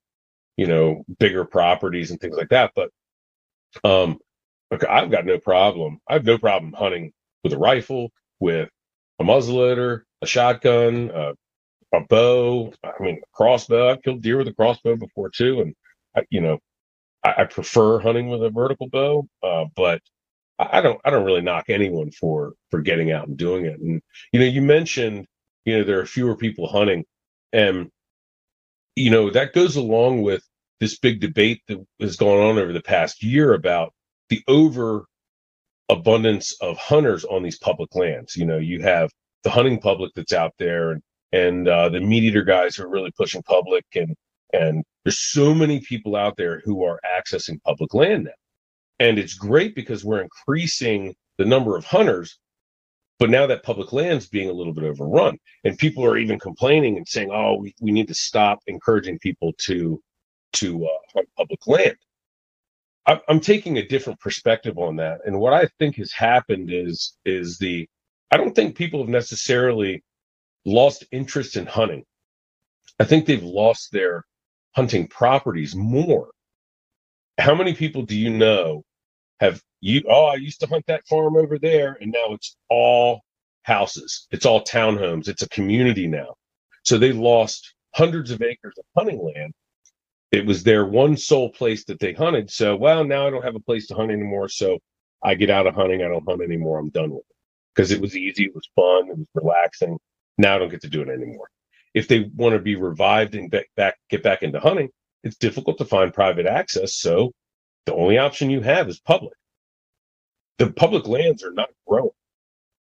you 0.56 0.66
know, 0.66 1.04
bigger 1.20 1.44
properties 1.44 2.10
and 2.10 2.20
things 2.20 2.36
like 2.36 2.48
that. 2.48 2.72
But 2.74 2.90
um, 3.84 4.18
okay, 4.72 4.86
I've 4.88 5.10
got 5.10 5.24
no 5.24 5.38
problem. 5.38 6.00
I 6.08 6.14
have 6.14 6.24
no 6.24 6.38
problem 6.38 6.72
hunting 6.72 7.12
with 7.44 7.52
a 7.52 7.58
rifle, 7.58 8.10
with 8.40 8.68
a 9.18 9.24
muzzleloader, 9.24 10.02
a 10.22 10.26
shotgun, 10.26 11.10
uh, 11.10 11.32
a 11.94 12.00
bow. 12.00 12.72
I 12.84 13.02
mean, 13.02 13.20
a 13.22 13.36
crossbow. 13.36 13.90
I've 13.90 14.02
killed 14.02 14.22
deer 14.22 14.38
with 14.38 14.48
a 14.48 14.54
crossbow 14.54 14.96
before 14.96 15.30
too, 15.30 15.60
and 15.60 15.74
I, 16.16 16.22
you 16.30 16.40
know, 16.40 16.58
I, 17.24 17.34
I 17.38 17.44
prefer 17.44 18.00
hunting 18.00 18.28
with 18.28 18.42
a 18.42 18.50
vertical 18.50 18.88
bow. 18.88 19.28
Uh, 19.42 19.66
but 19.74 20.02
I 20.58 20.78
I 20.78 20.80
don't, 20.80 21.00
I 21.04 21.10
don't 21.10 21.24
really 21.24 21.42
knock 21.42 21.66
anyone 21.68 22.10
for 22.10 22.52
for 22.70 22.80
getting 22.80 23.12
out 23.12 23.28
and 23.28 23.36
doing 23.36 23.66
it. 23.66 23.80
And 23.80 24.02
you 24.32 24.40
know, 24.40 24.46
you 24.46 24.62
mentioned, 24.62 25.26
you 25.64 25.78
know, 25.78 25.84
there 25.84 26.00
are 26.00 26.06
fewer 26.06 26.36
people 26.36 26.68
hunting, 26.68 27.04
and 27.52 27.90
you 28.96 29.10
know 29.10 29.30
that 29.30 29.52
goes 29.54 29.76
along 29.76 30.22
with 30.22 30.42
this 30.80 30.98
big 30.98 31.20
debate 31.20 31.62
that 31.68 31.84
has 32.00 32.16
gone 32.16 32.40
on 32.40 32.58
over 32.58 32.72
the 32.72 32.82
past 32.82 33.22
year 33.22 33.52
about 33.52 33.92
the 34.28 34.42
over 34.46 35.06
abundance 35.88 36.52
of 36.60 36.76
hunters 36.78 37.24
on 37.24 37.42
these 37.42 37.58
public 37.58 37.94
lands. 37.94 38.36
You 38.36 38.46
know, 38.46 38.58
you 38.58 38.82
have 38.82 39.10
the 39.44 39.50
hunting 39.50 39.78
public 39.78 40.12
that's 40.14 40.32
out 40.32 40.52
there 40.58 40.92
and 40.92 41.02
and 41.32 41.68
uh, 41.68 41.90
the 41.90 42.00
meat 42.00 42.24
eater 42.24 42.42
guys 42.42 42.76
who 42.76 42.84
are 42.84 42.90
really 42.90 43.12
pushing 43.16 43.42
public 43.42 43.84
and 43.94 44.14
and 44.52 44.82
there's 45.04 45.18
so 45.18 45.54
many 45.54 45.80
people 45.80 46.16
out 46.16 46.36
there 46.36 46.62
who 46.64 46.84
are 46.84 47.00
accessing 47.04 47.62
public 47.62 47.94
land 47.94 48.24
now. 48.24 48.30
And 48.98 49.18
it's 49.18 49.34
great 49.34 49.74
because 49.74 50.04
we're 50.04 50.22
increasing 50.22 51.14
the 51.36 51.44
number 51.44 51.76
of 51.76 51.84
hunters, 51.84 52.38
but 53.18 53.30
now 53.30 53.46
that 53.46 53.62
public 53.62 53.92
land's 53.92 54.28
being 54.28 54.48
a 54.48 54.52
little 54.52 54.72
bit 54.72 54.84
overrun. 54.84 55.38
And 55.64 55.78
people 55.78 56.04
are 56.04 56.18
even 56.18 56.38
complaining 56.38 56.96
and 56.96 57.06
saying, 57.06 57.30
oh, 57.32 57.56
we, 57.56 57.74
we 57.80 57.92
need 57.92 58.08
to 58.08 58.14
stop 58.14 58.60
encouraging 58.66 59.18
people 59.18 59.52
to 59.66 60.00
to 60.54 60.84
uh, 60.86 60.88
hunt 61.14 61.28
public 61.36 61.66
land. 61.66 61.96
I'm, 63.08 63.20
taking 63.40 63.78
a 63.78 63.88
different 63.88 64.20
perspective 64.20 64.78
on 64.78 64.98
that. 64.98 65.20
And 65.26 65.40
what 65.40 65.54
I 65.54 65.68
think 65.80 65.96
has 65.98 66.12
happened 66.12 66.70
is 66.72 67.16
is 67.26 67.58
the 67.58 67.88
I 68.32 68.38
don't 68.38 68.54
think 68.56 68.76
people 68.76 69.00
have 69.00 69.10
necessarily 69.10 70.04
lost 70.66 71.04
interest 71.12 71.56
in 71.56 71.66
hunting. 71.66 72.04
I 73.00 73.04
think 73.04 73.26
they've 73.26 73.42
lost 73.42 73.92
their 73.92 74.24
hunting 74.76 75.08
properties 75.08 75.76
more. 75.76 76.30
How 77.38 77.54
many 77.54 77.74
people 77.74 78.02
do 78.02 78.16
you 78.16 78.30
know 78.30 78.84
have 79.40 79.62
you? 79.80 80.02
Oh, 80.08 80.26
I 80.26 80.36
used 80.36 80.60
to 80.60 80.68
hunt 80.68 80.84
that 80.88 81.06
farm 81.08 81.36
over 81.36 81.58
there, 81.58 81.98
and 82.00 82.12
now 82.12 82.34
it's 82.34 82.56
all 82.70 83.22
houses. 83.64 84.26
It's 84.32 84.46
all 84.46 84.64
townhomes. 84.64 85.28
It's 85.28 85.42
a 85.42 85.48
community 85.50 86.06
now. 86.08 86.34
So 86.84 86.98
they 86.98 87.12
lost 87.12 87.74
hundreds 87.94 88.30
of 88.32 88.42
acres 88.42 88.74
of 88.78 88.84
hunting 88.96 89.22
land. 89.22 89.52
It 90.30 90.46
was 90.46 90.62
their 90.62 90.84
one 90.84 91.16
sole 91.16 91.50
place 91.50 91.84
that 91.84 92.00
they 92.00 92.12
hunted. 92.12 92.50
So, 92.50 92.76
well, 92.76 93.04
now 93.04 93.26
I 93.26 93.30
don't 93.30 93.44
have 93.44 93.56
a 93.56 93.60
place 93.60 93.86
to 93.88 93.94
hunt 93.94 94.10
anymore. 94.10 94.48
So 94.48 94.78
I 95.22 95.34
get 95.34 95.50
out 95.50 95.66
of 95.66 95.74
hunting. 95.74 96.02
I 96.02 96.08
don't 96.08 96.28
hunt 96.28 96.42
anymore. 96.42 96.78
I'm 96.78 96.90
done 96.90 97.10
with 97.10 97.20
it 97.20 97.36
because 97.74 97.90
it 97.90 98.00
was 98.00 98.16
easy. 98.16 98.44
It 98.44 98.54
was 98.54 98.68
fun. 98.76 99.10
It 99.10 99.18
was 99.18 99.28
relaxing. 99.34 99.98
Now 100.36 100.56
I 100.56 100.58
don't 100.58 100.70
get 100.70 100.82
to 100.82 100.88
do 100.88 101.02
it 101.02 101.08
anymore. 101.08 101.48
If 101.94 102.08
they 102.08 102.30
want 102.36 102.54
to 102.54 102.60
be 102.60 102.76
revived 102.76 103.34
and 103.34 103.50
back, 103.50 103.66
back 103.76 103.96
get 104.10 104.22
back 104.22 104.42
into 104.42 104.60
hunting, 104.60 104.90
it's 105.24 105.36
difficult 105.36 105.78
to 105.78 105.84
find 105.84 106.12
private 106.12 106.46
access. 106.46 106.94
So 106.94 107.32
the 107.86 107.94
only 107.94 108.18
option 108.18 108.50
you 108.50 108.60
have 108.60 108.88
is 108.88 109.00
public. 109.00 109.34
The 110.58 110.70
public 110.70 111.08
lands 111.08 111.42
are 111.42 111.52
not 111.52 111.70
growing. 111.86 112.10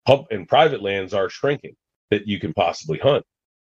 Pub 0.05 0.25
and 0.31 0.47
private 0.47 0.81
lands 0.81 1.13
are 1.13 1.29
shrinking 1.29 1.75
that 2.09 2.27
you 2.27 2.39
can 2.39 2.53
possibly 2.53 2.97
hunt. 2.97 3.23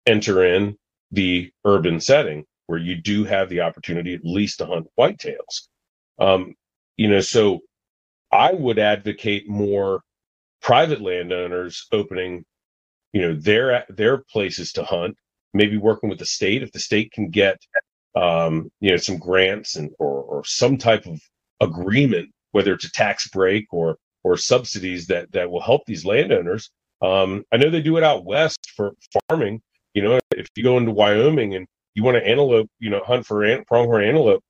Enter 0.07 0.45
in 0.45 0.77
the 1.11 1.53
urban 1.65 2.01
setting 2.01 2.45
where 2.73 2.81
you 2.81 2.97
do 2.97 3.25
have 3.25 3.51
the 3.51 3.61
opportunity 3.61 4.15
at 4.15 4.25
least 4.25 4.57
to 4.57 4.65
hunt 4.65 4.87
whitetails. 4.99 5.69
Um, 6.19 6.55
you 6.97 7.07
know, 7.07 7.21
so 7.21 7.61
I 8.33 8.55
would 8.55 8.79
advocate 8.79 9.47
more 9.47 10.01
private 10.63 11.03
landowners 11.03 11.87
opening 11.93 12.47
you 13.13 13.21
know 13.21 13.35
their 13.35 13.85
their 13.91 14.19
places 14.33 14.73
to 14.73 14.85
hunt 14.85 15.17
maybe 15.53 15.77
working 15.77 16.09
with 16.09 16.19
the 16.19 16.25
state 16.25 16.63
if 16.63 16.73
the 16.73 16.79
state 16.79 17.13
can 17.13 17.29
get 17.29 17.59
um 18.17 18.71
you 18.81 18.91
know 18.91 18.97
some 18.97 19.19
grants 19.19 19.77
and 19.77 19.91
or 19.99 20.23
or 20.23 20.45
some 20.47 20.79
type 20.79 21.05
of 21.05 21.21
agreement 21.61 22.31
whether 22.53 22.73
it's 22.73 22.87
a 22.87 22.93
tax 22.93 23.29
break 23.29 23.67
or 23.71 23.99
or 24.25 24.39
subsidies 24.39 25.07
that 25.09 25.31
that 25.33 25.51
will 25.51 25.61
help 25.61 25.83
these 25.87 26.07
landowners 26.07 26.71
um 27.03 27.45
i 27.53 27.59
know 27.59 27.69
they 27.69 27.83
do 27.83 27.99
it 27.99 28.05
out 28.05 28.25
west 28.25 28.71
for 28.75 28.93
farming 29.29 29.61
you 29.93 30.03
know 30.03 30.19
if 30.31 30.47
you 30.57 30.63
go 30.65 30.79
into 30.79 30.93
wyoming 30.93 31.55
and 31.55 31.67
you 31.95 32.03
want 32.03 32.17
to 32.17 32.27
antelope 32.27 32.69
you 32.79 32.91
know 32.91 33.03
hunt 33.05 33.27
for 33.27 33.45
ant, 33.45 33.67
pronghorn 33.67 34.05
antelope 34.05 34.43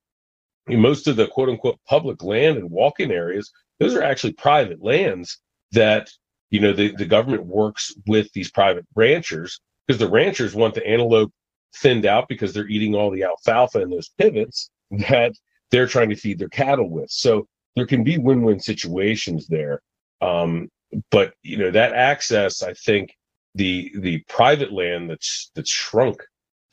most 0.69 1.09
of 1.09 1.17
the 1.17 1.27
quote 1.27 1.49
unquote 1.49 1.79
public 1.89 2.23
land 2.23 2.57
and 2.57 2.71
walk-in 2.71 3.11
areas 3.11 3.51
those 3.81 3.95
are 3.95 4.03
actually 4.03 4.33
private 4.33 4.83
lands 4.83 5.39
that 5.73 6.11
you 6.51 6.61
know 6.61 6.73
the, 6.73 6.95
the 6.97 7.07
government 7.07 7.45
works 7.47 7.95
with 8.07 8.33
these 8.33 8.51
private 8.51 8.87
ranchers 8.95 9.61
because 9.87 9.99
the 9.99 10.11
ranchers 10.11 10.55
want 10.55 10.75
the 10.75 10.87
antelope 10.87 11.33
thinned 11.77 12.07
out 12.07 12.29
because 12.29 12.53
they're 12.53 12.69
eating 12.69 12.95
all 12.95 13.11
the 13.11 13.25
alfalfa 13.25 13.81
and 13.81 13.93
those 13.93 14.11
pivots 14.19 14.71
that 14.91 15.33
they're 15.71 15.87
trying 15.87 16.11
to 16.11 16.17
feed 16.17 16.39
their 16.39 16.51
cattle 16.51 16.91
with. 16.91 17.11
So 17.11 17.47
there 17.75 17.87
can 17.87 18.05
be 18.05 18.19
win-win 18.19 18.61
situations 18.61 19.47
there 19.47 19.81
um, 20.21 20.69
but 21.11 21.35
you 21.43 21.57
know 21.57 21.71
that 21.71 21.93
access 21.95 22.63
i 22.63 22.73
think 22.75 23.15
the 23.55 23.93
the 23.97 24.19
private 24.29 24.73
land 24.73 25.11
that's 25.11 25.51
that's 25.55 25.71
shrunk 25.71 26.23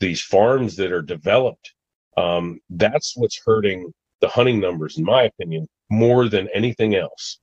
these 0.00 0.20
farms 0.20 0.76
that 0.76 0.92
are 0.92 1.02
developed 1.02 1.72
um, 2.16 2.60
that's 2.70 3.16
what's 3.16 3.40
hurting 3.44 3.92
the 4.20 4.28
hunting 4.28 4.60
numbers 4.60 4.98
in 4.98 5.04
my 5.04 5.22
opinion 5.22 5.68
more 5.90 6.28
than 6.28 6.48
anything 6.54 6.94
else 6.94 7.38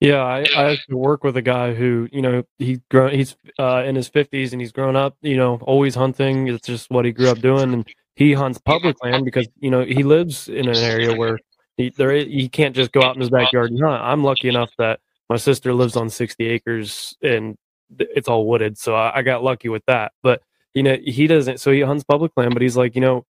Yeah, 0.00 0.24
I, 0.24 0.44
I 0.56 0.72
actually 0.72 0.96
work 0.96 1.22
with 1.22 1.36
a 1.36 1.42
guy 1.42 1.74
who, 1.74 2.08
you 2.10 2.22
know, 2.22 2.42
he 2.58 2.80
grown 2.90 3.14
he's 3.14 3.36
uh, 3.60 3.84
in 3.86 3.94
his 3.94 4.08
fifties 4.08 4.52
and 4.52 4.60
he's 4.60 4.72
grown 4.72 4.96
up, 4.96 5.16
you 5.22 5.36
know, 5.36 5.60
always 5.62 5.94
hunting. 5.94 6.48
It's 6.48 6.66
just 6.66 6.90
what 6.90 7.04
he 7.04 7.12
grew 7.12 7.28
up 7.28 7.38
doing, 7.38 7.72
and 7.72 7.86
he 8.16 8.32
hunts 8.32 8.58
public 8.58 8.96
land 9.02 9.24
because 9.24 9.48
you 9.60 9.70
know 9.70 9.84
he 9.84 10.02
lives 10.02 10.48
in 10.48 10.68
an 10.68 10.76
area 10.76 11.14
where 11.14 11.38
he 11.76 11.90
there 11.96 12.12
he 12.12 12.48
can't 12.48 12.74
just 12.74 12.92
go 12.92 13.02
out 13.02 13.14
in 13.14 13.20
his 13.20 13.30
backyard 13.30 13.70
and 13.70 13.80
hunt. 13.80 14.02
I'm 14.02 14.24
lucky 14.24 14.48
enough 14.48 14.72
that 14.78 15.00
my 15.28 15.36
sister 15.36 15.72
lives 15.72 15.96
on 15.96 16.10
60 16.10 16.46
acres 16.46 17.16
and 17.22 17.56
it's 17.98 18.28
all 18.28 18.46
wooded, 18.46 18.78
so 18.78 18.94
I, 18.94 19.18
I 19.18 19.22
got 19.22 19.44
lucky 19.44 19.68
with 19.68 19.84
that. 19.86 20.12
But 20.22 20.42
you 20.74 20.82
know, 20.82 20.96
he 21.04 21.26
doesn't. 21.26 21.60
So 21.60 21.72
he 21.72 21.80
hunts 21.82 22.04
public 22.04 22.32
land, 22.36 22.54
but 22.54 22.62
he's 22.62 22.76
like, 22.76 22.94
you 22.94 23.00
know, 23.00 23.24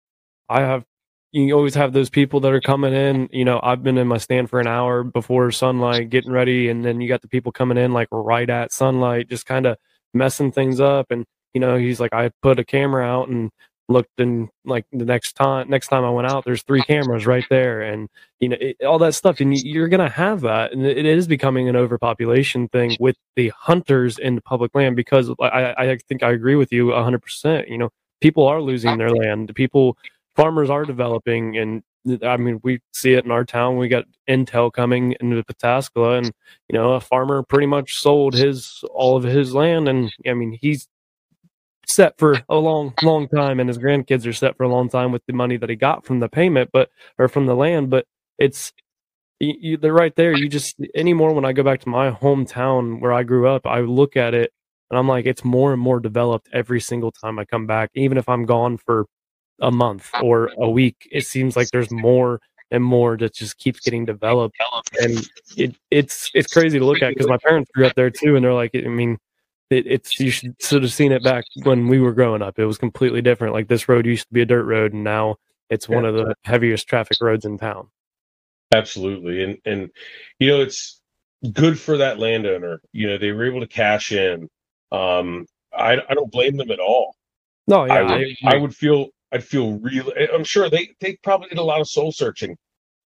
I 0.49 0.61
have 0.61 0.85
you 1.33 1.53
always 1.55 1.75
have 1.75 1.93
those 1.93 2.09
people 2.09 2.41
that 2.41 2.53
are 2.53 2.61
coming 2.61 2.93
in. 2.93 3.29
You 3.31 3.45
know, 3.45 3.59
I've 3.63 3.83
been 3.83 3.97
in 3.97 4.07
my 4.07 4.17
stand 4.17 4.49
for 4.49 4.59
an 4.59 4.67
hour 4.67 5.03
before 5.03 5.51
sunlight, 5.51 6.09
getting 6.09 6.31
ready, 6.31 6.69
and 6.69 6.83
then 6.85 7.01
you 7.01 7.07
got 7.07 7.21
the 7.21 7.29
people 7.29 7.51
coming 7.53 7.77
in 7.77 7.93
like 7.93 8.09
right 8.11 8.49
at 8.49 8.73
sunlight, 8.73 9.29
just 9.29 9.45
kind 9.45 9.65
of 9.65 9.77
messing 10.13 10.51
things 10.51 10.79
up. 10.81 11.07
And 11.11 11.25
you 11.53 11.61
know, 11.61 11.77
he's 11.77 11.99
like, 11.99 12.13
I 12.13 12.31
put 12.41 12.59
a 12.59 12.65
camera 12.65 13.05
out 13.05 13.29
and 13.29 13.51
looked, 13.91 14.19
and 14.19 14.49
like 14.65 14.85
the 14.91 15.05
next 15.05 15.33
time, 15.33 15.69
next 15.69 15.87
time 15.87 16.03
I 16.03 16.09
went 16.09 16.27
out, 16.27 16.45
there's 16.45 16.63
three 16.63 16.81
cameras 16.83 17.25
right 17.25 17.45
there, 17.49 17.81
and 17.81 18.09
you 18.39 18.49
know, 18.49 18.57
it, 18.59 18.83
all 18.83 18.99
that 18.99 19.13
stuff. 19.13 19.39
And 19.39 19.57
you're 19.57 19.87
gonna 19.87 20.09
have 20.09 20.41
that, 20.41 20.71
and 20.73 20.85
it 20.85 21.05
is 21.05 21.27
becoming 21.27 21.69
an 21.69 21.75
overpopulation 21.75 22.67
thing 22.69 22.95
with 22.99 23.17
the 23.35 23.49
hunters 23.57 24.17
in 24.17 24.35
the 24.35 24.41
public 24.41 24.73
land 24.75 24.95
because 24.95 25.31
I, 25.41 25.73
I 25.77 25.97
think 26.07 26.23
I 26.23 26.31
agree 26.31 26.55
with 26.55 26.71
you 26.71 26.87
100. 26.87 27.21
percent 27.21 27.67
You 27.67 27.77
know, 27.77 27.89
people 28.21 28.47
are 28.47 28.61
losing 28.61 28.97
their 28.97 29.11
land. 29.11 29.53
People 29.55 29.97
farmers 30.35 30.69
are 30.69 30.85
developing 30.85 31.57
and 31.57 31.83
I 32.23 32.37
mean, 32.37 32.59
we 32.63 32.79
see 32.93 33.13
it 33.13 33.25
in 33.25 33.31
our 33.31 33.45
town. 33.45 33.77
We 33.77 33.87
got 33.87 34.05
Intel 34.27 34.73
coming 34.73 35.15
into 35.19 35.43
Pataskala, 35.43 36.17
and 36.17 36.31
you 36.67 36.73
know, 36.73 36.93
a 36.93 36.99
farmer 36.99 37.43
pretty 37.43 37.67
much 37.67 37.99
sold 37.99 38.33
his 38.33 38.83
all 38.91 39.15
of 39.17 39.23
his 39.23 39.53
land, 39.53 39.87
and 39.87 40.11
I 40.27 40.33
mean, 40.33 40.57
he's 40.59 40.87
set 41.87 42.17
for 42.17 42.41
a 42.49 42.55
long, 42.55 42.93
long 43.01 43.27
time, 43.27 43.59
and 43.59 43.67
his 43.67 43.77
grandkids 43.77 44.25
are 44.27 44.33
set 44.33 44.57
for 44.57 44.63
a 44.63 44.69
long 44.69 44.89
time 44.89 45.11
with 45.11 45.25
the 45.25 45.33
money 45.33 45.57
that 45.57 45.69
he 45.69 45.75
got 45.75 46.05
from 46.05 46.19
the 46.19 46.29
payment, 46.29 46.69
but 46.71 46.89
or 47.17 47.27
from 47.27 47.45
the 47.45 47.55
land. 47.55 47.89
But 47.89 48.05
it's 48.37 48.73
you, 49.39 49.55
you, 49.59 49.77
they're 49.77 49.93
right 49.93 50.15
there. 50.15 50.33
You 50.35 50.47
just 50.49 50.77
anymore 50.95 51.33
when 51.33 51.45
I 51.45 51.53
go 51.53 51.63
back 51.63 51.81
to 51.81 51.89
my 51.89 52.11
hometown 52.11 52.99
where 53.01 53.13
I 53.13 53.23
grew 53.23 53.47
up, 53.47 53.65
I 53.65 53.81
look 53.81 54.15
at 54.15 54.33
it 54.33 54.51
and 54.89 54.99
I'm 54.99 55.07
like, 55.07 55.25
it's 55.25 55.43
more 55.43 55.73
and 55.73 55.81
more 55.81 55.99
developed 55.99 56.49
every 56.53 56.81
single 56.81 57.11
time 57.11 57.39
I 57.39 57.45
come 57.45 57.65
back, 57.65 57.91
even 57.95 58.17
if 58.17 58.27
I'm 58.29 58.45
gone 58.45 58.77
for 58.77 59.05
a 59.61 59.71
month 59.71 60.09
or 60.21 60.51
a 60.59 60.69
week. 60.69 61.07
It 61.11 61.25
seems 61.25 61.55
like 61.55 61.69
there's 61.71 61.91
more 61.91 62.39
and 62.71 62.83
more 62.83 63.17
that 63.17 63.33
just 63.33 63.57
keeps 63.57 63.79
getting 63.79 64.05
developed. 64.05 64.55
And 65.01 65.27
it, 65.57 65.75
it's 65.91 66.29
it's 66.33 66.51
crazy 66.51 66.79
to 66.79 66.85
look 66.85 67.01
at 67.01 67.09
because 67.09 67.27
my 67.27 67.37
parents 67.37 67.71
grew 67.73 67.85
up 67.87 67.95
there 67.95 68.09
too, 68.09 68.35
and 68.35 68.43
they're 68.45 68.53
like, 68.53 68.71
I 68.75 68.81
mean, 68.81 69.17
it, 69.71 69.87
it's 69.87 70.19
you 70.19 70.29
should 70.29 70.61
sort 70.61 70.83
of 70.83 70.91
seen 70.91 71.11
it 71.11 71.23
back 71.23 71.45
when 71.63 71.87
we 71.87 71.99
were 71.99 72.13
growing 72.13 72.41
up. 72.41 72.59
It 72.59 72.65
was 72.65 72.77
completely 72.77 73.21
different. 73.21 73.53
Like 73.53 73.67
this 73.67 73.87
road 73.87 74.05
used 74.05 74.27
to 74.27 74.33
be 74.33 74.41
a 74.41 74.45
dirt 74.45 74.65
road, 74.65 74.93
and 74.93 75.03
now 75.03 75.37
it's 75.69 75.87
one 75.87 76.05
of 76.05 76.13
the 76.13 76.35
heaviest 76.43 76.87
traffic 76.87 77.17
roads 77.21 77.45
in 77.45 77.57
town. 77.57 77.87
Absolutely, 78.73 79.43
and 79.43 79.57
and 79.65 79.89
you 80.39 80.49
know 80.49 80.61
it's 80.61 81.01
good 81.53 81.79
for 81.79 81.97
that 81.97 82.19
landowner. 82.19 82.81
You 82.91 83.07
know 83.07 83.17
they 83.17 83.31
were 83.31 83.45
able 83.45 83.61
to 83.61 83.67
cash 83.67 84.11
in. 84.11 84.49
Um, 84.91 85.47
I 85.73 85.97
I 86.09 86.13
don't 86.13 86.31
blame 86.31 86.57
them 86.57 86.71
at 86.71 86.79
all. 86.79 87.15
No, 87.67 87.85
yeah, 87.85 87.93
I 87.93 88.01
would, 88.03 88.11
I, 88.11 88.35
I 88.43 88.57
would 88.57 88.75
feel 88.75 89.09
I'd 89.31 89.43
feel 89.43 89.79
real. 89.79 90.11
I'm 90.33 90.43
sure 90.43 90.69
they 90.69 90.89
they 90.99 91.17
probably 91.23 91.49
did 91.49 91.57
a 91.57 91.63
lot 91.63 91.81
of 91.81 91.87
soul 91.87 92.11
searching. 92.11 92.57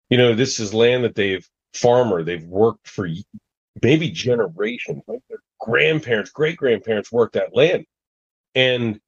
You 0.10 0.18
know, 0.18 0.36
this 0.36 0.60
is 0.60 0.74
land 0.74 1.04
that 1.04 1.16
they've 1.16 1.48
farmer 1.74 2.22
they've 2.22 2.46
worked 2.46 2.88
for 2.88 3.08
maybe 3.82 4.10
generations. 4.10 5.02
Like 5.08 5.22
their 5.30 5.40
grandparents, 5.62 6.32
great 6.32 6.58
grandparents 6.58 7.12
worked 7.12 7.36
that 7.36 7.56
land, 7.56 7.86
and 8.56 9.00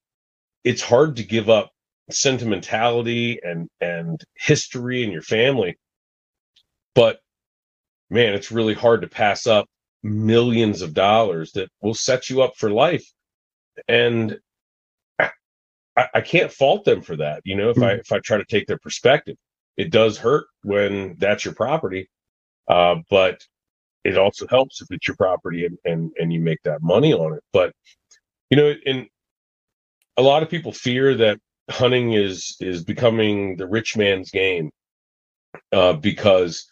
it's 0.63 0.81
hard 0.81 1.17
to 1.17 1.23
give 1.23 1.49
up 1.49 1.71
sentimentality 2.11 3.39
and 3.43 3.69
and 3.81 4.21
history 4.37 5.03
in 5.03 5.11
your 5.11 5.21
family. 5.21 5.77
But 6.95 7.19
man, 8.09 8.33
it's 8.33 8.51
really 8.51 8.73
hard 8.75 9.01
to 9.01 9.07
pass 9.07 9.47
up 9.47 9.67
millions 10.03 10.81
of 10.81 10.93
dollars 10.93 11.53
that 11.53 11.69
will 11.81 11.95
set 11.95 12.29
you 12.29 12.41
up 12.41 12.55
for 12.57 12.69
life. 12.69 13.05
And 13.87 14.37
I, 15.19 16.07
I 16.15 16.21
can't 16.21 16.51
fault 16.51 16.85
them 16.85 17.01
for 17.01 17.15
that. 17.17 17.41
You 17.45 17.55
know, 17.55 17.69
if 17.69 17.81
I 17.81 17.93
if 17.93 18.11
I 18.11 18.19
try 18.19 18.37
to 18.37 18.45
take 18.45 18.67
their 18.67 18.79
perspective, 18.79 19.37
it 19.77 19.91
does 19.91 20.17
hurt 20.17 20.45
when 20.63 21.15
that's 21.17 21.45
your 21.45 21.53
property. 21.53 22.09
Uh, 22.67 22.97
but 23.09 23.43
it 24.03 24.17
also 24.17 24.47
helps 24.47 24.81
if 24.81 24.87
it's 24.91 25.07
your 25.07 25.15
property 25.15 25.65
and, 25.65 25.77
and 25.85 26.11
and 26.17 26.33
you 26.33 26.41
make 26.41 26.61
that 26.63 26.81
money 26.81 27.13
on 27.13 27.33
it. 27.33 27.43
But 27.53 27.73
you 28.49 28.57
know, 28.57 28.73
and 28.85 29.07
a 30.17 30.21
lot 30.21 30.43
of 30.43 30.49
people 30.49 30.71
fear 30.71 31.15
that 31.15 31.39
hunting 31.69 32.13
is 32.13 32.57
is 32.59 32.83
becoming 32.83 33.55
the 33.57 33.67
rich 33.67 33.95
man's 33.97 34.31
game 34.31 34.69
uh, 35.71 35.93
because 35.93 36.71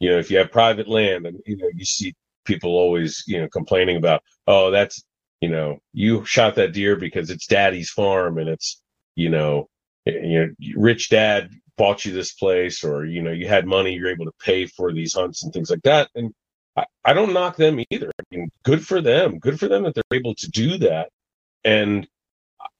you 0.00 0.10
know 0.10 0.18
if 0.18 0.30
you 0.30 0.38
have 0.38 0.50
private 0.50 0.88
land 0.88 1.26
and 1.26 1.38
you 1.46 1.56
know 1.56 1.68
you 1.74 1.84
see 1.84 2.14
people 2.44 2.72
always 2.72 3.22
you 3.26 3.40
know 3.40 3.48
complaining 3.48 3.96
about 3.96 4.22
oh 4.46 4.70
that's 4.70 5.04
you 5.40 5.48
know 5.48 5.78
you 5.92 6.24
shot 6.24 6.56
that 6.56 6.72
deer 6.72 6.96
because 6.96 7.30
it's 7.30 7.46
daddy's 7.46 7.90
farm 7.90 8.38
and 8.38 8.48
it's 8.48 8.82
you 9.14 9.28
know 9.28 9.68
you 10.04 10.54
rich 10.76 11.08
dad 11.08 11.50
bought 11.78 12.04
you 12.04 12.12
this 12.12 12.32
place 12.34 12.82
or 12.84 13.06
you 13.06 13.22
know 13.22 13.30
you 13.30 13.46
had 13.46 13.66
money 13.66 13.94
you're 13.94 14.10
able 14.10 14.24
to 14.24 14.32
pay 14.44 14.66
for 14.66 14.92
these 14.92 15.14
hunts 15.14 15.44
and 15.44 15.52
things 15.52 15.70
like 15.70 15.82
that 15.82 16.08
and 16.14 16.32
I, 17.04 17.12
don't 17.12 17.32
knock 17.32 17.56
them 17.56 17.80
either 17.90 18.10
I 18.18 18.36
mean, 18.36 18.50
good 18.64 18.86
for 18.86 19.00
them 19.00 19.38
good 19.38 19.58
for 19.60 19.68
them 19.68 19.84
that 19.84 19.94
they're 19.94 20.18
able 20.18 20.34
to 20.36 20.50
do 20.50 20.78
that 20.78 21.10
and 21.64 22.06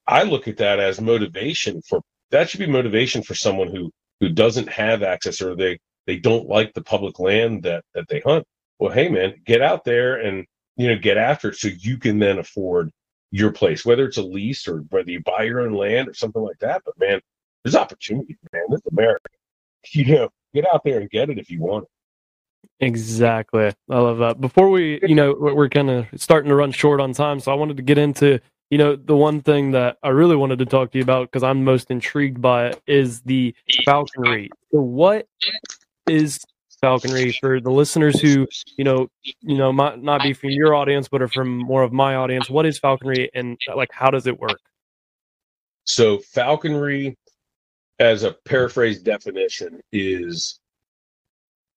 I 0.06 0.24
look 0.24 0.48
at 0.48 0.58
that 0.58 0.80
as 0.80 1.00
motivation 1.00 1.82
for 1.82 2.00
that 2.30 2.50
should 2.50 2.60
be 2.60 2.66
motivation 2.66 3.22
for 3.22 3.34
someone 3.34 3.68
who 3.68 3.90
who 4.20 4.28
doesn't 4.30 4.68
have 4.68 5.02
access 5.02 5.42
or 5.42 5.54
they 5.56 5.78
they 6.06 6.16
don't 6.16 6.48
like 6.48 6.72
the 6.74 6.82
public 6.82 7.18
land 7.18 7.62
that 7.64 7.84
that 7.94 8.08
they 8.08 8.20
hunt. 8.20 8.44
Well, 8.78 8.92
hey 8.92 9.08
man, 9.08 9.34
get 9.44 9.62
out 9.62 9.84
there 9.84 10.16
and 10.20 10.46
you 10.76 10.88
know 10.88 10.98
get 10.98 11.18
after 11.18 11.50
it 11.50 11.56
so 11.56 11.68
you 11.68 11.98
can 11.98 12.18
then 12.18 12.38
afford 12.38 12.90
your 13.30 13.52
place, 13.52 13.84
whether 13.84 14.04
it's 14.06 14.18
a 14.18 14.22
lease 14.22 14.68
or 14.68 14.78
whether 14.90 15.10
you 15.10 15.20
buy 15.22 15.44
your 15.44 15.60
own 15.62 15.74
land 15.74 16.08
or 16.08 16.14
something 16.14 16.42
like 16.42 16.58
that. 16.60 16.82
But 16.84 16.98
man, 16.98 17.20
there's 17.64 17.76
opportunity, 17.76 18.36
man. 18.52 18.64
This 18.70 18.80
is 18.80 18.92
America. 18.92 19.28
You 19.90 20.04
know, 20.14 20.28
get 20.54 20.64
out 20.72 20.82
there 20.84 21.00
and 21.00 21.10
get 21.10 21.28
it 21.28 21.38
if 21.40 21.50
you 21.50 21.60
want 21.60 21.84
it. 21.84 21.90
Exactly. 22.80 23.72
I 23.90 23.98
love 23.98 24.18
that. 24.18 24.40
Before 24.40 24.68
we, 24.68 24.98
you 25.02 25.14
know, 25.14 25.36
we're, 25.38 25.54
we're 25.54 25.68
kind 25.68 25.88
of 25.88 26.06
starting 26.16 26.48
to 26.48 26.54
run 26.54 26.72
short 26.72 27.00
on 27.00 27.12
time, 27.12 27.38
so 27.38 27.52
I 27.52 27.54
wanted 27.54 27.76
to 27.76 27.82
get 27.82 27.96
into, 27.96 28.40
you 28.70 28.78
know, 28.78 28.96
the 28.96 29.16
one 29.16 29.40
thing 29.40 29.70
that 29.72 29.98
I 30.02 30.08
really 30.08 30.34
wanted 30.36 30.58
to 30.58 30.66
talk 30.66 30.90
to 30.92 30.98
you 30.98 31.04
about 31.04 31.30
because 31.30 31.44
I'm 31.44 31.64
most 31.64 31.90
intrigued 31.90 32.40
by 32.40 32.68
it 32.68 32.82
is 32.86 33.20
the 33.22 33.54
falconry. 33.84 34.50
So, 34.72 34.80
what 34.80 35.28
is 36.08 36.40
falconry 36.80 37.32
for 37.40 37.60
the 37.60 37.70
listeners 37.70 38.20
who, 38.20 38.48
you 38.76 38.84
know, 38.84 39.08
you 39.22 39.56
know, 39.56 39.72
might 39.72 40.02
not 40.02 40.22
be 40.22 40.32
from 40.32 40.50
your 40.50 40.74
audience, 40.74 41.08
but 41.08 41.22
are 41.22 41.28
from 41.28 41.56
more 41.56 41.84
of 41.84 41.92
my 41.92 42.16
audience? 42.16 42.50
What 42.50 42.66
is 42.66 42.78
falconry, 42.78 43.30
and 43.32 43.56
uh, 43.70 43.76
like, 43.76 43.90
how 43.92 44.10
does 44.10 44.26
it 44.26 44.38
work? 44.38 44.58
So 45.84 46.18
falconry, 46.18 47.16
as 48.00 48.24
a 48.24 48.32
paraphrase 48.32 49.00
definition, 49.00 49.80
is 49.92 50.58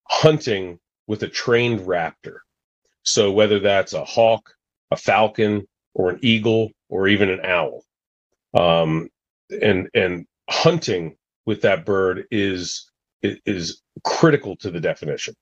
hunting 0.10 0.80
with 1.08 1.24
a 1.24 1.28
trained 1.28 1.82
raptor. 1.82 2.38
So 3.04 3.32
whether 3.32 3.60
that's 3.60 3.94
a 3.94 4.04
hawk, 4.04 4.54
a 4.92 4.98
falcon, 4.98 5.68
or 5.94 6.10
an 6.10 6.20
eagle, 6.22 6.72
or 6.90 7.08
even 7.08 7.30
an 7.30 7.42
owl, 7.44 7.84
um, 8.54 9.10
and 9.62 9.90
and 9.94 10.26
hunting 10.50 11.16
with 11.46 11.62
that 11.62 11.86
bird 11.86 12.26
is 12.32 12.90
is 13.22 13.82
critical 14.04 14.56
to 14.58 14.72
the 14.72 14.80
definition. 14.80 15.36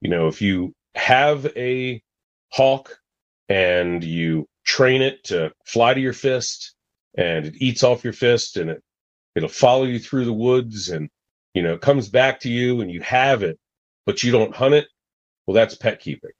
You 0.00 0.10
know, 0.10 0.28
if 0.28 0.40
you 0.42 0.74
have 0.94 1.46
a 1.56 2.02
hawk 2.52 2.98
and 3.48 4.02
you 4.02 4.46
train 4.64 5.02
it 5.02 5.24
to 5.24 5.52
fly 5.64 5.94
to 5.94 6.00
your 6.00 6.12
fist 6.12 6.74
and 7.16 7.46
it 7.46 7.54
eats 7.58 7.82
off 7.82 8.04
your 8.04 8.12
fist 8.12 8.56
and 8.56 8.70
it 8.70 8.82
it'll 9.34 9.48
follow 9.48 9.84
you 9.84 9.98
through 9.98 10.24
the 10.24 10.32
woods 10.32 10.88
and 10.90 11.08
you 11.54 11.62
know 11.62 11.76
comes 11.78 12.08
back 12.08 12.40
to 12.40 12.50
you 12.50 12.80
and 12.80 12.90
you 12.90 13.00
have 13.00 13.42
it 13.42 13.58
but 14.06 14.22
you 14.22 14.32
don't 14.32 14.54
hunt 14.54 14.74
it 14.74 14.88
well 15.46 15.54
that's 15.54 15.74
pet 15.76 16.00
keeping 16.00 16.30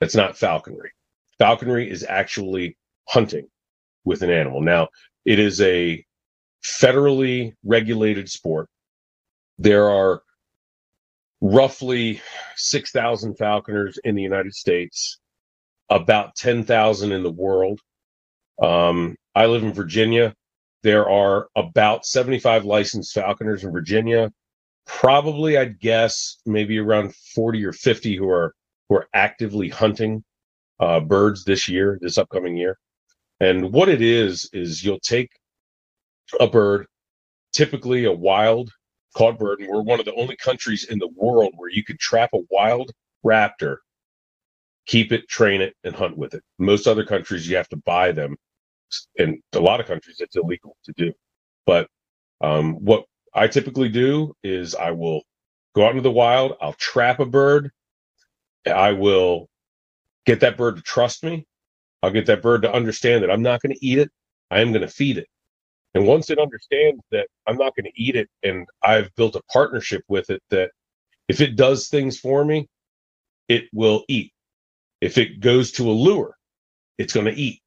that's 0.00 0.14
not 0.14 0.36
falconry 0.36 0.90
falconry 1.38 1.90
is 1.90 2.04
actually 2.08 2.76
hunting 3.08 3.46
with 4.04 4.22
an 4.22 4.30
animal 4.30 4.60
now 4.60 4.88
it 5.24 5.38
is 5.38 5.60
a 5.60 6.04
federally 6.64 7.52
regulated 7.64 8.28
sport 8.28 8.68
there 9.58 9.90
are 9.90 10.22
roughly 11.40 12.20
6,000 12.56 13.36
falconers 13.36 13.98
in 14.04 14.14
the 14.14 14.22
United 14.22 14.54
States, 14.54 15.18
about 15.90 16.34
10,000 16.36 17.12
in 17.12 17.22
the 17.22 17.30
world. 17.30 17.80
Um, 18.62 19.16
I 19.34 19.46
live 19.46 19.62
in 19.62 19.72
Virginia. 19.72 20.34
There 20.82 21.08
are 21.08 21.48
about 21.56 22.06
75 22.06 22.64
licensed 22.64 23.14
falconers 23.14 23.64
in 23.64 23.72
Virginia. 23.72 24.32
Probably, 24.86 25.56
I'd 25.56 25.80
guess, 25.80 26.38
maybe 26.46 26.78
around 26.78 27.14
40 27.34 27.64
or 27.64 27.72
50 27.72 28.16
who 28.16 28.28
are 28.28 28.54
who 28.88 28.96
are 28.96 29.08
actively 29.14 29.68
hunting 29.68 30.24
uh, 30.80 31.00
birds 31.00 31.44
this 31.44 31.68
year, 31.68 31.98
this 32.00 32.18
upcoming 32.18 32.56
year. 32.56 32.78
And 33.40 33.72
what 33.72 33.88
it 33.88 34.02
is 34.02 34.48
is 34.52 34.84
you'll 34.84 35.00
take 35.00 35.30
a 36.38 36.46
bird, 36.46 36.86
typically 37.52 38.04
a 38.04 38.12
wild 38.12 38.70
caught 39.16 39.38
bird, 39.38 39.60
and 39.60 39.68
we're 39.68 39.82
one 39.82 40.00
of 40.00 40.06
the 40.06 40.14
only 40.14 40.36
countries 40.36 40.84
in 40.84 40.98
the 40.98 41.08
world 41.14 41.52
where 41.56 41.70
you 41.70 41.84
could 41.84 41.98
trap 41.98 42.30
a 42.34 42.40
wild 42.50 42.90
raptor, 43.24 43.76
keep 44.86 45.12
it, 45.12 45.28
train 45.28 45.60
it, 45.60 45.74
and 45.84 45.94
hunt 45.94 46.16
with 46.16 46.34
it. 46.34 46.42
Most 46.58 46.86
other 46.86 47.04
countries, 47.04 47.48
you 47.48 47.56
have 47.56 47.68
to 47.68 47.76
buy 47.76 48.12
them, 48.12 48.36
and 49.18 49.38
a 49.54 49.60
lot 49.60 49.80
of 49.80 49.86
countries, 49.86 50.16
it's 50.20 50.36
illegal 50.36 50.76
to 50.84 50.92
do. 50.96 51.12
But 51.66 51.88
um, 52.40 52.74
what 52.74 53.04
I 53.34 53.48
typically 53.48 53.88
do 53.88 54.34
is 54.42 54.74
I 54.74 54.92
will 54.92 55.22
go 55.74 55.84
out 55.84 55.90
into 55.90 56.02
the 56.02 56.10
wild, 56.10 56.56
I'll 56.60 56.74
trap 56.74 57.20
a 57.20 57.26
bird, 57.26 57.70
I 58.66 58.92
will 58.92 59.48
get 60.24 60.40
that 60.40 60.56
bird 60.56 60.76
to 60.76 60.82
trust 60.82 61.24
me. 61.24 61.46
I'll 62.02 62.10
get 62.10 62.26
that 62.26 62.42
bird 62.42 62.62
to 62.62 62.72
understand 62.72 63.22
that 63.22 63.30
I'm 63.30 63.42
not 63.42 63.62
going 63.62 63.74
to 63.74 63.86
eat 63.86 63.98
it. 63.98 64.10
I 64.50 64.60
am 64.60 64.72
going 64.72 64.82
to 64.82 64.88
feed 64.88 65.18
it. 65.18 65.26
And 65.94 66.06
once 66.06 66.28
it 66.28 66.38
understands 66.38 67.02
that 67.12 67.28
I'm 67.46 67.56
not 67.56 67.74
going 67.76 67.90
to 67.90 68.02
eat 68.02 68.16
it 68.16 68.28
and 68.42 68.66
I've 68.82 69.14
built 69.14 69.36
a 69.36 69.42
partnership 69.52 70.02
with 70.08 70.28
it 70.30 70.42
that 70.50 70.70
if 71.28 71.40
it 71.40 71.56
does 71.56 71.88
things 71.88 72.18
for 72.18 72.44
me, 72.44 72.68
it 73.48 73.64
will 73.72 74.04
eat. 74.08 74.32
If 75.00 75.18
it 75.18 75.40
goes 75.40 75.72
to 75.72 75.88
a 75.88 75.92
lure, 75.92 76.36
it's 76.98 77.12
going 77.12 77.26
to 77.26 77.40
eat. 77.40 77.60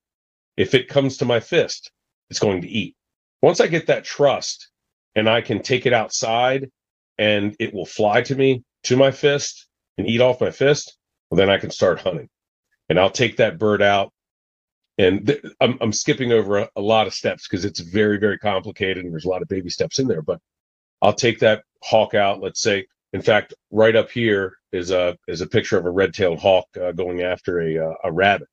If 0.56 0.74
it 0.74 0.88
comes 0.88 1.18
to 1.18 1.26
my 1.26 1.40
fist, 1.40 1.92
it's 2.30 2.40
going 2.40 2.62
to 2.62 2.68
eat. 2.68 2.96
Once 3.42 3.60
I 3.60 3.68
get 3.68 3.88
that 3.88 4.04
trust 4.04 4.70
and 5.18 5.28
I 5.28 5.42
can 5.42 5.62
take 5.62 5.86
it 5.86 5.94
outside 5.94 6.70
and 7.18 7.56
it 7.60 7.74
will 7.74 7.86
fly 7.86 8.22
to 8.22 8.36
me 8.36 8.64
to 8.84 8.96
my 8.96 9.12
fist 9.12 9.68
and 9.98 10.08
eat 10.08 10.22
off 10.22 10.40
my 10.40 10.52
fist, 10.52 10.96
well, 11.30 11.38
then 11.38 11.50
I 11.50 11.58
can 11.58 11.72
start 11.72 12.00
hunting. 12.00 12.30
And 12.88 13.00
I'll 13.00 13.10
take 13.10 13.38
that 13.38 13.58
bird 13.58 13.82
out 13.82 14.14
and 14.98 15.28
th- 15.28 15.44
I'm, 15.60 15.78
I'm 15.82 15.92
skipping 15.92 16.32
over 16.32 16.60
a, 16.60 16.70
a 16.76 16.82
lot 16.82 17.08
of 17.08 17.14
steps 17.14 17.48
because 17.48 17.66
it's 17.66 17.80
very 17.80 18.18
very 18.18 18.38
complicated 18.38 19.04
and 19.04 19.14
there's 19.14 19.26
a 19.26 19.30
lot 19.30 19.42
of 19.42 19.48
baby 19.48 19.70
steps 19.70 20.00
in 20.00 20.08
there 20.08 20.22
but 20.22 20.40
i'll 21.02 21.14
take 21.14 21.40
that 21.40 21.64
hawk 21.84 22.14
out 22.14 22.42
let's 22.42 22.62
say. 22.62 22.86
In 23.14 23.22
fact 23.22 23.54
right 23.72 23.96
up 23.96 24.10
here 24.12 24.58
is 24.72 24.92
a 24.92 25.18
is 25.28 25.42
a 25.42 25.48
picture 25.48 25.78
of 25.78 25.86
a 25.86 25.90
red-tailed 25.90 26.40
hawk 26.40 26.66
uh, 26.82 26.92
going 26.92 27.22
after 27.22 27.62
a 27.62 27.90
uh, 27.90 27.94
a 28.04 28.12
rabbit. 28.12 28.48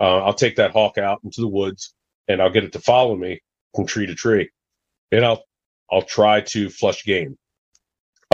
Uh, 0.00 0.18
i'll 0.24 0.34
take 0.34 0.56
that 0.56 0.72
hawk 0.72 0.98
out 0.98 1.20
into 1.24 1.40
the 1.40 1.48
woods 1.48 1.94
and 2.28 2.42
i'll 2.42 2.50
get 2.50 2.64
it 2.64 2.72
to 2.72 2.80
follow 2.80 3.14
me 3.16 3.40
from 3.74 3.86
tree 3.86 4.06
to 4.06 4.14
tree. 4.14 4.50
And 5.12 5.24
i'll 5.24 5.44
i'll 5.90 6.02
try 6.02 6.40
to 6.40 6.68
flush 6.70 7.04
game 7.04 7.36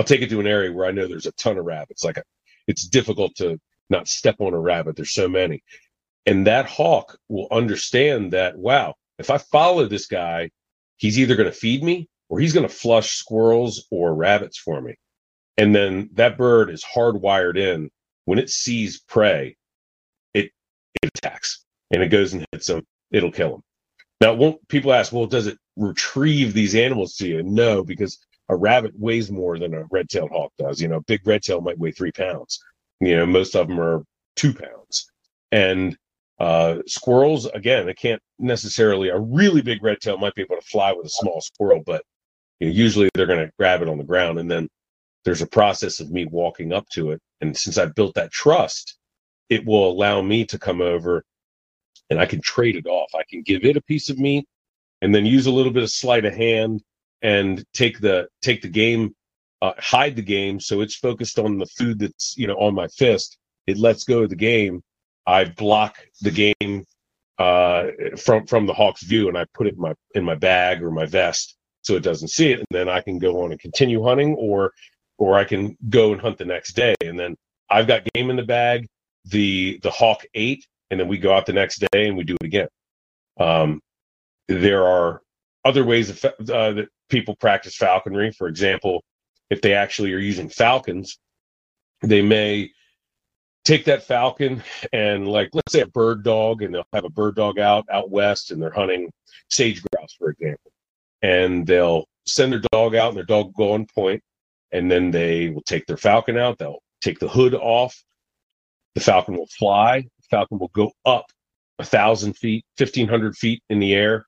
I'll 0.00 0.04
take 0.04 0.22
it 0.22 0.30
to 0.30 0.40
an 0.40 0.46
area 0.46 0.72
where 0.72 0.86
I 0.86 0.92
know 0.92 1.06
there's 1.06 1.26
a 1.26 1.32
ton 1.32 1.58
of 1.58 1.66
rabbits. 1.66 2.04
Like 2.04 2.16
a, 2.16 2.22
it's 2.66 2.88
difficult 2.88 3.34
to 3.36 3.60
not 3.90 4.08
step 4.08 4.36
on 4.38 4.54
a 4.54 4.58
rabbit. 4.58 4.96
There's 4.96 5.12
so 5.12 5.28
many. 5.28 5.62
And 6.24 6.46
that 6.46 6.64
hawk 6.64 7.18
will 7.28 7.48
understand 7.50 8.32
that, 8.32 8.56
wow, 8.56 8.94
if 9.18 9.28
I 9.28 9.36
follow 9.36 9.86
this 9.86 10.06
guy, 10.06 10.52
he's 10.96 11.18
either 11.18 11.36
going 11.36 11.50
to 11.50 11.54
feed 11.54 11.84
me 11.84 12.08
or 12.30 12.40
he's 12.40 12.54
going 12.54 12.66
to 12.66 12.74
flush 12.74 13.10
squirrels 13.10 13.86
or 13.90 14.14
rabbits 14.14 14.56
for 14.56 14.80
me. 14.80 14.94
And 15.58 15.74
then 15.74 16.08
that 16.14 16.38
bird 16.38 16.70
is 16.70 16.82
hardwired 16.82 17.58
in. 17.58 17.90
When 18.24 18.38
it 18.38 18.48
sees 18.48 19.00
prey, 19.00 19.56
it, 20.32 20.50
it 21.02 21.10
attacks 21.14 21.62
and 21.90 22.02
it 22.02 22.08
goes 22.08 22.32
and 22.32 22.46
hits 22.52 22.68
them. 22.68 22.86
It'll 23.10 23.32
kill 23.32 23.50
them. 23.50 23.62
Now, 24.22 24.32
won't 24.32 24.66
people 24.68 24.94
ask, 24.94 25.12
well, 25.12 25.26
does 25.26 25.46
it 25.46 25.58
retrieve 25.80 26.52
these 26.52 26.74
animals 26.74 27.14
to 27.16 27.26
you? 27.26 27.42
No, 27.42 27.82
because 27.82 28.18
a 28.48 28.56
rabbit 28.56 28.92
weighs 28.98 29.30
more 29.30 29.58
than 29.58 29.74
a 29.74 29.84
red-tailed 29.90 30.30
hawk 30.30 30.52
does. 30.58 30.80
You 30.80 30.88
know, 30.88 30.96
a 30.96 31.02
big 31.02 31.26
red-tail 31.26 31.60
might 31.60 31.78
weigh 31.78 31.92
three 31.92 32.12
pounds. 32.12 32.60
You 33.00 33.16
know, 33.16 33.26
most 33.26 33.56
of 33.56 33.68
them 33.68 33.80
are 33.80 34.02
two 34.36 34.52
pounds. 34.52 35.10
And 35.52 35.96
uh, 36.38 36.78
squirrels, 36.86 37.46
again, 37.46 37.88
it 37.88 37.98
can't 37.98 38.20
necessarily, 38.38 39.08
a 39.08 39.18
really 39.18 39.62
big 39.62 39.82
red-tail 39.82 40.18
might 40.18 40.34
be 40.34 40.42
able 40.42 40.56
to 40.56 40.66
fly 40.66 40.92
with 40.92 41.06
a 41.06 41.10
small 41.10 41.40
squirrel, 41.40 41.82
but 41.84 42.02
you 42.60 42.68
know, 42.68 42.74
usually 42.74 43.08
they're 43.14 43.26
going 43.26 43.46
to 43.46 43.52
grab 43.58 43.82
it 43.82 43.88
on 43.88 43.98
the 43.98 44.04
ground. 44.04 44.38
And 44.38 44.50
then 44.50 44.68
there's 45.24 45.42
a 45.42 45.46
process 45.46 46.00
of 46.00 46.10
me 46.10 46.26
walking 46.26 46.72
up 46.72 46.88
to 46.90 47.12
it. 47.12 47.20
And 47.40 47.56
since 47.56 47.78
I've 47.78 47.94
built 47.94 48.14
that 48.14 48.32
trust, 48.32 48.98
it 49.48 49.64
will 49.64 49.90
allow 49.90 50.22
me 50.22 50.44
to 50.46 50.58
come 50.58 50.80
over 50.80 51.24
and 52.10 52.18
I 52.18 52.26
can 52.26 52.40
trade 52.40 52.76
it 52.76 52.86
off. 52.86 53.10
I 53.14 53.22
can 53.28 53.42
give 53.42 53.64
it 53.64 53.76
a 53.76 53.82
piece 53.82 54.10
of 54.10 54.18
meat 54.18 54.46
and 55.02 55.14
then 55.14 55.26
use 55.26 55.46
a 55.46 55.50
little 55.50 55.72
bit 55.72 55.82
of 55.82 55.90
sleight 55.90 56.24
of 56.24 56.34
hand 56.34 56.82
and 57.22 57.64
take 57.72 58.00
the 58.00 58.28
take 58.42 58.62
the 58.62 58.68
game, 58.68 59.14
uh, 59.62 59.72
hide 59.78 60.16
the 60.16 60.22
game, 60.22 60.60
so 60.60 60.80
it's 60.80 60.96
focused 60.96 61.38
on 61.38 61.58
the 61.58 61.66
food 61.66 61.98
that's 61.98 62.34
you 62.36 62.46
know 62.46 62.56
on 62.56 62.74
my 62.74 62.88
fist. 62.88 63.38
It 63.66 63.78
lets 63.78 64.04
go 64.04 64.22
of 64.22 64.30
the 64.30 64.36
game. 64.36 64.82
I 65.26 65.44
block 65.44 65.98
the 66.22 66.54
game 66.58 66.84
uh, 67.38 67.88
from 68.16 68.46
from 68.46 68.66
the 68.66 68.74
hawk's 68.74 69.04
view, 69.04 69.28
and 69.28 69.36
I 69.36 69.44
put 69.54 69.66
it 69.66 69.74
in 69.74 69.80
my 69.80 69.94
in 70.14 70.24
my 70.24 70.34
bag 70.34 70.82
or 70.82 70.90
my 70.90 71.06
vest 71.06 71.56
so 71.82 71.96
it 71.96 72.02
doesn't 72.02 72.28
see 72.28 72.52
it, 72.52 72.58
and 72.58 72.66
then 72.70 72.88
I 72.88 73.00
can 73.00 73.18
go 73.18 73.42
on 73.42 73.52
and 73.52 73.60
continue 73.60 74.02
hunting, 74.02 74.34
or 74.34 74.72
or 75.18 75.38
I 75.38 75.44
can 75.44 75.76
go 75.88 76.12
and 76.12 76.20
hunt 76.20 76.38
the 76.38 76.44
next 76.44 76.72
day, 76.74 76.94
and 77.00 77.18
then 77.18 77.36
I've 77.68 77.86
got 77.86 78.04
game 78.14 78.30
in 78.30 78.36
the 78.36 78.42
bag. 78.42 78.86
The 79.26 79.78
the 79.82 79.90
hawk 79.90 80.24
ate, 80.34 80.66
and 80.90 80.98
then 80.98 81.08
we 81.08 81.18
go 81.18 81.32
out 81.32 81.46
the 81.46 81.52
next 81.52 81.84
day 81.92 82.08
and 82.08 82.16
we 82.16 82.24
do 82.24 82.36
it 82.40 82.46
again. 82.46 82.68
Um, 83.38 83.80
there 84.50 84.84
are 84.84 85.22
other 85.64 85.84
ways 85.84 86.10
of, 86.10 86.24
uh, 86.24 86.72
that 86.72 86.88
people 87.08 87.36
practice 87.36 87.76
falconry. 87.76 88.32
For 88.32 88.48
example, 88.48 89.04
if 89.48 89.62
they 89.62 89.74
actually 89.74 90.12
are 90.12 90.18
using 90.18 90.48
falcons, 90.48 91.18
they 92.02 92.22
may 92.22 92.70
take 93.64 93.84
that 93.84 94.02
falcon 94.02 94.62
and 94.92 95.28
like 95.28 95.50
let's 95.52 95.72
say 95.72 95.80
a 95.80 95.86
bird 95.86 96.24
dog 96.24 96.62
and 96.62 96.74
they'll 96.74 96.86
have 96.94 97.04
a 97.04 97.10
bird 97.10 97.36
dog 97.36 97.58
out 97.58 97.84
out 97.92 98.10
west 98.10 98.50
and 98.50 98.60
they're 98.60 98.70
hunting 98.70 99.10
sage 99.50 99.82
grouse 99.82 100.14
for 100.18 100.30
example. 100.30 100.72
And 101.22 101.66
they'll 101.66 102.06
send 102.26 102.52
their 102.52 102.62
dog 102.72 102.94
out 102.94 103.08
and 103.08 103.16
their 103.16 103.24
dog 103.24 103.46
will 103.46 103.66
go 103.66 103.72
on 103.74 103.86
point 103.94 104.22
and 104.72 104.90
then 104.90 105.10
they 105.10 105.50
will 105.50 105.62
take 105.62 105.86
their 105.86 105.98
falcon 105.98 106.38
out. 106.38 106.58
They'll 106.58 106.82
take 107.02 107.18
the 107.18 107.28
hood 107.28 107.54
off. 107.54 108.02
The 108.94 109.00
falcon 109.00 109.36
will 109.36 109.48
fly. 109.58 110.00
The 110.00 110.26
falcon 110.30 110.58
will 110.58 110.70
go 110.74 110.92
up 111.04 111.26
a 111.78 111.84
thousand 111.84 112.36
feet 112.36 112.64
1500 112.78 113.36
feet 113.36 113.62
in 113.68 113.78
the 113.78 113.94
air 113.94 114.26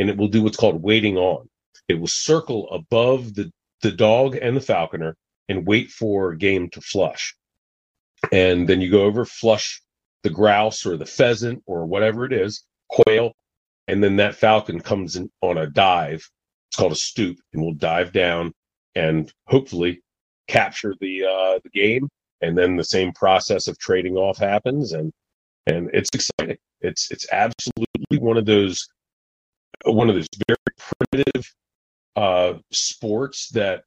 and 0.00 0.08
it 0.08 0.16
will 0.16 0.28
do 0.28 0.42
what's 0.42 0.56
called 0.56 0.82
waiting 0.82 1.18
on. 1.18 1.46
It 1.86 2.00
will 2.00 2.08
circle 2.08 2.68
above 2.70 3.34
the, 3.34 3.52
the 3.82 3.92
dog 3.92 4.34
and 4.34 4.56
the 4.56 4.60
falconer 4.60 5.14
and 5.48 5.66
wait 5.66 5.90
for 5.90 6.34
game 6.34 6.70
to 6.70 6.80
flush. 6.80 7.36
And 8.32 8.66
then 8.66 8.80
you 8.80 8.90
go 8.90 9.04
over, 9.04 9.26
flush 9.26 9.82
the 10.22 10.30
grouse 10.30 10.86
or 10.86 10.96
the 10.96 11.06
pheasant 11.06 11.62
or 11.66 11.84
whatever 11.84 12.24
it 12.24 12.32
is, 12.32 12.64
quail, 12.88 13.32
and 13.88 14.02
then 14.02 14.16
that 14.16 14.36
falcon 14.36 14.80
comes 14.80 15.16
in 15.16 15.30
on 15.42 15.58
a 15.58 15.66
dive. 15.66 16.26
It's 16.68 16.76
called 16.76 16.92
a 16.92 16.96
stoop, 16.96 17.36
and 17.52 17.62
will 17.62 17.74
dive 17.74 18.12
down 18.12 18.52
and 18.94 19.30
hopefully 19.48 20.02
capture 20.48 20.94
the 21.00 21.24
uh, 21.24 21.58
the 21.62 21.70
game. 21.74 22.08
And 22.40 22.56
then 22.56 22.76
the 22.76 22.84
same 22.84 23.12
process 23.12 23.68
of 23.68 23.78
trading 23.78 24.16
off 24.16 24.38
happens, 24.38 24.92
and 24.92 25.12
and 25.66 25.90
it's 25.92 26.10
exciting. 26.14 26.58
It's 26.80 27.10
it's 27.10 27.26
absolutely 27.32 28.18
one 28.18 28.36
of 28.36 28.46
those 28.46 28.88
one 29.84 30.08
of 30.08 30.14
those 30.14 30.28
very 30.46 30.58
primitive 31.12 31.54
uh, 32.16 32.54
sports 32.70 33.48
that 33.50 33.84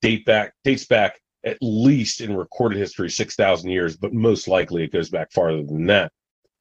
date 0.00 0.24
back 0.24 0.52
dates 0.64 0.86
back 0.86 1.18
at 1.44 1.58
least 1.60 2.20
in 2.20 2.36
recorded 2.36 2.78
history 2.78 3.10
six 3.10 3.34
thousand 3.34 3.70
years, 3.70 3.96
but 3.96 4.12
most 4.12 4.46
likely 4.46 4.84
it 4.84 4.92
goes 4.92 5.10
back 5.10 5.32
farther 5.32 5.64
than 5.64 5.86
that, 5.86 6.12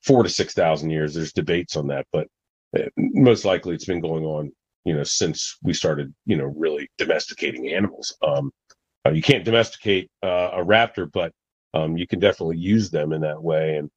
four 0.03 0.23
to 0.23 0.29
six 0.29 0.53
thousand 0.53 0.89
years. 0.89 1.13
There's 1.13 1.33
debates 1.33 1.75
on 1.75 1.87
that, 1.87 2.07
but 2.11 2.27
uh, 2.77 2.89
most 2.97 3.45
likely 3.45 3.75
it's 3.75 3.85
been 3.85 4.01
going 4.01 4.23
on, 4.23 4.51
you 4.85 4.93
know, 4.93 5.03
since 5.03 5.57
we 5.61 5.73
started, 5.73 6.13
you 6.25 6.37
know, 6.37 6.53
really 6.55 6.89
domesticating 6.97 7.69
animals. 7.69 8.15
Um, 8.21 8.51
uh, 9.05 9.11
you 9.11 9.21
can't 9.21 9.45
domesticate 9.45 10.09
uh, 10.23 10.49
a 10.53 10.63
raptor, 10.63 11.11
but 11.11 11.31
um, 11.73 11.97
you 11.97 12.07
can 12.07 12.19
definitely 12.19 12.57
use 12.57 12.89
them 12.89 13.13
in 13.13 13.21
that 13.21 13.41
way. 13.41 13.77
And 13.77 13.89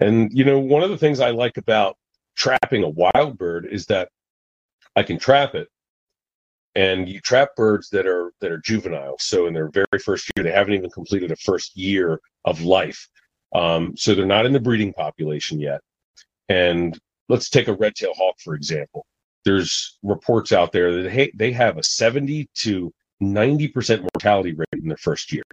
and 0.00 0.30
you 0.32 0.44
know, 0.44 0.58
one 0.58 0.82
of 0.82 0.90
the 0.90 0.98
things 0.98 1.20
I 1.20 1.30
like 1.30 1.56
about 1.56 1.96
trapping 2.40 2.82
a 2.82 2.88
wild 2.88 3.36
bird 3.36 3.68
is 3.70 3.84
that 3.86 4.08
I 4.96 5.02
can 5.02 5.18
trap 5.18 5.54
it. 5.54 5.68
And 6.74 7.08
you 7.08 7.20
trap 7.20 7.50
birds 7.56 7.90
that 7.90 8.06
are 8.06 8.32
that 8.40 8.52
are 8.52 8.58
juvenile, 8.58 9.16
so 9.18 9.46
in 9.46 9.54
their 9.54 9.68
very 9.70 10.00
first 10.02 10.30
year, 10.34 10.44
they 10.44 10.52
haven't 10.52 10.74
even 10.74 10.90
completed 10.90 11.32
a 11.32 11.36
first 11.36 11.76
year 11.76 12.20
of 12.44 12.62
life, 12.62 13.08
um, 13.54 13.96
so 13.96 14.14
they're 14.14 14.24
not 14.24 14.46
in 14.46 14.52
the 14.52 14.60
breeding 14.60 14.92
population 14.92 15.58
yet. 15.60 15.80
And 16.48 16.96
let's 17.28 17.50
take 17.50 17.68
a 17.68 17.74
red-tailed 17.74 18.16
hawk 18.16 18.36
for 18.38 18.54
example. 18.54 19.04
There's 19.44 19.98
reports 20.04 20.52
out 20.52 20.70
there 20.70 21.02
that 21.02 21.10
hey, 21.10 21.32
they 21.34 21.50
have 21.52 21.76
a 21.76 21.82
70 21.82 22.48
to 22.62 22.92
90 23.20 23.68
percent 23.68 24.02
mortality 24.02 24.54
rate 24.54 24.80
in 24.80 24.88
their 24.88 24.96
first 24.96 25.32
year. 25.32 25.44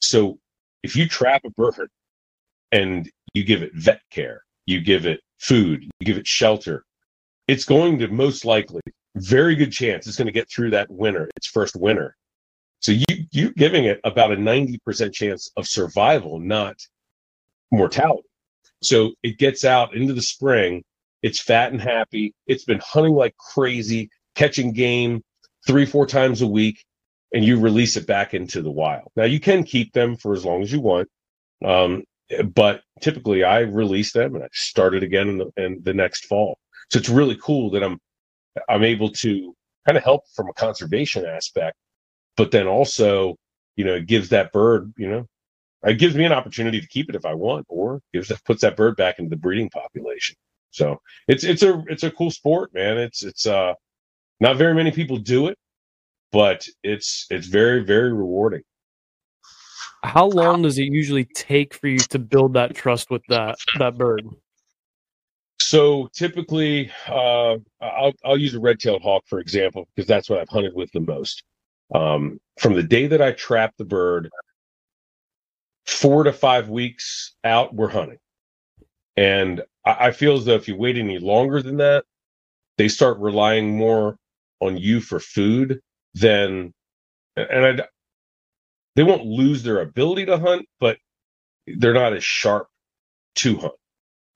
So 0.00 0.38
if 0.82 0.94
you 0.96 1.08
trap 1.08 1.42
a 1.46 1.50
bird 1.50 1.88
and 2.72 3.10
you 3.32 3.42
give 3.42 3.62
it 3.62 3.74
vet 3.74 4.02
care, 4.10 4.42
you 4.66 4.80
give 4.80 5.06
it 5.06 5.20
food, 5.38 5.84
you 5.84 6.04
give 6.04 6.18
it 6.18 6.26
shelter, 6.26 6.84
it's 7.48 7.64
going 7.64 7.98
to 7.98 8.08
most 8.08 8.44
likely, 8.44 8.82
very 9.14 9.54
good 9.54 9.72
chance, 9.72 10.06
it's 10.06 10.16
going 10.16 10.26
to 10.26 10.32
get 10.32 10.50
through 10.50 10.70
that 10.70 10.90
winter, 10.90 11.30
its 11.36 11.46
first 11.46 11.76
winter. 11.76 12.16
So 12.80 12.92
you 12.92 13.26
you 13.32 13.52
giving 13.54 13.86
it 13.86 14.00
about 14.04 14.32
a 14.32 14.36
90% 14.36 15.12
chance 15.12 15.50
of 15.56 15.66
survival, 15.66 16.38
not 16.38 16.76
mortality. 17.70 18.28
So 18.82 19.12
it 19.22 19.38
gets 19.38 19.64
out 19.64 19.94
into 19.94 20.12
the 20.12 20.22
spring, 20.22 20.84
it's 21.22 21.40
fat 21.40 21.72
and 21.72 21.80
happy, 21.80 22.34
it's 22.46 22.64
been 22.64 22.80
hunting 22.84 23.14
like 23.14 23.34
crazy, 23.36 24.10
catching 24.34 24.72
game 24.72 25.22
three, 25.66 25.86
four 25.86 26.06
times 26.06 26.42
a 26.42 26.46
week, 26.46 26.84
and 27.32 27.44
you 27.44 27.58
release 27.58 27.96
it 27.96 28.06
back 28.06 28.34
into 28.34 28.62
the 28.62 28.70
wild. 28.70 29.10
Now 29.16 29.24
you 29.24 29.40
can 29.40 29.64
keep 29.64 29.92
them 29.92 30.16
for 30.16 30.34
as 30.34 30.44
long 30.44 30.62
as 30.62 30.70
you 30.70 30.80
want. 30.80 31.08
Um, 31.64 32.04
but 32.54 32.82
typically 33.00 33.44
I 33.44 33.60
release 33.60 34.12
them 34.12 34.34
and 34.34 34.44
I 34.44 34.48
start 34.52 34.94
it 34.94 35.02
again 35.02 35.28
in 35.28 35.38
the, 35.38 35.52
in 35.56 35.80
the 35.82 35.94
next 35.94 36.26
fall. 36.26 36.58
So 36.90 36.98
it's 36.98 37.08
really 37.08 37.38
cool 37.42 37.70
that 37.70 37.82
I'm 37.82 37.98
I'm 38.68 38.84
able 38.84 39.10
to 39.10 39.54
kind 39.86 39.98
of 39.98 40.04
help 40.04 40.22
from 40.34 40.48
a 40.48 40.54
conservation 40.54 41.26
aspect, 41.26 41.76
but 42.36 42.50
then 42.50 42.66
also, 42.66 43.36
you 43.76 43.84
know, 43.84 43.94
it 43.94 44.06
gives 44.06 44.30
that 44.30 44.52
bird, 44.52 44.92
you 44.96 45.08
know, 45.08 45.26
it 45.84 45.98
gives 45.98 46.14
me 46.14 46.24
an 46.24 46.32
opportunity 46.32 46.80
to 46.80 46.88
keep 46.88 47.08
it 47.08 47.14
if 47.14 47.26
I 47.26 47.34
want, 47.34 47.66
or 47.68 48.00
gives 48.12 48.28
that 48.28 48.44
puts 48.44 48.62
that 48.62 48.76
bird 48.76 48.96
back 48.96 49.18
into 49.18 49.30
the 49.30 49.36
breeding 49.36 49.70
population. 49.70 50.36
So 50.70 51.00
it's 51.28 51.44
it's 51.44 51.62
a 51.62 51.82
it's 51.88 52.02
a 52.02 52.10
cool 52.10 52.30
sport, 52.30 52.74
man. 52.74 52.98
It's 52.98 53.22
it's 53.22 53.46
uh 53.46 53.74
not 54.40 54.56
very 54.56 54.74
many 54.74 54.90
people 54.90 55.18
do 55.18 55.48
it, 55.48 55.58
but 56.32 56.66
it's 56.82 57.26
it's 57.30 57.46
very 57.46 57.84
very 57.84 58.12
rewarding. 58.12 58.62
How 60.06 60.26
long 60.26 60.62
does 60.62 60.78
it 60.78 60.84
usually 60.84 61.24
take 61.24 61.74
for 61.74 61.88
you 61.88 61.98
to 61.98 62.18
build 62.20 62.54
that 62.54 62.76
trust 62.76 63.10
with 63.10 63.22
that 63.28 63.56
that 63.80 63.98
bird? 63.98 64.24
So 65.58 66.08
typically, 66.14 66.92
uh, 67.08 67.56
I'll, 67.80 68.12
I'll 68.24 68.38
use 68.38 68.54
a 68.54 68.60
red-tailed 68.60 69.02
hawk 69.02 69.24
for 69.26 69.40
example 69.40 69.88
because 69.96 70.06
that's 70.06 70.30
what 70.30 70.38
I've 70.38 70.48
hunted 70.48 70.74
with 70.74 70.92
the 70.92 71.00
most. 71.00 71.42
Um, 71.92 72.38
from 72.60 72.74
the 72.74 72.84
day 72.84 73.08
that 73.08 73.20
I 73.20 73.32
trap 73.32 73.74
the 73.78 73.84
bird, 73.84 74.30
four 75.86 76.22
to 76.22 76.32
five 76.32 76.68
weeks 76.68 77.34
out, 77.42 77.74
we're 77.74 77.88
hunting, 77.88 78.18
and 79.16 79.62
I, 79.84 80.06
I 80.06 80.10
feel 80.12 80.36
as 80.36 80.44
though 80.44 80.54
if 80.54 80.68
you 80.68 80.76
wait 80.76 80.96
any 80.96 81.18
longer 81.18 81.60
than 81.62 81.78
that, 81.78 82.04
they 82.78 82.86
start 82.86 83.18
relying 83.18 83.76
more 83.76 84.18
on 84.60 84.76
you 84.76 85.00
for 85.00 85.18
food 85.18 85.80
than, 86.14 86.72
and 87.36 87.80
I, 87.80 87.86
they 88.96 89.02
won't 89.02 89.24
lose 89.24 89.62
their 89.62 89.82
ability 89.82 90.26
to 90.26 90.38
hunt, 90.38 90.66
but 90.80 90.98
they're 91.66 91.94
not 91.94 92.14
as 92.14 92.24
sharp 92.24 92.68
to 93.36 93.58
hunt. 93.58 93.74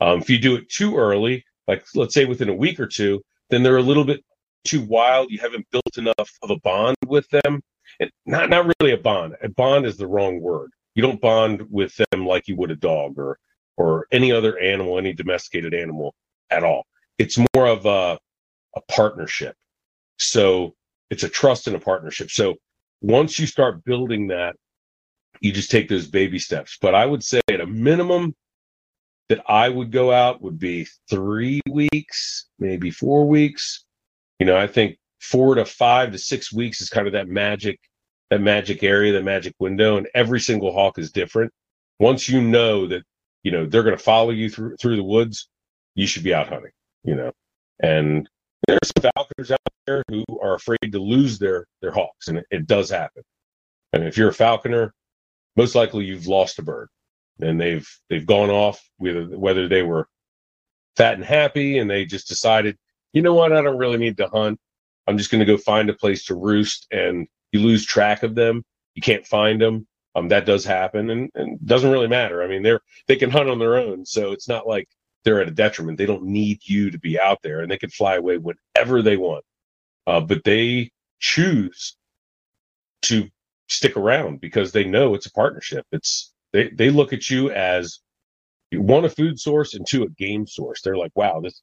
Um, 0.01 0.21
if 0.21 0.31
you 0.31 0.39
do 0.39 0.55
it 0.57 0.69
too 0.69 0.97
early, 0.97 1.45
like 1.67 1.85
let's 1.95 2.15
say 2.15 2.27
within 2.27 2.49
a 2.49 2.55
week 2.55 2.79
or 2.79 2.87
two, 2.87 3.23
then 3.49 3.63
they're 3.63 3.79
a 3.79 3.83
little 3.83 4.05
bit 4.05 4.23
too 4.65 4.83
wild. 4.83 5.31
You 5.31 5.39
haven't 5.39 5.67
built 5.71 5.99
enough 5.99 6.31
of 6.43 6.51
a 6.51 6.59
bond 6.61 6.97
with 7.07 7.27
them, 7.31 7.63
and 7.99 8.11
not 8.27 8.51
not 8.51 8.71
really 8.81 8.93
a 8.93 8.99
bond. 8.99 9.35
A 9.43 9.49
bond 9.49 9.87
is 9.87 9.97
the 9.97 10.07
wrong 10.07 10.41
word. 10.41 10.71
You 10.95 11.03
don't 11.03 11.21
bond 11.21 11.63
with 11.71 11.99
them 12.11 12.27
like 12.27 12.47
you 12.47 12.57
would 12.57 12.71
a 12.71 12.77
dog 12.77 13.19
or 13.19 13.39
or 13.77 14.07
any 14.13 14.31
other 14.31 14.59
animal, 14.59 14.99
any 14.99 15.15
domesticated 15.15 15.73
animal 15.73 16.15
at 16.51 16.65
all. 16.65 16.85
It's 17.19 17.39
more 17.55 17.67
of 17.67 17.87
a 17.87 18.19
a 18.77 18.81
partnership. 18.89 19.57
So 20.19 20.75
it's 21.09 21.23
a 21.23 21.29
trust 21.29 21.67
and 21.67 21.77
a 21.77 21.81
partnership. 21.81 22.31
So 22.31 22.57
once 23.01 23.39
you 23.39 23.47
start 23.47 23.85
building 23.85 24.29
that, 24.29 24.57
you 25.41 25.53
just 25.53 25.71
take 25.71 25.89
those 25.89 26.07
baby 26.07 26.39
steps. 26.39 26.79
But 26.81 26.95
I 26.95 27.07
would 27.07 27.23
say 27.23 27.41
at 27.49 27.61
a 27.61 27.67
minimum 27.67 28.35
that 29.29 29.43
I 29.49 29.69
would 29.69 29.91
go 29.93 30.13
out 30.13 30.43
would 30.43 30.59
be 30.59 30.87
three 31.09 31.61
weeks, 31.71 32.49
maybe 32.59 32.91
four 32.91 33.27
weeks. 33.27 33.85
You 34.39 34.47
know, 34.47 34.57
I 34.57 34.67
think 34.67 34.99
four 35.21 35.55
to 35.55 35.65
five 35.65 36.13
to 36.13 36.19
six 36.19 36.53
weeks 36.53 36.81
is 36.81 36.89
kind 36.91 37.07
of 37.07 37.13
that 37.13 37.29
magic, 37.29 37.79
that 38.31 38.41
magic 38.41 38.83
area, 38.83 39.13
that 39.13 39.25
magic 39.25 39.55
window. 39.59 39.97
And 39.97 40.09
every 40.15 40.41
single 40.41 40.73
hawk 40.73 40.99
is 40.99 41.13
different. 41.13 41.53
Once 41.99 42.29
you 42.29 42.41
know 42.41 42.87
that, 42.89 43.03
you 43.43 43.53
know, 43.53 43.67
they're 43.67 43.83
going 43.83 43.97
to 43.97 44.03
follow 44.03 44.31
you 44.31 44.51
through, 44.51 44.77
through 44.77 44.97
the 44.97 45.05
woods, 45.05 45.49
you 45.95 46.07
should 46.07 46.25
be 46.25 46.35
out 46.35 46.49
hunting, 46.49 46.73
you 47.05 47.15
know, 47.15 47.33
and 47.83 48.29
there's 48.67 48.93
some 48.97 49.11
falconers 49.15 49.51
out 49.51 49.59
there 49.87 50.03
who 50.09 50.25
are 50.43 50.55
afraid 50.55 50.93
to 50.93 50.99
lose 50.99 51.39
their, 51.39 51.67
their 51.81 51.91
hawks 51.91 52.29
and 52.29 52.39
it, 52.39 52.47
it 52.51 52.67
does 52.67 52.91
happen. 52.91 53.23
And 53.93 54.05
if 54.05 54.17
you're 54.17 54.29
a 54.29 54.35
falconer, 54.35 54.95
most 55.57 55.75
likely 55.75 56.05
you've 56.05 56.27
lost 56.27 56.59
a 56.59 56.63
bird 56.63 56.89
and 57.41 57.61
they've, 57.61 57.89
they've 58.09 58.27
gone 58.27 58.51
off 58.51 58.81
whether, 58.99 59.25
whether 59.25 59.69
they 59.69 59.83
were 59.83 60.09
fat 60.97 61.15
and 61.15 61.25
happy 61.25 61.79
and 61.79 61.91
they 61.91 62.05
just 62.05 62.29
decided, 62.29 62.77
you 63.13 63.23
know 63.23 63.35
what, 63.35 63.53
I 63.53 63.63
don't 63.63 63.79
really 63.79 63.99
need 63.99 64.19
to 64.19 64.29
hunt. 64.29 64.59
I'm 65.07 65.19
just 65.19 65.31
going 65.31 65.41
to 65.41 65.47
go 65.47 65.57
find 65.57 65.91
a 65.91 65.95
place 65.95 66.27
to 66.27 66.35
roost 66.35 66.87
and 66.91 67.27
you 67.53 67.61
lose 67.61 67.85
track 67.85 68.23
of 68.23 68.35
them. 68.35 68.65
You 68.95 69.03
can't 69.03 69.27
find 69.27 69.61
them. 69.61 69.87
Um, 70.15 70.29
that 70.29 70.47
does 70.47 70.65
happen 70.65 71.11
and, 71.11 71.31
and 71.35 71.65
doesn't 71.65 71.91
really 71.91 72.09
matter. 72.09 72.43
I 72.43 72.49
mean, 72.49 72.63
they're, 72.63 72.81
they 73.07 73.17
can 73.17 73.31
hunt 73.31 73.49
on 73.49 73.59
their 73.59 73.77
own. 73.77 74.05
So 74.05 74.33
it's 74.33 74.49
not 74.49 74.67
like 74.67 74.89
they're 75.25 75.41
at 75.41 75.49
a 75.49 75.53
detriment. 75.53 75.99
They 75.99 76.07
don't 76.07 76.25
need 76.25 76.61
you 76.65 76.91
to 76.91 76.99
be 76.99 77.21
out 77.21 77.39
there 77.43 77.61
and 77.61 77.71
they 77.71 77.79
can 77.79 77.91
fly 77.91 78.17
away 78.17 78.39
whenever 78.39 79.03
they 79.03 79.17
want. 79.17 79.45
Uh, 80.07 80.21
but 80.21 80.45
they 80.45 80.91
choose 81.21 81.97
to 83.03 83.29
stick 83.69 83.97
around 83.97 84.41
because 84.41 84.73
they 84.73 84.85
know 84.85 85.15
it's 85.15 85.27
a 85.27 85.33
partnership. 85.33 85.87
It's, 85.93 86.33
they, 86.53 86.71
they 86.71 86.91
look 86.91 87.13
at 87.13 87.31
you 87.31 87.51
as 87.51 88.01
one, 88.73 89.05
a 89.05 89.09
food 89.09 89.39
source 89.39 89.75
and 89.75 89.87
two, 89.87 90.05
a 90.05 90.09
game 90.11 90.47
source. 90.47 90.81
They're 90.81 90.97
like, 90.97 91.13
wow, 91.15 91.41
this, 91.41 91.63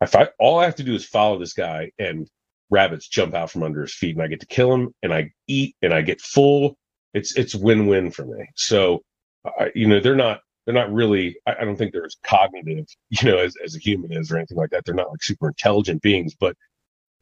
if 0.00 0.14
I, 0.14 0.28
all 0.38 0.58
I 0.58 0.64
have 0.64 0.76
to 0.76 0.82
do 0.84 0.94
is 0.94 1.04
follow 1.04 1.38
this 1.38 1.52
guy 1.52 1.90
and 1.98 2.28
rabbits 2.70 3.08
jump 3.08 3.34
out 3.34 3.50
from 3.50 3.62
under 3.62 3.82
his 3.82 3.94
feet 3.94 4.14
and 4.14 4.24
I 4.24 4.28
get 4.28 4.40
to 4.40 4.46
kill 4.46 4.72
him 4.72 4.94
and 5.02 5.12
I 5.12 5.32
eat 5.46 5.76
and 5.82 5.92
I 5.92 6.02
get 6.02 6.20
full. 6.20 6.76
It's, 7.12 7.36
it's 7.36 7.54
win-win 7.54 8.10
for 8.10 8.24
me. 8.24 8.46
So, 8.56 9.02
uh, 9.44 9.66
you 9.74 9.88
know, 9.88 10.00
they're 10.00 10.16
not, 10.16 10.40
they're 10.64 10.74
not 10.74 10.92
really, 10.92 11.36
I, 11.46 11.56
I 11.60 11.64
don't 11.64 11.76
think 11.76 11.92
they're 11.92 12.04
as 12.04 12.16
cognitive, 12.24 12.86
you 13.10 13.30
know, 13.30 13.38
as, 13.38 13.54
as 13.64 13.76
a 13.76 13.78
human 13.78 14.12
is 14.12 14.30
or 14.30 14.36
anything 14.36 14.58
like 14.58 14.70
that. 14.70 14.84
They're 14.84 14.94
not 14.94 15.10
like 15.10 15.22
super 15.22 15.48
intelligent 15.48 16.02
beings, 16.02 16.34
but 16.38 16.56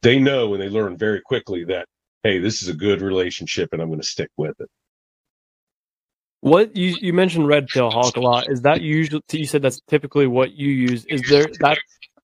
they 0.01 0.19
know 0.19 0.53
and 0.53 0.61
they 0.61 0.69
learn 0.69 0.97
very 0.97 1.21
quickly 1.21 1.63
that, 1.65 1.87
hey, 2.23 2.39
this 2.39 2.61
is 2.61 2.69
a 2.69 2.73
good 2.73 3.01
relationship 3.01 3.69
and 3.71 3.81
I'm 3.81 3.89
going 3.89 4.01
to 4.01 4.07
stick 4.07 4.29
with 4.37 4.59
it. 4.59 4.69
What 6.41 6.75
you 6.75 6.97
you 6.99 7.13
mentioned 7.13 7.47
red 7.47 7.69
tail 7.69 7.89
hawk 7.89 8.17
a 8.17 8.19
lot. 8.19 8.51
Is 8.51 8.63
that 8.63 8.81
usually 8.81 9.21
you 9.31 9.45
said 9.45 9.61
that's 9.61 9.79
typically 9.87 10.27
what 10.27 10.51
you 10.51 10.67
use? 10.67 11.05
Is 11.05 11.21
there 11.29 11.45
that 11.61 11.77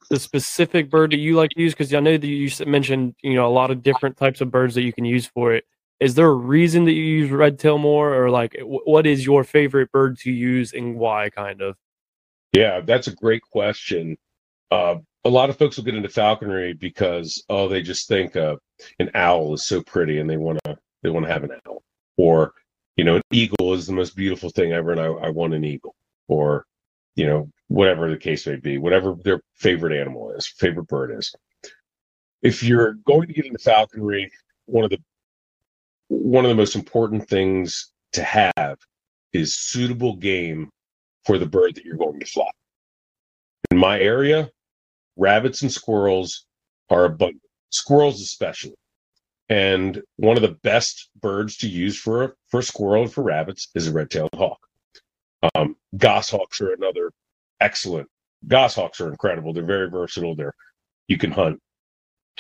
the 0.10 0.20
specific 0.20 0.90
bird 0.90 1.12
that 1.12 1.20
you 1.20 1.38
like 1.38 1.52
to 1.52 1.62
use? 1.62 1.74
Because 1.74 1.94
I 1.94 2.02
know 2.02 2.18
that 2.18 2.28
you 2.28 2.52
mentioned 2.66 3.16
you 3.24 3.36
know 3.36 3.48
a 3.48 3.50
lot 3.50 3.72
of 3.72 3.82
different 3.82 4.18
types 4.18 4.42
of 4.42 4.52
birds 4.52 4.76
that 4.76 4.82
you 4.82 4.92
can 4.92 5.06
use 5.06 5.26
for 5.28 5.54
it. 5.54 5.64
Is 6.00 6.16
there 6.16 6.28
a 6.28 6.34
reason 6.34 6.86
that 6.86 6.93
you 6.93 7.04
use 7.04 7.32
red 7.32 7.60
tail 7.60 7.78
more, 7.78 8.14
or 8.14 8.30
like 8.30 8.56
what 8.62 9.06
is 9.06 9.26
your 9.26 9.43
favorite 9.43 9.91
bird 9.91 10.18
to 10.20 10.32
use 10.32 10.74
and 10.74 10.95
why? 10.95 11.30
Kind 11.30 11.62
of. 11.62 11.76
Yeah, 12.54 12.82
that's 12.82 13.08
a 13.08 13.16
great 13.16 13.41
question. 13.41 14.18
Uh, 14.72 14.95
a 15.26 15.30
lot 15.30 15.50
of 15.50 15.58
folks 15.58 15.78
will 15.78 15.84
get 15.84 15.95
into 15.95 16.10
falconry 16.10 16.74
because 16.74 17.43
oh, 17.50 17.68
they 17.68 17.82
just 17.82 18.08
think 18.08 18.36
uh, 18.36 18.56
an 19.00 19.12
owl 19.14 19.54
is 19.54 19.66
so 19.66 19.82
pretty 19.84 20.20
and 20.20 20.30
they 20.30 20.38
want 20.38 20.60
to 20.64 20.78
they 21.04 21.10
want 21.10 21.26
to 21.26 21.32
have 21.32 21.43
an 21.43 21.52
owl, 21.66 21.84
or 22.18 22.54
you 22.95 23.04
know, 23.04 23.16
an 23.16 23.22
eagle 23.32 23.74
is 23.74 23.88
the 23.88 23.93
most 23.93 24.16
beautiful 24.16 24.50
thing 24.50 24.74
ever, 24.74 24.91
and 24.91 25.00
I, 25.00 25.06
I 25.06 25.30
want 25.30 25.54
an 25.54 25.64
eagle, 25.64 25.95
or 26.28 26.66
you 27.16 27.26
know, 27.26 27.50
whatever 27.68 28.10
the 28.10 28.18
case 28.18 28.45
may 28.47 28.58
be, 28.58 28.78
whatever 28.78 29.16
their 29.24 29.41
favorite 29.56 29.97
animal 29.97 30.32
is, 30.32 30.47
favorite 30.47 30.88
bird 30.88 31.18
is. 31.18 31.34
If 32.41 32.64
you're 32.64 32.93
going 33.06 33.28
to 33.28 33.34
get 33.34 33.45
into 33.45 33.60
falconry, 33.60 34.32
one 34.66 34.84
of 34.84 34.89
the 34.89 35.00
one 36.10 36.43
of 36.43 36.49
the 36.49 36.55
most 36.55 36.76
important 36.76 37.28
things 37.30 37.91
to 38.14 38.24
have 38.24 38.78
is 39.32 39.57
suitable 39.57 40.16
game 40.16 40.70
for 41.26 41.38
the 41.38 41.45
bird 41.45 41.76
that 41.76 41.86
you're 41.86 41.97
going 41.97 42.20
to 42.20 42.26
fly. 42.26 42.49
In 43.72 43.78
my 43.78 43.99
area, 43.99 44.49
rabbits 45.16 45.62
and 45.62 45.72
squirrels 45.72 46.45
are 46.89 47.05
abundant. 47.05 47.43
Squirrels 47.70 48.22
especially. 48.22 48.76
And 49.49 50.01
one 50.18 50.36
of 50.38 50.41
the 50.41 50.57
best 50.64 51.10
birds 51.22 51.57
to 51.57 51.70
use 51.70 51.97
for 51.97 52.36
for 52.49 52.62
squirrel 52.62 53.03
and 53.03 53.14
for 53.14 53.24
rabbits 53.24 53.70
is 53.76 53.88
a 53.88 53.91
red-tailed 53.91 54.34
hawk. 54.36 54.60
Um, 55.55 55.76
goshawks 55.97 56.62
are 56.62 56.74
another 56.74 57.12
excellent. 57.60 58.07
Goshawks 58.47 59.01
are 59.01 59.10
incredible. 59.10 59.53
They're 59.53 59.64
very 59.64 59.89
versatile. 59.89 60.36
They're 60.36 60.53
you 61.07 61.18
can 61.18 61.32
hunt 61.32 61.60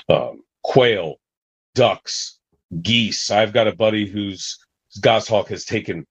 um, 0.07 0.43
quail, 0.63 1.19
ducks, 1.75 2.38
geese. 2.81 3.31
I've 3.31 3.53
got 3.53 3.67
a 3.67 3.75
buddy 3.75 4.07
whose 4.07 4.57
goshawk 5.01 5.49
has 5.49 5.65
taken 5.65 6.05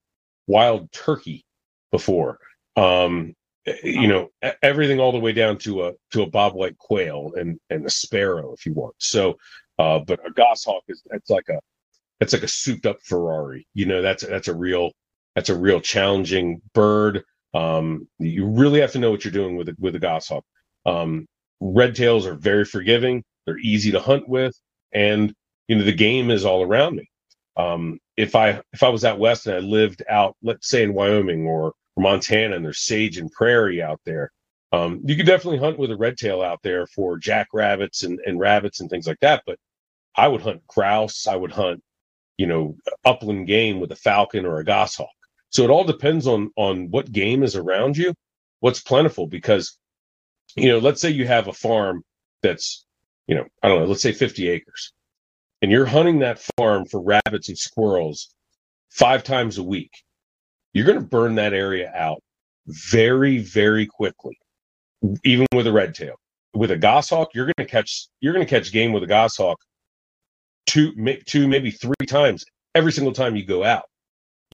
wild 0.46 0.90
turkey 0.92 1.44
before. 1.90 2.38
Um, 2.76 3.34
you 3.82 4.08
know 4.08 4.30
everything 4.62 4.98
all 4.98 5.12
the 5.12 5.18
way 5.18 5.32
down 5.32 5.58
to 5.58 5.84
a 5.84 5.92
to 6.12 6.22
a 6.22 6.30
bobwhite 6.30 6.78
quail 6.78 7.32
and 7.36 7.58
and 7.68 7.84
a 7.84 7.90
sparrow 7.90 8.54
if 8.54 8.64
you 8.64 8.72
want. 8.72 8.94
So 8.98 9.36
uh, 9.78 10.00
but 10.00 10.20
a 10.26 10.30
goshawk 10.30 10.82
is 10.88 11.02
it's 11.12 11.30
like 11.30 11.48
a 11.48 11.60
it's 12.20 12.32
like 12.32 12.42
a 12.42 12.48
souped 12.48 12.86
up 12.86 12.98
Ferrari. 13.02 13.66
You 13.74 13.86
know, 13.86 14.02
that's 14.02 14.26
that's 14.26 14.48
a 14.48 14.54
real 14.54 14.92
that's 15.34 15.50
a 15.50 15.58
real 15.58 15.80
challenging 15.80 16.60
bird. 16.74 17.22
Um, 17.54 18.08
you 18.18 18.46
really 18.46 18.80
have 18.80 18.92
to 18.92 18.98
know 18.98 19.10
what 19.10 19.24
you're 19.24 19.32
doing 19.32 19.56
with 19.56 19.68
a, 19.68 19.76
with 19.78 19.94
a 19.94 19.98
goshawk. 19.98 20.44
Um, 20.84 21.26
red 21.60 21.94
tails 21.94 22.26
are 22.26 22.34
very 22.34 22.64
forgiving. 22.64 23.24
They're 23.46 23.58
easy 23.58 23.92
to 23.92 24.00
hunt 24.00 24.28
with, 24.28 24.54
and 24.92 25.32
you 25.68 25.76
know 25.76 25.84
the 25.84 25.92
game 25.92 26.30
is 26.30 26.44
all 26.44 26.62
around 26.62 26.96
me. 26.96 27.08
Um, 27.56 27.98
if 28.16 28.34
I 28.34 28.62
if 28.72 28.82
I 28.82 28.88
was 28.88 29.04
out 29.04 29.18
west 29.18 29.46
and 29.46 29.56
I 29.56 29.60
lived 29.60 30.02
out, 30.08 30.36
let's 30.42 30.68
say 30.68 30.82
in 30.82 30.94
Wyoming 30.94 31.46
or, 31.46 31.72
Montana, 31.96 32.54
and 32.54 32.64
there's 32.64 32.84
sage 32.84 33.18
and 33.18 33.30
prairie 33.32 33.82
out 33.82 34.00
there, 34.06 34.30
um, 34.72 35.00
you 35.04 35.16
could 35.16 35.26
definitely 35.26 35.58
hunt 35.58 35.78
with 35.78 35.90
a 35.90 35.96
red 35.96 36.16
tail 36.16 36.42
out 36.42 36.60
there 36.62 36.86
for 36.86 37.18
jackrabbits 37.18 38.04
and, 38.04 38.20
and 38.24 38.38
rabbits 38.38 38.80
and 38.80 38.88
things 38.88 39.06
like 39.06 39.18
that. 39.20 39.42
But 39.46 39.58
I 40.16 40.28
would 40.28 40.42
hunt 40.42 40.66
grouse. 40.66 41.26
I 41.26 41.36
would 41.36 41.52
hunt, 41.52 41.82
you 42.36 42.46
know, 42.46 42.76
upland 43.04 43.46
game 43.46 43.80
with 43.80 43.92
a 43.92 43.96
falcon 43.96 44.46
or 44.46 44.58
a 44.58 44.64
goshawk. 44.64 45.08
So 45.50 45.64
it 45.64 45.70
all 45.70 45.84
depends 45.84 46.26
on 46.26 46.50
on 46.56 46.90
what 46.90 47.10
game 47.10 47.42
is 47.42 47.56
around 47.56 47.96
you, 47.96 48.14
what's 48.60 48.80
plentiful. 48.80 49.26
Because, 49.26 49.78
you 50.56 50.68
know, 50.68 50.78
let's 50.78 51.00
say 51.00 51.10
you 51.10 51.26
have 51.26 51.48
a 51.48 51.52
farm 51.52 52.02
that's, 52.42 52.84
you 53.26 53.34
know, 53.34 53.46
I 53.62 53.68
don't 53.68 53.80
know, 53.80 53.86
let's 53.86 54.02
say 54.02 54.12
50 54.12 54.48
acres, 54.48 54.92
and 55.62 55.70
you're 55.70 55.86
hunting 55.86 56.20
that 56.20 56.40
farm 56.56 56.84
for 56.86 57.00
rabbits 57.00 57.48
and 57.48 57.58
squirrels 57.58 58.34
five 58.90 59.22
times 59.24 59.58
a 59.58 59.62
week. 59.62 59.90
You're 60.72 60.86
going 60.86 60.98
to 60.98 61.04
burn 61.04 61.36
that 61.36 61.54
area 61.54 61.90
out 61.94 62.22
very, 62.66 63.38
very 63.38 63.86
quickly, 63.86 64.38
even 65.24 65.46
with 65.54 65.66
a 65.66 65.72
red 65.72 65.94
tail. 65.94 66.16
With 66.54 66.70
a 66.70 66.76
goshawk, 66.76 67.30
you're 67.34 67.46
going 67.46 67.54
to 67.58 67.66
catch 67.66 68.08
you're 68.20 68.32
going 68.32 68.44
to 68.44 68.50
catch 68.50 68.72
game 68.72 68.92
with 68.92 69.02
a 69.02 69.06
goshawk 69.06 69.58
two, 70.66 70.92
two, 71.26 71.48
maybe 71.48 71.70
three 71.70 72.06
times 72.06 72.44
every 72.74 72.92
single 72.92 73.12
time 73.12 73.36
you 73.36 73.44
go 73.44 73.64
out. 73.64 73.84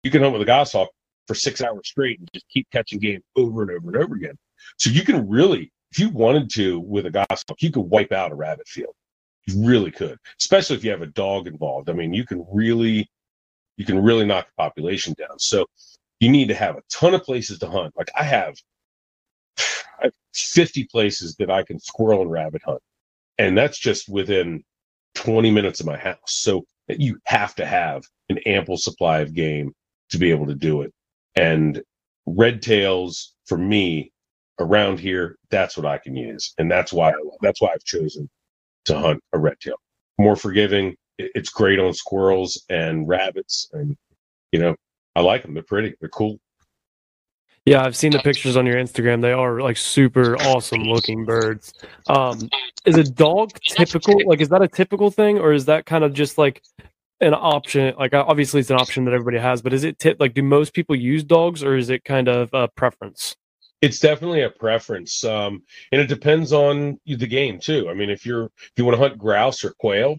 You 0.03 0.11
can 0.11 0.23
hunt 0.23 0.33
with 0.33 0.43
a 0.43 0.47
goshawk 0.47 0.89
for 1.27 1.35
six 1.35 1.61
hours 1.61 1.89
straight 1.89 2.19
and 2.19 2.29
just 2.33 2.47
keep 2.49 2.69
catching 2.71 2.99
game 2.99 3.21
over 3.37 3.63
and 3.63 3.71
over 3.71 3.89
and 3.89 3.97
over 3.97 4.15
again. 4.15 4.37
So 4.79 4.91
you 4.91 5.03
can 5.03 5.29
really, 5.29 5.73
if 5.93 5.99
you 5.99 6.11
wanted 6.11 6.51
to 6.55 6.81
with 6.81 7.07
a 7.07 7.11
goshawk, 7.11 7.61
you 7.61 7.71
could 7.71 7.83
wipe 7.83 8.13
out 8.13 8.33
a 8.33 8.35
rabbit 8.35 8.69
field. 8.69 8.95
You 9.47 9.67
really 9.67 9.91
could, 9.91 10.19
especially 10.41 10.77
if 10.77 10.85
you 10.85 10.91
have 10.91 11.03
a 11.03 11.07
dog 11.07 11.47
involved. 11.47 11.91
I 11.91 11.93
mean, 11.93 12.15
you 12.15 12.25
can 12.25 12.47
really, 12.53 13.09
you 13.77 13.85
can 13.85 14.03
really 14.03 14.25
knock 14.25 14.47
the 14.47 14.63
population 14.63 15.15
down. 15.19 15.39
So 15.39 15.67
you 16.21 16.31
need 16.31 16.49
to 16.49 16.55
have 16.55 16.77
a 16.77 16.83
ton 16.91 17.15
of 17.15 17.23
places 17.25 17.59
to 17.59 17.69
hunt. 17.69 17.93
Like 17.97 18.11
I 18.19 18.25
have, 18.25 18.55
I 19.59 20.05
have 20.05 20.15
50 20.35 20.85
places 20.85 21.37
that 21.37 21.51
I 21.51 21.63
can 21.63 21.79
squirrel 21.79 22.23
and 22.23 22.31
rabbit 22.31 22.63
hunt. 22.65 22.81
And 23.39 23.59
that's 23.59 23.79
just 23.79 24.09
within 24.09 24.63
20 25.17 25.51
minutes 25.51 25.81
of 25.81 25.87
my 25.87 25.99
house. 25.99 26.19
So 26.27 26.65
you 26.89 27.19
have 27.27 27.55
to 27.57 27.67
have 27.67 28.05
an 28.29 28.39
ample 28.47 28.77
supply 28.77 29.21
of 29.21 29.35
game 29.35 29.73
to 30.11 30.19
be 30.19 30.31
able 30.31 30.47
to 30.47 30.55
do 30.55 30.83
it. 30.83 30.93
And 31.35 31.83
red 32.27 32.63
tails 32.63 33.35
for 33.47 33.59
me 33.59 34.13
around 34.59 35.01
here, 35.01 35.37
that's 35.51 35.77
what 35.77 35.87
I 35.87 35.99
can 35.99 36.17
use. 36.17 36.55
And 36.59 36.71
that's 36.71 36.93
why, 36.93 37.13
that's 37.43 37.61
why 37.61 37.73
I've 37.73 37.85
chosen 37.85 38.31
to 38.87 38.99
hunt 38.99 39.23
a 39.33 39.39
red 39.39 39.59
tail. 39.61 39.77
More 40.19 40.37
forgiving, 40.37 40.97
it's 41.19 41.51
great 41.51 41.79
on 41.79 41.93
squirrels 41.95 42.63
and 42.69 43.09
rabbits, 43.09 43.69
and 43.73 43.97
you 44.53 44.61
know, 44.61 44.77
I 45.17 45.21
like 45.21 45.43
them. 45.43 45.55
They're 45.55 45.63
pretty. 45.63 45.95
They're 46.01 46.09
cool. 46.09 46.39
Yeah, 47.67 47.83
I've 47.83 47.97
seen 47.97 48.11
the 48.11 48.19
pictures 48.19 48.57
on 48.59 48.67
your 48.67 48.77
Instagram. 48.77 49.23
They 49.23 49.33
are 49.33 49.61
like 49.61 49.79
super 49.79 50.37
awesome 50.43 50.83
looking 50.83 51.25
birds. 51.25 51.73
Um, 52.09 52.51
is 52.85 52.99
a 52.99 53.05
dog 53.05 53.53
typical? 53.67 54.21
Like, 54.27 54.43
is 54.43 54.51
that 54.51 54.61
a 54.61 54.69
typical 54.69 55.11
thing, 55.11 55.39
or 55.39 55.53
is 55.53 55.65
that 55.65 55.87
kind 55.87 56.05
of 56.05 56.13
just 56.13 56.37
like 56.37 56.63
an 57.21 57.33
option? 57.33 57.95
Like, 57.99 58.13
obviously, 58.13 58.61
it's 58.61 58.71
an 58.71 58.77
option 58.77 59.07
that 59.07 59.15
everybody 59.15 59.39
has, 59.39 59.63
but 59.63 59.73
is 59.73 59.83
it 59.83 59.99
tip? 59.99 60.19
Like, 60.21 60.35
do 60.35 60.43
most 60.43 60.75
people 60.75 60.95
use 60.95 61.25
dogs, 61.25 61.63
or 61.63 61.77
is 61.77 61.89
it 61.89 62.05
kind 62.05 62.29
of 62.29 62.51
a 62.53 62.69
preference? 62.69 63.35
It's 63.81 64.01
definitely 64.01 64.43
a 64.43 64.51
preference, 64.51 65.25
um, 65.25 65.63
and 65.93 66.01
it 66.01 66.07
depends 66.07 66.53
on 66.53 66.99
the 67.07 67.27
game 67.27 67.59
too. 67.59 67.89
I 67.91 67.95
mean, 67.95 68.09
if 68.09 68.25
you're 68.25 68.45
if 68.45 68.73
you 68.77 68.85
want 68.85 68.97
to 68.97 69.03
hunt 69.03 69.19
grouse 69.19 69.63
or 69.63 69.75
quail, 69.79 70.17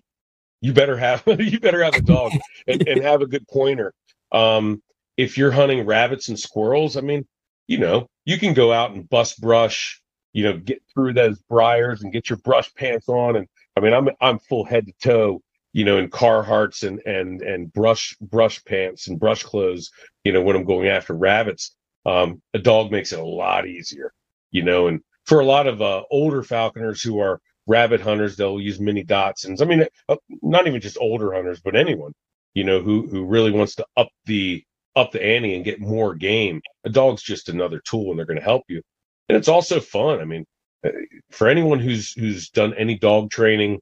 you 0.62 0.74
better 0.74 0.98
have 0.98 1.24
you 1.40 1.60
better 1.60 1.84
have 1.84 1.96
a 1.96 2.02
dog 2.02 2.32
and, 2.68 2.88
and 2.88 3.02
have 3.02 3.22
a 3.22 3.28
good 3.28 3.48
pointer. 3.48 3.94
Um, 4.32 4.82
if 5.18 5.38
you're 5.38 5.52
hunting 5.52 5.86
rabbits 5.86 6.28
and 6.30 6.40
squirrels, 6.40 6.98
I 6.98 7.02
mean, 7.02 7.26
you 7.68 7.78
know, 7.78 8.08
you 8.26 8.38
can 8.38 8.54
go 8.54 8.72
out 8.74 8.92
and 8.92 9.10
bust 9.10 9.40
brush, 9.40 10.02
you 10.34 10.44
know, 10.44 10.58
get 10.58 10.82
through 10.94 11.14
those 11.14 11.40
briars 11.50 12.04
and 12.04 12.12
get 12.12 12.30
your 12.30 12.38
brush 12.38 12.74
pants 12.76 13.08
on. 13.08 13.36
And 13.36 13.48
I 13.78 13.80
mean, 13.80 13.94
I'm 13.94 14.10
I'm 14.22 14.40
full 14.40 14.66
head 14.66 14.88
to 14.88 14.94
toe, 15.02 15.42
you 15.74 15.86
know, 15.86 15.98
in 15.98 16.10
Carhartts 16.10 16.88
and 16.88 17.00
and 17.06 17.42
and 17.42 17.72
brush 17.72 18.16
brush 18.22 18.64
pants 18.66 19.08
and 19.08 19.20
brush 19.20 19.44
clothes, 19.44 19.92
you 20.24 20.34
know, 20.34 20.42
when 20.42 20.56
I'm 20.56 20.66
going 20.66 20.88
after 20.88 21.14
rabbits. 21.14 21.76
Um, 22.06 22.42
a 22.54 22.60
dog 22.60 22.92
makes 22.92 23.12
it 23.12 23.20
a 23.20 23.26
lot 23.26 23.68
easier, 23.68 24.12
you 24.52 24.64
know, 24.64 24.88
and 24.88 25.02
for 25.26 25.40
a 25.40 25.46
lot 25.46 25.68
of 25.68 25.82
uh, 25.82 26.04
older 26.12 26.44
falconers 26.44 27.02
who 27.02 27.20
are 27.20 27.40
rabbit 27.68 28.02
hunters, 28.02 28.36
they'll 28.36 28.62
use 28.62 28.80
mini 28.80 29.04
Dachshunds. 29.04 29.62
I 29.62 29.66
mean, 29.66 29.86
uh, 30.08 30.18
not 30.42 30.68
even 30.68 30.82
just 30.82 30.98
older 31.00 31.34
hunters, 31.34 31.62
but 31.62 31.76
anyone, 31.76 32.14
you 32.54 32.64
know, 32.64 32.82
who 32.82 33.08
who 33.08 33.26
really 33.26 33.52
wants 33.52 33.76
to 33.76 33.86
up 33.98 34.10
the 34.26 34.64
up 34.96 35.12
the 35.12 35.24
ante 35.24 35.56
and 35.56 35.66
get 35.66 35.82
more 35.82 36.16
game. 36.16 36.62
A 36.86 36.90
dog's 36.90 37.24
just 37.24 37.50
another 37.50 37.82
tool, 37.86 38.12
and 38.12 38.20
they're 38.20 38.26
going 38.26 38.40
to 38.40 38.44
help 38.44 38.64
you. 38.68 38.82
And 39.28 39.38
it's 39.38 39.48
also 39.48 39.80
fun. 39.80 40.20
I 40.20 40.26
mean, 40.26 40.46
uh, 40.86 40.92
for 41.32 41.48
anyone 41.48 41.80
who's 41.80 42.12
who's 42.14 42.50
done 42.50 42.74
any 42.76 42.98
dog 42.98 43.32
training, 43.32 43.80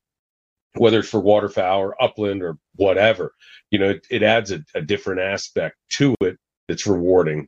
whether 0.75 0.99
it's 0.99 1.09
for 1.09 1.19
waterfowl 1.19 1.79
or 1.81 2.01
upland 2.01 2.41
or 2.41 2.57
whatever, 2.75 3.33
you 3.69 3.79
know, 3.79 3.89
it, 3.89 4.07
it 4.09 4.23
adds 4.23 4.51
a, 4.51 4.63
a 4.75 4.81
different 4.81 5.21
aspect 5.21 5.75
to 5.97 6.15
it 6.21 6.37
that's 6.67 6.87
rewarding. 6.87 7.47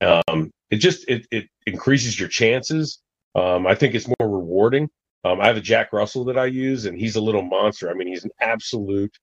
Um, 0.00 0.50
it 0.70 0.76
just 0.76 1.08
it 1.08 1.26
it 1.30 1.48
increases 1.66 2.18
your 2.18 2.28
chances. 2.28 3.00
Um, 3.34 3.66
I 3.66 3.74
think 3.74 3.94
it's 3.94 4.08
more 4.08 4.30
rewarding. 4.30 4.88
Um, 5.24 5.40
I 5.40 5.46
have 5.46 5.56
a 5.56 5.60
Jack 5.60 5.92
Russell 5.92 6.24
that 6.24 6.38
I 6.38 6.46
use, 6.46 6.86
and 6.86 6.98
he's 6.98 7.16
a 7.16 7.20
little 7.20 7.42
monster. 7.42 7.90
I 7.90 7.94
mean, 7.94 8.08
he's 8.08 8.24
an 8.24 8.30
absolute 8.40 9.14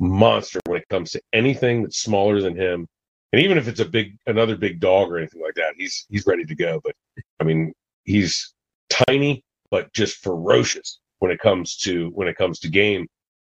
monster 0.00 0.58
when 0.66 0.80
it 0.80 0.88
comes 0.88 1.12
to 1.12 1.22
anything 1.32 1.82
that's 1.82 1.98
smaller 1.98 2.40
than 2.40 2.56
him. 2.56 2.88
And 3.32 3.40
even 3.40 3.58
if 3.58 3.68
it's 3.68 3.80
a 3.80 3.84
big, 3.84 4.16
another 4.26 4.56
big 4.56 4.80
dog 4.80 5.10
or 5.10 5.18
anything 5.18 5.42
like 5.42 5.54
that, 5.54 5.74
he's 5.76 6.06
he's 6.10 6.26
ready 6.26 6.44
to 6.44 6.54
go. 6.54 6.80
But 6.82 6.94
I 7.38 7.44
mean, 7.44 7.72
he's 8.04 8.54
tiny, 8.88 9.44
but 9.70 9.92
just 9.92 10.22
ferocious 10.22 10.98
when 11.20 11.30
it 11.30 11.38
comes 11.38 11.76
to 11.78 12.08
when 12.08 12.26
it 12.26 12.36
comes 12.36 12.58
to 12.60 12.68
game. 12.68 13.06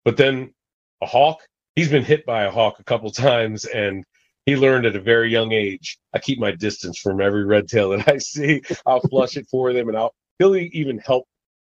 But 0.05 0.17
then 0.17 0.53
a 1.01 1.05
hawk, 1.05 1.39
he's 1.75 1.89
been 1.89 2.05
hit 2.05 2.25
by 2.25 2.43
a 2.43 2.51
hawk 2.51 2.79
a 2.79 2.85
couple 2.85 3.11
times, 3.11 3.65
and 3.65 4.05
he 4.45 4.55
learned 4.55 4.85
at 4.85 4.95
a 4.95 5.01
very 5.01 5.31
young 5.31 5.51
age. 5.51 5.97
I 6.13 6.19
keep 6.19 6.39
my 6.39 6.51
distance 6.51 6.99
from 6.99 7.21
every 7.21 7.45
red 7.45 7.67
tail 7.67 7.89
that 7.89 8.07
I 8.07 8.17
see. 8.19 8.61
I'll 8.85 9.01
flush 9.01 9.37
it 9.37 9.47
for 9.49 9.73
them, 9.73 9.89
and 9.89 9.97
I'll 9.97 10.13
he'll 10.39 10.55
even 10.55 10.97
help 10.99 11.25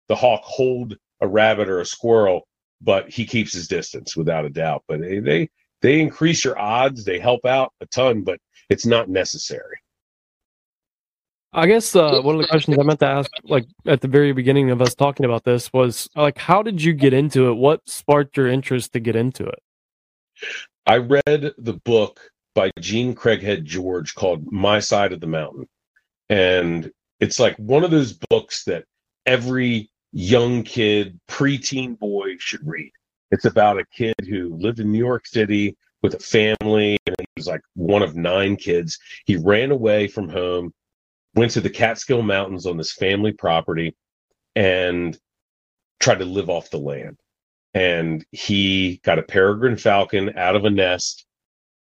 the 0.07 0.15
hawk 0.15 0.41
hold 0.43 0.95
a 1.21 1.27
rabbit 1.27 1.69
or 1.69 1.79
a 1.79 1.85
squirrel, 1.85 2.47
but 2.81 3.09
he 3.09 3.25
keeps 3.25 3.53
his 3.53 3.67
distance 3.67 4.15
without 4.15 4.45
a 4.45 4.49
doubt. 4.49 4.83
But 4.87 5.01
they 5.01 5.19
they, 5.19 5.49
they 5.81 5.99
increase 5.99 6.45
your 6.45 6.59
odds. 6.59 7.03
They 7.03 7.19
help 7.19 7.45
out 7.45 7.73
a 7.81 7.85
ton, 7.87 8.21
but 8.21 8.39
it's 8.69 8.85
not 8.85 9.09
necessary. 9.09 9.77
I 11.53 11.65
guess 11.65 11.95
uh, 11.95 12.21
one 12.21 12.35
of 12.35 12.41
the 12.41 12.47
questions 12.47 12.77
I 12.77 12.83
meant 12.83 12.99
to 12.99 13.07
ask, 13.07 13.31
like 13.43 13.65
at 13.87 14.01
the 14.01 14.07
very 14.07 14.31
beginning 14.33 14.69
of 14.69 14.81
us 14.81 14.93
talking 14.93 15.25
about 15.25 15.43
this, 15.43 15.71
was 15.73 16.07
like, 16.15 16.37
how 16.37 16.61
did 16.61 16.83
you 16.83 16.93
get 16.93 17.13
into 17.13 17.49
it? 17.49 17.53
What 17.53 17.87
sparked 17.89 18.37
your 18.37 18.47
interest 18.47 18.93
to 18.93 18.99
get 18.99 19.15
into 19.15 19.47
it? 19.47 19.59
I 20.85 20.97
read 20.97 21.53
the 21.57 21.79
book 21.83 22.19
by 22.57 22.71
Jean 22.79 23.13
Craighead 23.13 23.65
George 23.65 24.15
called 24.15 24.51
My 24.51 24.79
Side 24.79 25.13
of 25.13 25.21
the 25.21 25.27
Mountain. 25.27 25.67
And 26.29 26.91
it's 27.19 27.39
like 27.39 27.55
one 27.57 27.83
of 27.83 27.91
those 27.91 28.13
books 28.31 28.63
that 28.63 28.85
every 29.27 29.91
young 30.11 30.63
kid, 30.63 31.19
preteen 31.29 31.99
boy 31.99 32.35
should 32.39 32.65
read. 32.67 32.91
It's 33.29 33.45
about 33.45 33.77
a 33.77 33.85
kid 33.95 34.15
who 34.27 34.57
lived 34.57 34.79
in 34.79 34.91
New 34.91 34.97
York 34.97 35.27
City 35.27 35.77
with 36.01 36.15
a 36.15 36.19
family, 36.19 36.97
and 37.05 37.15
he 37.19 37.27
was 37.35 37.45
like 37.45 37.61
one 37.75 38.01
of 38.01 38.15
nine 38.15 38.55
kids. 38.55 38.97
He 39.27 39.35
ran 39.35 39.69
away 39.69 40.07
from 40.07 40.27
home, 40.27 40.73
went 41.35 41.51
to 41.51 41.61
the 41.61 41.69
Catskill 41.69 42.23
Mountains 42.23 42.65
on 42.65 42.75
this 42.75 42.93
family 42.93 43.33
property, 43.33 43.95
and 44.55 45.15
tried 45.99 46.19
to 46.19 46.25
live 46.25 46.49
off 46.49 46.71
the 46.71 46.79
land. 46.79 47.19
And 47.75 48.25
he 48.31 48.99
got 49.03 49.19
a 49.19 49.23
peregrine 49.23 49.77
falcon 49.77 50.35
out 50.35 50.55
of 50.55 50.65
a 50.65 50.71
nest 50.71 51.26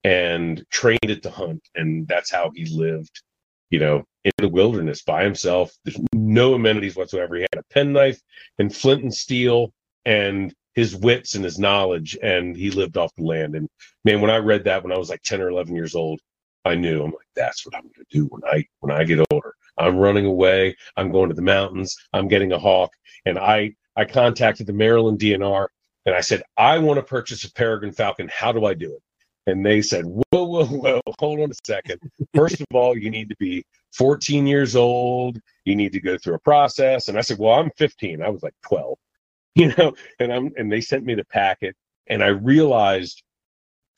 and 0.06 0.64
trained 0.70 1.00
it 1.10 1.24
to 1.24 1.32
hunt. 1.32 1.68
And 1.74 2.08
that's 2.08 2.32
how 2.32 2.52
he 2.54 2.66
lived, 2.66 3.24
you 3.72 3.80
know, 3.80 4.04
in 4.24 4.32
the 4.38 4.48
wilderness 4.48 5.02
by 5.02 5.24
himself. 5.24 5.74
There's 5.84 6.00
no 6.14 6.54
amenities 6.54 6.96
whatsoever. 6.96 7.36
He 7.36 7.42
had 7.42 7.60
a 7.60 7.74
penknife 7.74 8.22
and 8.60 8.74
flint 8.74 9.02
and 9.02 9.12
steel 9.12 9.74
and 10.06 10.54
his 10.76 10.96
wits 10.96 11.34
and 11.34 11.44
his 11.44 11.58
knowledge, 11.58 12.16
and 12.22 12.56
he 12.56 12.70
lived 12.70 12.98
off 12.98 13.16
the 13.16 13.24
land. 13.24 13.56
And 13.56 13.68
man, 14.04 14.22
when 14.22 14.30
I 14.30 14.38
read 14.38 14.66
that 14.66 14.84
when 14.84 14.92
I 14.92 14.98
was 14.98 15.10
like 15.10 15.24
10 15.24 15.42
or 15.42 15.50
11 15.50 15.76
years 15.76 15.96
old, 15.96 16.20
I 16.66 16.76
knew 16.76 17.02
I'm 17.02 17.12
like, 17.12 17.28
that's 17.36 17.66
what 17.66 17.76
I'm 17.76 17.82
going 17.82 17.94
to 17.94 18.06
do 18.12 18.26
when 18.26 18.44
I 18.46 18.64
when 18.82 18.96
I 18.96 19.06
get 19.06 19.26
older. 19.32 19.56
I'm 19.76 19.98
running 19.98 20.28
away. 20.28 20.76
I'm 20.98 21.12
going 21.12 21.30
to 21.30 21.36
the 21.36 21.42
mountains. 21.42 21.98
I'm 22.14 22.28
getting 22.28 22.52
a 22.52 22.60
hawk. 22.60 22.92
And 23.26 23.40
I 23.40 23.74
I 23.96 24.06
contacted 24.06 24.68
the 24.68 24.74
Maryland 24.74 25.18
DNR 25.18 25.66
and 26.06 26.14
I 26.14 26.22
said, 26.22 26.44
I 26.58 26.78
want 26.78 26.98
to 26.98 27.04
purchase 27.04 27.44
a 27.44 27.52
peregrine 27.52 27.92
falcon. 27.92 28.30
How 28.32 28.52
do 28.52 28.66
I 28.66 28.76
do 28.76 28.94
it? 28.94 29.02
And 29.48 29.66
they 29.66 29.82
said, 29.82 30.06
whoa, 30.06 30.24
whoa, 30.32 30.66
whoa, 30.66 31.02
hold 31.20 31.40
on 31.40 31.52
a 31.52 31.56
second. 31.66 32.00
First 32.34 32.62
of 32.62 32.68
all, 32.74 32.98
you 32.98 33.12
need 33.12 33.30
to 33.30 33.36
be 33.38 33.64
14 33.94 34.48
years 34.48 34.76
old. 34.76 35.40
You 35.66 35.76
need 35.76 35.94
to 35.94 36.00
go 36.00 36.18
through 36.18 36.36
a 36.36 36.40
process. 36.40 37.08
And 37.08 37.18
I 37.18 37.22
said, 37.22 37.38
well, 37.38 37.54
I'm 37.54 37.70
15. 37.78 38.22
I 38.22 38.30
was 38.30 38.42
like 38.42 38.56
12, 38.64 38.98
you 39.56 39.74
know, 39.78 39.94
and 40.20 40.34
I'm, 40.34 40.52
and 40.58 40.72
they 40.72 40.82
sent 40.82 41.06
me 41.06 41.16
the 41.16 41.26
packet. 41.26 41.76
And 42.08 42.24
I 42.24 42.28
realized 42.28 43.24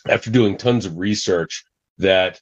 after 0.08 0.30
doing 0.30 0.58
tons 0.58 0.86
of 0.86 0.98
research 0.98 1.64
that 1.98 2.42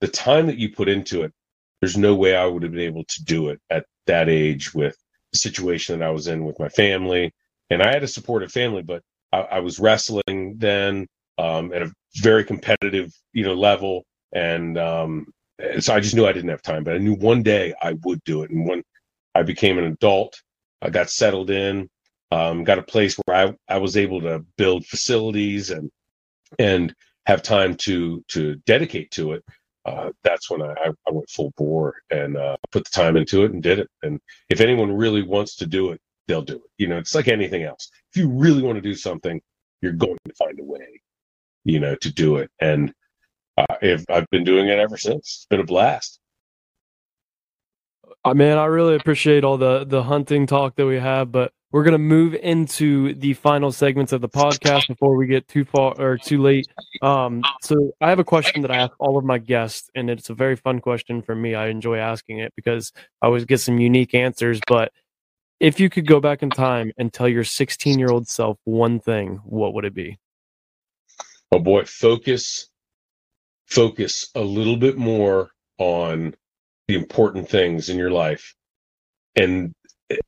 the 0.00 0.08
time 0.08 0.46
that 0.46 0.58
you 0.58 0.72
put 0.72 0.88
into 0.88 1.22
it, 1.22 1.32
there's 1.80 1.96
no 1.96 2.14
way 2.14 2.36
I 2.36 2.46
would 2.46 2.62
have 2.62 2.72
been 2.72 2.80
able 2.80 3.04
to 3.04 3.24
do 3.24 3.48
it 3.48 3.60
at 3.70 3.86
that 4.06 4.28
age 4.28 4.72
with 4.72 4.96
the 5.32 5.38
situation 5.38 5.98
that 5.98 6.06
I 6.06 6.10
was 6.10 6.28
in 6.28 6.44
with 6.44 6.58
my 6.58 6.68
family. 6.68 7.32
And 7.70 7.82
I 7.82 7.92
had 7.92 8.02
a 8.02 8.08
supportive 8.08 8.52
family, 8.52 8.82
but 8.82 9.02
I, 9.32 9.40
I 9.40 9.60
was 9.60 9.78
wrestling 9.78 10.54
then 10.58 11.06
um, 11.42 11.72
at 11.72 11.82
a 11.82 11.92
very 12.18 12.44
competitive, 12.44 13.12
you 13.32 13.44
know, 13.44 13.54
level. 13.54 14.04
And 14.32 14.78
um, 14.78 15.26
so 15.80 15.94
I 15.94 16.00
just 16.00 16.14
knew 16.14 16.26
I 16.26 16.32
didn't 16.32 16.50
have 16.50 16.62
time, 16.62 16.84
but 16.84 16.94
I 16.94 16.98
knew 16.98 17.14
one 17.14 17.42
day 17.42 17.74
I 17.82 17.94
would 18.04 18.22
do 18.24 18.44
it. 18.44 18.50
And 18.50 18.66
when 18.66 18.82
I 19.34 19.42
became 19.42 19.78
an 19.78 19.84
adult, 19.84 20.40
I 20.80 20.90
got 20.90 21.10
settled 21.10 21.50
in, 21.50 21.88
um, 22.30 22.64
got 22.64 22.78
a 22.78 22.82
place 22.82 23.16
where 23.24 23.36
I, 23.36 23.74
I 23.74 23.78
was 23.78 23.96
able 23.96 24.20
to 24.22 24.44
build 24.56 24.86
facilities 24.86 25.70
and 25.70 25.90
and 26.58 26.94
have 27.26 27.42
time 27.42 27.76
to 27.76 28.22
to 28.28 28.56
dedicate 28.66 29.10
to 29.12 29.32
it. 29.32 29.44
Uh, 29.84 30.10
that's 30.22 30.48
when 30.48 30.62
I, 30.62 30.74
I 31.08 31.10
went 31.10 31.28
full 31.28 31.52
bore 31.56 31.94
and 32.10 32.36
uh, 32.36 32.56
put 32.70 32.84
the 32.84 32.90
time 32.90 33.16
into 33.16 33.42
it 33.42 33.52
and 33.52 33.60
did 33.62 33.80
it. 33.80 33.88
And 34.02 34.20
if 34.48 34.60
anyone 34.60 34.92
really 34.92 35.22
wants 35.22 35.56
to 35.56 35.66
do 35.66 35.90
it, 35.90 36.00
they'll 36.28 36.42
do 36.42 36.56
it. 36.56 36.70
You 36.78 36.86
know, 36.86 36.98
it's 36.98 37.16
like 37.16 37.26
anything 37.26 37.64
else. 37.64 37.90
If 38.12 38.20
you 38.20 38.28
really 38.28 38.62
want 38.62 38.76
to 38.76 38.80
do 38.80 38.94
something, 38.94 39.40
you're 39.80 39.92
going 39.92 40.18
to 40.24 40.34
find 40.34 40.58
a 40.60 40.64
way, 40.64 41.01
you 41.64 41.80
know, 41.80 41.94
to 41.96 42.12
do 42.12 42.36
it. 42.36 42.50
And 42.60 42.92
uh, 43.56 43.76
if 43.82 44.04
I've 44.10 44.28
been 44.30 44.44
doing 44.44 44.68
it 44.68 44.78
ever 44.78 44.96
since, 44.96 45.18
it's 45.18 45.46
been 45.48 45.60
a 45.60 45.64
blast. 45.64 46.18
I 48.24 48.34
mean, 48.34 48.56
I 48.56 48.66
really 48.66 48.94
appreciate 48.94 49.44
all 49.44 49.56
the 49.56 49.84
the 49.84 50.02
hunting 50.02 50.46
talk 50.46 50.76
that 50.76 50.86
we 50.86 50.98
have, 50.98 51.32
but 51.32 51.52
we're 51.72 51.82
gonna 51.82 51.98
move 51.98 52.34
into 52.34 53.14
the 53.14 53.34
final 53.34 53.72
segments 53.72 54.12
of 54.12 54.20
the 54.20 54.28
podcast 54.28 54.86
before 54.86 55.16
we 55.16 55.26
get 55.26 55.48
too 55.48 55.64
far 55.64 55.94
or 55.98 56.18
too 56.18 56.40
late. 56.40 56.68
Um, 57.00 57.42
so 57.62 57.92
I 58.00 58.10
have 58.10 58.18
a 58.18 58.24
question 58.24 58.62
that 58.62 58.70
I 58.70 58.76
ask 58.76 58.92
all 58.98 59.18
of 59.18 59.24
my 59.24 59.38
guests, 59.38 59.90
and 59.94 60.08
it's 60.08 60.30
a 60.30 60.34
very 60.34 60.54
fun 60.54 60.80
question 60.80 61.22
for 61.22 61.34
me. 61.34 61.54
I 61.54 61.68
enjoy 61.68 61.98
asking 61.98 62.38
it 62.38 62.52
because 62.54 62.92
I 63.20 63.26
always 63.26 63.44
get 63.44 63.58
some 63.58 63.78
unique 63.78 64.14
answers. 64.14 64.60
But 64.68 64.92
if 65.58 65.80
you 65.80 65.88
could 65.88 66.06
go 66.06 66.20
back 66.20 66.42
in 66.42 66.50
time 66.50 66.92
and 66.98 67.12
tell 67.12 67.28
your 67.28 67.44
16 67.44 67.98
year 67.98 68.10
old 68.10 68.28
self 68.28 68.58
one 68.64 69.00
thing, 69.00 69.40
what 69.44 69.74
would 69.74 69.84
it 69.84 69.94
be? 69.94 70.18
Oh 71.52 71.58
boy, 71.58 71.84
focus, 71.84 72.70
focus 73.66 74.30
a 74.34 74.40
little 74.40 74.76
bit 74.76 74.96
more 74.96 75.50
on 75.78 76.34
the 76.88 76.94
important 76.94 77.48
things 77.48 77.90
in 77.90 77.98
your 77.98 78.10
life, 78.10 78.54
and 79.36 79.74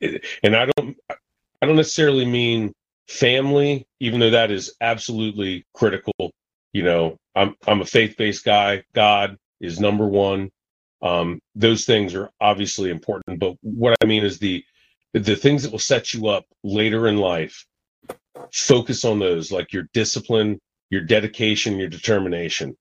and 0.01 0.55
I 0.55 0.67
don't 0.77 0.97
I 1.11 1.67
don't 1.67 1.77
necessarily 1.77 2.27
mean 2.27 2.73
family, 3.09 3.87
even 4.01 4.21
though 4.21 4.31
that 4.31 4.51
is 4.51 4.75
absolutely 4.83 5.65
critical, 5.73 6.13
you 6.75 6.83
know, 6.83 7.17
I'm 7.35 7.55
I'm 7.67 7.81
a 7.81 7.87
faith-based 7.87 8.45
guy. 8.45 8.85
God 8.95 9.39
is 9.61 9.81
number 9.81 10.07
one. 10.07 10.51
Um, 11.01 11.41
those 11.55 11.87
things 11.87 12.15
are 12.15 12.31
obviously 12.41 12.91
important, 12.91 13.39
but 13.39 13.57
what 13.63 13.97
I 14.03 14.07
mean 14.07 14.25
is 14.25 14.39
the 14.39 14.63
the 15.15 15.37
things 15.37 15.63
that 15.63 15.73
will 15.73 15.79
set 15.79 16.13
you 16.13 16.29
up 16.29 16.45
later 16.63 17.07
in 17.09 17.17
life. 17.17 17.65
Focus 18.53 19.05
on 19.05 19.21
those, 19.21 19.51
like 19.53 19.73
your 19.73 19.89
discipline, 19.95 20.59
your 20.95 21.03
dedication, 21.03 21.77
your 21.77 21.89
determination. 21.89 22.77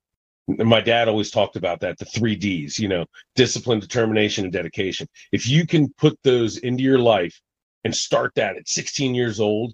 My 0.48 0.82
dad 0.82 1.08
always 1.08 1.32
talked 1.32 1.56
about 1.56 1.80
that, 1.80 1.98
the 1.98 2.06
three 2.06 2.36
D's, 2.36 2.78
you 2.78 2.88
know, 2.88 3.06
discipline, 3.36 3.80
determination, 3.80 4.44
and 4.44 4.54
dedication. 4.54 5.08
If 5.32 5.50
you 5.50 5.66
can 5.66 5.90
put 5.98 6.18
those 6.24 6.58
into 6.58 6.84
your 6.84 7.00
life 7.00 7.42
and 7.84 7.96
start 7.96 8.34
that 8.36 8.56
at 8.56 8.68
16 8.68 9.16
years 9.16 9.40
old, 9.40 9.74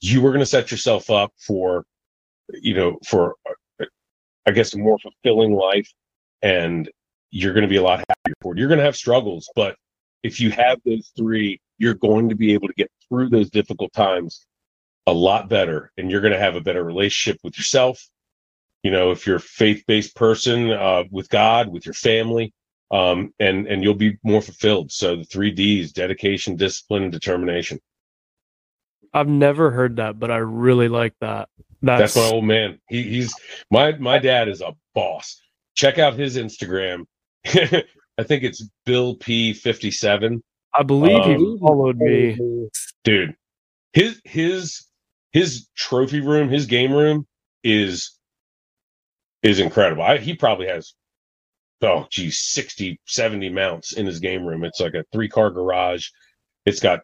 you 0.00 0.24
are 0.24 0.30
going 0.30 0.40
to 0.40 0.46
set 0.46 0.70
yourself 0.70 1.10
up 1.10 1.32
for, 1.38 1.84
you 2.54 2.74
know, 2.74 2.96
for, 3.06 3.34
I 4.46 4.52
guess, 4.52 4.72
a 4.72 4.78
more 4.78 4.98
fulfilling 4.98 5.52
life. 5.52 5.90
And 6.40 6.90
you're 7.30 7.52
going 7.52 7.62
to 7.62 7.68
be 7.68 7.76
a 7.76 7.82
lot 7.82 7.98
happier 8.08 8.34
for 8.40 8.54
it. 8.54 8.58
You're 8.58 8.68
going 8.68 8.78
to 8.78 8.84
have 8.84 8.96
struggles, 8.96 9.50
but 9.54 9.76
if 10.22 10.40
you 10.40 10.50
have 10.52 10.78
those 10.86 11.12
three, 11.16 11.60
you're 11.76 11.94
going 11.94 12.30
to 12.30 12.34
be 12.34 12.54
able 12.54 12.68
to 12.68 12.74
get 12.74 12.90
through 13.08 13.28
those 13.28 13.50
difficult 13.50 13.92
times 13.92 14.46
a 15.06 15.12
lot 15.12 15.48
better 15.48 15.92
and 15.96 16.10
you're 16.10 16.20
going 16.20 16.32
to 16.32 16.38
have 16.38 16.56
a 16.56 16.60
better 16.60 16.82
relationship 16.82 17.40
with 17.44 17.58
yourself. 17.58 18.08
You 18.82 18.90
know, 18.90 19.10
if 19.10 19.26
you're 19.26 19.36
a 19.36 19.40
faith 19.40 19.84
based 19.86 20.14
person, 20.14 20.70
uh, 20.70 21.04
with 21.10 21.28
God, 21.28 21.68
with 21.68 21.86
your 21.86 21.94
family, 21.94 22.52
um, 22.90 23.32
and, 23.40 23.66
and 23.66 23.82
you'll 23.82 23.94
be 23.94 24.18
more 24.22 24.42
fulfilled. 24.42 24.92
So 24.92 25.16
the 25.16 25.24
three 25.24 25.50
D's, 25.50 25.92
dedication, 25.92 26.56
discipline, 26.56 27.04
and 27.04 27.12
determination. 27.12 27.80
I've 29.12 29.28
never 29.28 29.70
heard 29.70 29.96
that, 29.96 30.18
but 30.18 30.30
I 30.30 30.38
really 30.38 30.88
like 30.88 31.14
that. 31.20 31.48
That's, 31.82 32.14
That's 32.14 32.16
my 32.16 32.34
old 32.34 32.44
man. 32.44 32.78
He, 32.88 33.02
he's 33.02 33.34
my, 33.70 33.92
my 33.92 34.18
dad 34.18 34.48
is 34.48 34.60
a 34.60 34.74
boss. 34.94 35.40
Check 35.74 35.98
out 35.98 36.14
his 36.14 36.36
Instagram. 36.36 37.04
I 37.46 38.22
think 38.22 38.44
it's 38.44 38.66
Bill 38.86 39.16
P 39.16 39.52
fifty 39.52 39.90
seven. 39.90 40.42
I 40.72 40.82
believe 40.82 41.20
um, 41.20 41.36
he 41.36 41.58
followed 41.58 41.98
me, 41.98 42.68
dude. 43.02 43.34
His 43.92 44.20
his 44.24 44.86
his 45.34 45.68
trophy 45.76 46.22
room, 46.22 46.48
his 46.50 46.66
game 46.66 46.94
room 46.94 47.26
is 47.64 48.18
is 49.42 49.60
incredible. 49.60 50.04
I, 50.04 50.18
he 50.18 50.34
probably 50.34 50.68
has 50.68 50.94
oh 51.82 52.06
geez 52.10 52.40
60 52.40 53.00
70 53.06 53.50
mounts 53.50 53.92
in 53.94 54.06
his 54.06 54.20
game 54.20 54.46
room. 54.46 54.64
It's 54.64 54.80
like 54.80 54.94
a 54.94 55.04
three 55.12 55.28
car 55.28 55.50
garage. 55.50 56.08
It's 56.66 56.80
got 56.80 57.02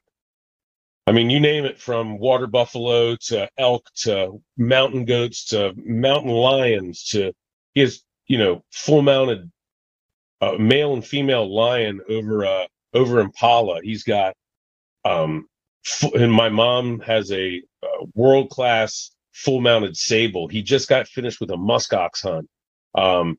i 1.06 1.12
mean 1.12 1.30
you 1.30 1.40
name 1.40 1.66
it 1.66 1.78
from 1.80 2.18
water 2.18 2.46
buffalo 2.46 3.16
to 3.16 3.48
elk 3.58 3.84
to 3.96 4.40
mountain 4.58 5.06
goats 5.06 5.46
to 5.46 5.74
mountain 5.76 6.30
lions 6.30 7.04
to 7.04 7.32
his 7.74 8.02
you 8.28 8.38
know 8.38 8.62
full 8.70 9.02
mounted 9.02 9.50
uh, 10.42 10.52
male 10.58 10.94
and 10.94 11.06
female 11.06 11.52
lion 11.54 12.00
over 12.08 12.46
uh 12.46 12.66
over 12.94 13.20
impala. 13.20 13.80
He's 13.82 14.04
got 14.04 14.34
um 15.04 15.48
and 16.14 16.32
my 16.32 16.48
mom 16.50 17.00
has 17.00 17.32
a 17.32 17.62
uh, 17.82 18.06
world 18.14 18.50
class 18.50 19.10
full 19.32 19.60
mounted 19.60 19.96
sable. 19.96 20.48
He 20.48 20.62
just 20.62 20.88
got 20.88 21.08
finished 21.08 21.40
with 21.40 21.50
a 21.50 21.56
muskox 21.56 22.22
hunt. 22.22 22.48
Um, 22.94 23.38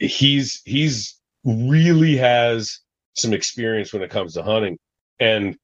he's 0.00 0.62
he's 0.64 1.18
really 1.44 2.16
has 2.16 2.80
some 3.14 3.32
experience 3.32 3.92
when 3.92 4.02
it 4.02 4.10
comes 4.10 4.34
to 4.34 4.42
hunting, 4.42 4.78
and 5.20 5.56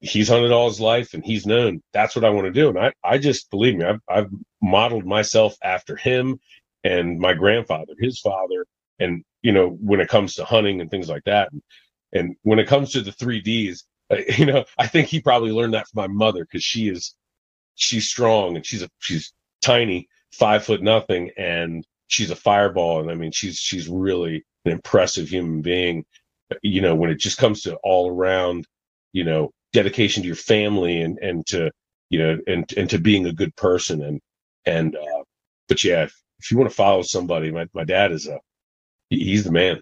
he's 0.00 0.28
hunted 0.28 0.52
all 0.52 0.68
his 0.68 0.80
life, 0.80 1.14
and 1.14 1.24
he's 1.24 1.46
known 1.46 1.82
that's 1.92 2.16
what 2.16 2.24
I 2.24 2.30
want 2.30 2.46
to 2.46 2.52
do. 2.52 2.68
And 2.68 2.78
I 2.78 2.92
I 3.02 3.18
just 3.18 3.50
believe 3.50 3.76
me, 3.76 3.84
I've 3.84 4.00
I've 4.08 4.30
modeled 4.62 5.06
myself 5.06 5.56
after 5.62 5.96
him 5.96 6.38
and 6.82 7.18
my 7.18 7.34
grandfather, 7.34 7.94
his 7.98 8.20
father, 8.20 8.66
and 8.98 9.24
you 9.42 9.52
know 9.52 9.68
when 9.68 10.00
it 10.00 10.08
comes 10.08 10.34
to 10.34 10.44
hunting 10.44 10.80
and 10.80 10.90
things 10.90 11.08
like 11.08 11.24
that. 11.24 11.52
And, 11.52 11.62
and 12.12 12.36
when 12.42 12.58
it 12.58 12.68
comes 12.68 12.92
to 12.92 13.00
the 13.02 13.12
three 13.12 13.40
Ds, 13.40 13.84
you 14.38 14.46
know, 14.46 14.64
I 14.78 14.86
think 14.86 15.08
he 15.08 15.20
probably 15.20 15.52
learned 15.52 15.74
that 15.74 15.88
from 15.88 16.02
my 16.02 16.06
mother 16.06 16.44
because 16.44 16.62
she 16.64 16.88
is 16.88 17.14
she's 17.76 18.08
strong 18.08 18.56
and 18.56 18.64
she's 18.64 18.82
a 18.82 18.88
she's 18.98 19.32
tiny, 19.62 20.08
five 20.32 20.64
foot 20.64 20.82
nothing, 20.82 21.30
and 21.36 21.86
she's 22.08 22.30
a 22.30 22.36
fireball. 22.36 23.00
And 23.00 23.10
I 23.10 23.14
mean, 23.14 23.32
she's 23.32 23.58
she's 23.58 23.88
really 23.88 24.44
an 24.64 24.72
impressive 24.72 25.28
human 25.28 25.62
being. 25.62 26.04
You 26.62 26.80
know, 26.82 26.94
when 26.94 27.10
it 27.10 27.18
just 27.18 27.38
comes 27.38 27.62
to 27.62 27.76
all 27.82 28.10
around, 28.10 28.66
you 29.12 29.24
know, 29.24 29.50
dedication 29.74 30.22
to 30.22 30.26
your 30.26 30.36
family 30.36 31.02
and 31.02 31.18
and 31.18 31.46
to 31.48 31.70
you 32.08 32.18
know 32.18 32.38
and 32.46 32.72
and 32.76 32.88
to 32.88 32.98
being 32.98 33.26
a 33.26 33.32
good 33.32 33.54
person 33.56 34.02
and 34.02 34.20
and 34.64 34.96
uh 34.96 35.22
but 35.68 35.82
yeah 35.82 36.04
if, 36.04 36.14
if 36.38 36.50
you 36.50 36.56
want 36.56 36.70
to 36.70 36.76
follow 36.76 37.02
somebody 37.02 37.50
my, 37.50 37.66
my 37.74 37.84
dad 37.84 38.12
is 38.12 38.28
a 38.28 38.38
he's 39.10 39.44
the 39.44 39.50
man 39.50 39.80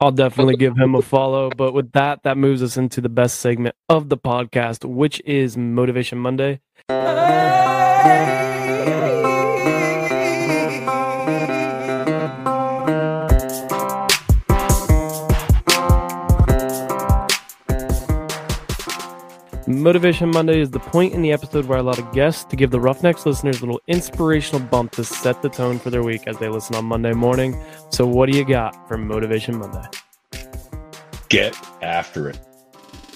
I'll 0.00 0.12
definitely 0.12 0.56
give 0.56 0.76
him 0.76 0.94
a 0.94 1.02
follow. 1.02 1.50
But 1.50 1.72
with 1.72 1.92
that, 1.92 2.22
that 2.24 2.36
moves 2.36 2.62
us 2.62 2.76
into 2.76 3.00
the 3.00 3.08
best 3.08 3.40
segment 3.40 3.74
of 3.88 4.08
the 4.08 4.18
podcast, 4.18 4.84
which 4.84 5.22
is 5.24 5.56
Motivation 5.56 6.18
Monday. 6.18 6.60
Motivation 19.86 20.32
Monday 20.32 20.58
is 20.58 20.68
the 20.68 20.80
point 20.80 21.14
in 21.14 21.22
the 21.22 21.30
episode 21.30 21.66
where 21.66 21.78
I 21.78 21.80
allow 21.80 21.92
a 21.92 22.12
guest 22.12 22.50
to 22.50 22.56
give 22.56 22.72
the 22.72 22.80
Roughnecks 22.80 23.24
listeners 23.24 23.58
a 23.58 23.66
little 23.66 23.80
inspirational 23.86 24.60
bump 24.66 24.90
to 24.94 25.04
set 25.04 25.40
the 25.42 25.48
tone 25.48 25.78
for 25.78 25.90
their 25.90 26.02
week 26.02 26.26
as 26.26 26.36
they 26.38 26.48
listen 26.48 26.74
on 26.74 26.86
Monday 26.86 27.12
morning. 27.12 27.56
So, 27.90 28.04
what 28.04 28.28
do 28.28 28.36
you 28.36 28.44
got 28.44 28.88
for 28.88 28.98
Motivation 28.98 29.56
Monday? 29.58 29.84
Get 31.28 31.56
after 31.82 32.28
it. 32.28 32.40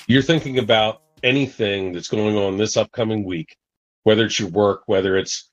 You're 0.06 0.22
thinking 0.22 0.60
about 0.60 1.02
anything 1.24 1.92
that's 1.92 2.06
going 2.06 2.36
on 2.36 2.56
this 2.56 2.76
upcoming 2.76 3.24
week, 3.24 3.56
whether 4.04 4.24
it's 4.24 4.38
your 4.38 4.50
work, 4.50 4.82
whether 4.86 5.16
it's, 5.16 5.50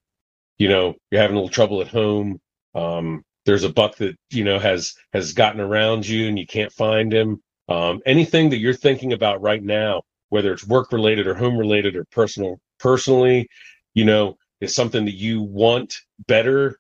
you 0.60 0.70
know, 0.70 0.94
you're 1.10 1.20
having 1.20 1.36
a 1.36 1.40
little 1.40 1.50
trouble 1.50 1.82
at 1.82 1.88
home. 1.88 2.40
Um, 2.76 3.24
there's 3.48 3.64
a 3.64 3.74
buck 3.74 3.96
that, 3.96 4.16
you 4.30 4.44
know, 4.44 4.60
has, 4.60 4.94
has 5.14 5.34
gotten 5.34 5.62
around 5.62 6.08
you 6.08 6.28
and 6.28 6.38
you 6.38 6.46
can't 6.46 6.72
find 6.72 7.12
him. 7.12 7.42
Um, 7.68 8.02
anything 8.06 8.52
that 8.52 8.60
you're 8.60 8.76
thinking 8.76 9.14
about 9.14 9.42
right 9.42 9.64
now 9.64 10.04
whether 10.30 10.54
it's 10.54 10.68
work 10.68 10.92
related 10.92 11.28
or 11.28 11.34
home 11.34 11.58
related 11.58 11.96
or 11.96 12.06
personal 12.06 12.60
personally 12.80 13.48
you 13.94 14.06
know 14.06 14.38
is 14.62 14.74
something 14.76 15.06
that 15.06 15.16
you 15.16 15.42
want 15.42 15.96
better 16.28 16.78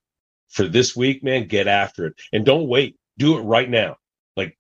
for 0.50 0.68
this 0.68 0.95
week 0.95 1.24
man 1.24 1.48
get 1.48 1.68
after 1.68 2.08
it. 2.08 2.14
And 2.34 2.45
don't 2.45 2.68
wait. 2.68 2.95
Do 3.18 3.38
it 3.38 3.41
right 3.41 3.70
now. 3.70 3.98
Like 4.36 4.58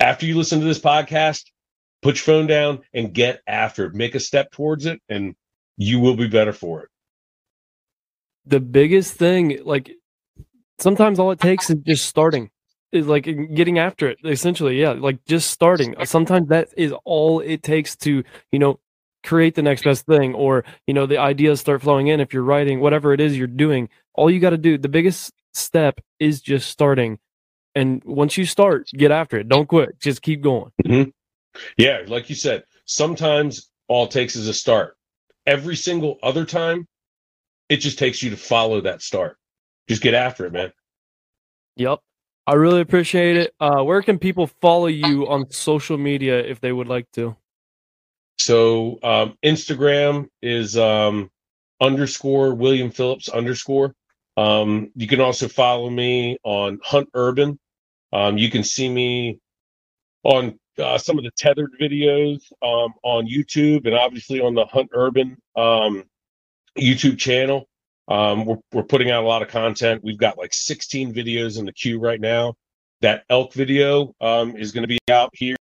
after 0.00 0.26
you 0.26 0.36
listen 0.36 0.60
to 0.60 0.66
this 0.66 0.80
podcast 0.80 1.44
put 2.00 2.14
your 2.14 2.36
phone 2.36 2.46
down 2.46 2.80
and 2.94 3.12
get 3.12 3.40
after 3.48 3.86
it. 3.86 3.94
Make 3.94 4.14
a 4.14 4.20
step 4.20 4.52
towards 4.52 4.86
it 4.86 5.00
and 5.08 5.34
you 5.76 5.98
will 5.98 6.16
be 6.16 6.28
better 6.28 6.52
for 6.52 6.84
it. 6.84 6.88
The 8.46 8.60
biggest 8.60 9.14
thing 9.14 9.60
like 9.64 9.90
sometimes 10.78 11.18
all 11.18 11.32
it 11.32 11.40
takes 11.40 11.68
is 11.70 11.76
just 11.84 12.06
starting 12.06 12.50
is 12.92 13.06
like 13.06 13.24
getting 13.54 13.78
after 13.78 14.08
it 14.08 14.18
essentially 14.24 14.80
yeah 14.80 14.90
like 14.92 15.24
just 15.26 15.50
starting. 15.50 15.94
Sometimes 16.04 16.48
that 16.48 16.68
is 16.76 16.92
all 17.04 17.40
it 17.40 17.62
takes 17.62 17.96
to 17.96 18.24
you 18.50 18.58
know 18.58 18.80
create 19.24 19.54
the 19.54 19.62
next 19.62 19.82
best 19.82 20.06
thing 20.06 20.34
or 20.34 20.64
you 20.86 20.94
know 20.94 21.06
the 21.06 21.18
ideas 21.18 21.60
start 21.60 21.82
flowing 21.82 22.08
in. 22.08 22.20
If 22.20 22.32
you're 22.32 22.42
writing 22.42 22.80
whatever 22.80 23.12
it 23.12 23.20
is 23.20 23.36
you're 23.36 23.46
doing 23.46 23.88
all 24.14 24.30
you 24.30 24.40
got 24.40 24.50
to 24.50 24.58
do 24.58 24.78
the 24.78 24.88
biggest 24.88 25.32
step 25.52 26.00
is 26.18 26.40
just 26.40 26.70
starting. 26.70 27.18
And 27.74 28.02
once 28.04 28.36
you 28.36 28.44
start 28.44 28.88
get 28.96 29.10
after 29.10 29.38
it. 29.38 29.48
Don't 29.48 29.68
quit. 29.68 30.00
Just 30.00 30.22
keep 30.22 30.42
going. 30.42 30.72
Mm-hmm. 30.84 31.10
yeah 31.76 32.02
like 32.06 32.30
you 32.30 32.36
said 32.36 32.64
sometimes 32.86 33.70
all 33.88 34.04
it 34.04 34.10
takes 34.10 34.34
is 34.34 34.48
a 34.48 34.54
start. 34.54 34.96
Every 35.46 35.76
single 35.76 36.18
other 36.22 36.44
time 36.44 36.86
it 37.68 37.78
just 37.78 37.98
takes 37.98 38.22
you 38.22 38.30
to 38.30 38.36
follow 38.36 38.80
that 38.80 39.02
start. 39.02 39.36
Just 39.88 40.00
get 40.00 40.14
after 40.14 40.46
it 40.46 40.52
man. 40.52 40.72
Yep 41.76 42.00
I 42.48 42.54
really 42.54 42.80
appreciate 42.80 43.36
it. 43.36 43.54
Uh, 43.60 43.82
where 43.82 44.00
can 44.00 44.18
people 44.18 44.46
follow 44.46 44.86
you 44.86 45.28
on 45.28 45.50
social 45.50 45.98
media 45.98 46.38
if 46.38 46.62
they 46.62 46.72
would 46.72 46.88
like 46.88 47.04
to? 47.12 47.36
So 48.38 48.98
um, 49.02 49.36
Instagram 49.44 50.28
is 50.40 50.78
um, 50.78 51.30
underscore 51.78 52.54
William 52.54 52.90
Phillips 52.90 53.28
underscore. 53.28 53.94
Um, 54.38 54.90
you 54.94 55.06
can 55.06 55.20
also 55.20 55.46
follow 55.46 55.90
me 55.90 56.38
on 56.42 56.78
Hunt 56.82 57.10
Urban. 57.12 57.58
Um, 58.14 58.38
you 58.38 58.50
can 58.50 58.64
see 58.64 58.88
me 58.88 59.40
on 60.22 60.58
uh, 60.78 60.96
some 60.96 61.18
of 61.18 61.24
the 61.24 61.32
tethered 61.36 61.72
videos 61.78 62.40
um, 62.62 62.94
on 63.02 63.28
YouTube 63.28 63.84
and 63.84 63.94
obviously 63.94 64.40
on 64.40 64.54
the 64.54 64.64
Hunt 64.64 64.88
Urban 64.94 65.36
um, 65.54 66.02
YouTube 66.78 67.18
channel. 67.18 67.68
Um, 68.08 68.46
we're, 68.46 68.56
we're 68.72 68.82
putting 68.82 69.10
out 69.10 69.22
a 69.22 69.26
lot 69.26 69.42
of 69.42 69.48
content. 69.48 70.02
We've 70.02 70.18
got 70.18 70.38
like 70.38 70.54
16 70.54 71.12
videos 71.12 71.58
in 71.58 71.66
the 71.66 71.72
queue 71.72 72.00
right 72.00 72.20
now. 72.20 72.54
That 73.00 73.24
elk 73.30 73.52
video 73.52 74.14
um, 74.20 74.56
is 74.56 74.72
going 74.72 74.82
to 74.82 74.88
be 74.88 74.98
out 75.10 75.30
here, 75.34 75.56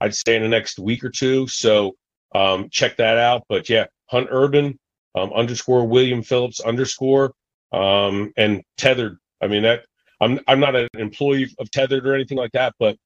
I'd 0.00 0.14
say, 0.14 0.36
in 0.36 0.42
the 0.42 0.48
next 0.48 0.78
week 0.78 1.04
or 1.04 1.10
two. 1.10 1.46
So 1.46 1.94
um, 2.34 2.68
check 2.70 2.96
that 2.96 3.16
out. 3.16 3.44
But 3.48 3.68
yeah, 3.68 3.86
Hunt 4.10 4.28
Urban 4.30 4.78
um, 5.14 5.32
underscore 5.32 5.86
William 5.86 6.22
Phillips 6.22 6.60
underscore 6.60 7.32
um, 7.72 8.32
and 8.36 8.62
Tethered. 8.76 9.18
I 9.40 9.46
mean 9.46 9.62
that 9.62 9.84
I'm 10.20 10.40
I'm 10.46 10.60
not 10.60 10.76
an 10.76 10.88
employee 10.94 11.52
of 11.58 11.70
Tethered 11.70 12.06
or 12.06 12.14
anything 12.14 12.38
like 12.38 12.52
that, 12.52 12.74
but 12.78 12.96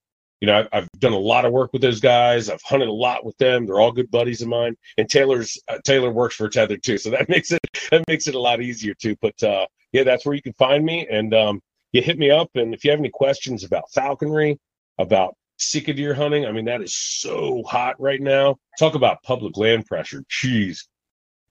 you 0.40 0.46
know 0.46 0.58
I've, 0.58 0.68
I've 0.72 0.88
done 0.98 1.12
a 1.12 1.18
lot 1.18 1.44
of 1.44 1.52
work 1.52 1.72
with 1.72 1.82
those 1.82 2.00
guys. 2.00 2.48
I've 2.48 2.62
hunted 2.62 2.88
a 2.88 2.92
lot 2.92 3.24
with 3.24 3.36
them. 3.38 3.66
They're 3.66 3.80
all 3.80 3.92
good 3.92 4.10
buddies 4.10 4.42
of 4.42 4.48
mine. 4.48 4.76
And 4.96 5.08
Taylor's 5.08 5.58
uh, 5.68 5.78
Taylor 5.84 6.10
works 6.10 6.36
for 6.36 6.48
Tether 6.48 6.76
too, 6.76 6.98
so 6.98 7.10
that 7.10 7.28
makes 7.28 7.52
it 7.52 7.60
that 7.90 8.04
makes 8.08 8.28
it 8.28 8.34
a 8.34 8.40
lot 8.40 8.62
easier 8.62 8.94
too. 8.94 9.16
But 9.20 9.42
uh, 9.42 9.66
yeah, 9.92 10.04
that's 10.04 10.24
where 10.24 10.34
you 10.34 10.42
can 10.42 10.52
find 10.54 10.84
me, 10.84 11.06
and 11.10 11.34
um, 11.34 11.60
you 11.92 12.02
hit 12.02 12.18
me 12.18 12.30
up. 12.30 12.50
And 12.54 12.74
if 12.74 12.84
you 12.84 12.90
have 12.90 13.00
any 13.00 13.10
questions 13.10 13.64
about 13.64 13.90
falconry, 13.92 14.58
about 14.98 15.34
Sika 15.58 15.92
deer 15.92 16.14
hunting, 16.14 16.46
I 16.46 16.52
mean 16.52 16.66
that 16.66 16.82
is 16.82 16.94
so 16.94 17.62
hot 17.66 18.00
right 18.00 18.20
now. 18.20 18.56
Talk 18.78 18.94
about 18.94 19.22
public 19.22 19.56
land 19.56 19.86
pressure. 19.86 20.22
Jeez, 20.30 20.86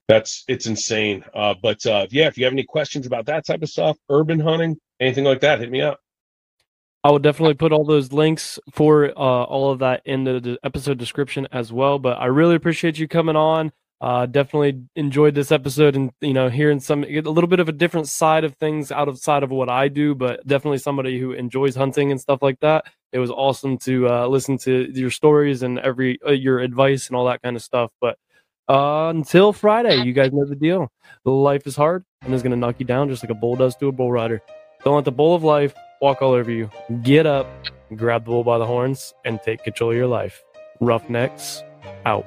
that's 0.07 0.45
it's 0.47 0.67
insane. 0.67 1.23
Uh, 1.33 1.55
but 1.61 1.85
uh, 1.85 2.07
yeah, 2.09 2.27
if 2.27 2.37
you 2.37 2.45
have 2.45 2.53
any 2.53 2.63
questions 2.63 3.05
about 3.05 3.25
that 3.25 3.45
type 3.45 3.61
of 3.61 3.69
stuff, 3.69 3.97
urban 4.09 4.39
hunting, 4.39 4.77
anything 4.99 5.25
like 5.25 5.41
that, 5.41 5.59
hit 5.59 5.71
me 5.71 5.81
up. 5.81 5.99
I 7.03 7.11
will 7.11 7.19
definitely 7.19 7.53
put 7.53 7.71
all 7.71 7.85
those 7.85 8.11
links 8.11 8.59
for 8.71 9.05
uh, 9.09 9.11
all 9.13 9.71
of 9.71 9.79
that 9.79 10.01
in 10.05 10.23
the 10.23 10.57
episode 10.63 10.97
description 10.97 11.47
as 11.51 11.71
well. 11.71 11.99
But 11.99 12.19
I 12.19 12.25
really 12.25 12.55
appreciate 12.55 12.97
you 12.97 13.07
coming 13.07 13.35
on. 13.35 13.71
Uh, 13.99 14.27
definitely 14.27 14.83
enjoyed 14.95 15.33
this 15.33 15.51
episode 15.51 15.95
and 15.95 16.11
you 16.21 16.33
know 16.33 16.49
hearing 16.49 16.79
some 16.79 17.03
a 17.03 17.21
little 17.21 17.47
bit 17.47 17.59
of 17.59 17.67
a 17.67 17.71
different 17.71 18.07
side 18.07 18.43
of 18.43 18.53
things 18.57 18.91
outside 18.91 19.41
of 19.41 19.49
what 19.49 19.69
I 19.69 19.87
do, 19.87 20.13
but 20.13 20.45
definitely 20.45 20.77
somebody 20.77 21.19
who 21.19 21.31
enjoys 21.31 21.75
hunting 21.75 22.11
and 22.11 22.21
stuff 22.21 22.41
like 22.43 22.59
that. 22.59 22.85
It 23.11 23.19
was 23.19 23.31
awesome 23.31 23.77
to 23.79 24.07
uh, 24.07 24.27
listen 24.27 24.57
to 24.59 24.91
your 24.93 25.09
stories 25.09 25.63
and 25.63 25.79
every 25.79 26.19
uh, 26.25 26.31
your 26.31 26.59
advice 26.59 27.07
and 27.07 27.15
all 27.15 27.25
that 27.25 27.41
kind 27.41 27.55
of 27.55 27.63
stuff. 27.63 27.91
But 27.99 28.17
uh, 28.69 29.09
until 29.09 29.53
Friday, 29.53 30.03
you 30.03 30.13
guys 30.13 30.31
know 30.31 30.45
the 30.45 30.55
deal. 30.55 30.91
Life 31.23 31.65
is 31.65 31.75
hard 31.75 32.03
and 32.21 32.33
is 32.33 32.43
going 32.43 32.51
to 32.51 32.57
knock 32.57 32.75
you 32.79 32.85
down 32.85 33.09
just 33.09 33.23
like 33.23 33.31
a 33.31 33.35
bull 33.35 33.55
does 33.55 33.75
to 33.77 33.87
a 33.87 33.91
bull 33.91 34.11
rider. 34.11 34.41
Don't 34.83 34.95
let 34.95 35.05
the 35.05 35.11
bull 35.11 35.33
of 35.33 35.43
life 35.43 35.73
walk 36.01 36.21
all 36.21 36.31
over 36.31 36.51
you. 36.51 36.69
Get 37.03 37.25
up, 37.25 37.47
grab 37.95 38.25
the 38.25 38.31
bull 38.31 38.43
by 38.43 38.57
the 38.57 38.65
horns, 38.65 39.13
and 39.25 39.41
take 39.41 39.63
control 39.63 39.91
of 39.91 39.97
your 39.97 40.07
life. 40.07 40.43
Roughnecks 40.79 41.63
out. 42.05 42.25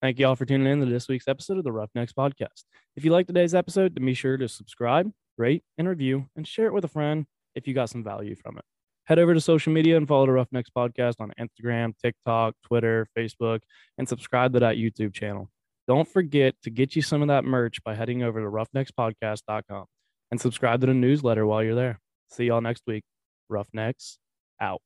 Thank 0.00 0.20
you 0.20 0.26
all 0.28 0.36
for 0.36 0.46
tuning 0.46 0.72
in 0.72 0.78
to 0.80 0.86
this 0.86 1.08
week's 1.08 1.26
episode 1.26 1.58
of 1.58 1.64
the 1.64 1.72
Roughnecks 1.72 2.12
Podcast. 2.12 2.64
If 2.96 3.04
you 3.04 3.10
like 3.10 3.26
today's 3.26 3.52
episode, 3.52 3.96
then 3.96 4.06
be 4.06 4.14
sure 4.14 4.36
to 4.36 4.48
subscribe, 4.48 5.10
rate, 5.36 5.64
and 5.76 5.88
review, 5.88 6.26
and 6.36 6.46
share 6.46 6.66
it 6.66 6.72
with 6.72 6.84
a 6.84 6.88
friend 6.88 7.26
if 7.56 7.66
you 7.66 7.74
got 7.74 7.90
some 7.90 8.04
value 8.04 8.36
from 8.36 8.58
it. 8.58 8.64
Head 9.08 9.18
over 9.18 9.32
to 9.32 9.40
social 9.40 9.72
media 9.72 9.96
and 9.96 10.06
follow 10.06 10.26
the 10.26 10.32
Roughnecks 10.32 10.68
Podcast 10.68 11.14
on 11.18 11.32
Instagram, 11.40 11.94
TikTok, 11.96 12.54
Twitter, 12.62 13.08
Facebook, 13.16 13.60
and 13.96 14.06
subscribe 14.06 14.52
to 14.52 14.60
that 14.60 14.76
YouTube 14.76 15.14
channel. 15.14 15.48
Don't 15.86 16.06
forget 16.06 16.54
to 16.64 16.68
get 16.68 16.94
you 16.94 17.00
some 17.00 17.22
of 17.22 17.28
that 17.28 17.46
merch 17.46 17.82
by 17.82 17.94
heading 17.94 18.22
over 18.22 18.38
to 18.38 18.46
roughneckspodcast.com 18.46 19.86
and 20.30 20.38
subscribe 20.38 20.82
to 20.82 20.88
the 20.88 20.92
newsletter 20.92 21.46
while 21.46 21.62
you're 21.62 21.74
there. 21.74 22.00
See 22.28 22.44
y'all 22.44 22.60
next 22.60 22.82
week. 22.86 23.02
Roughnecks 23.48 24.18
out. 24.60 24.82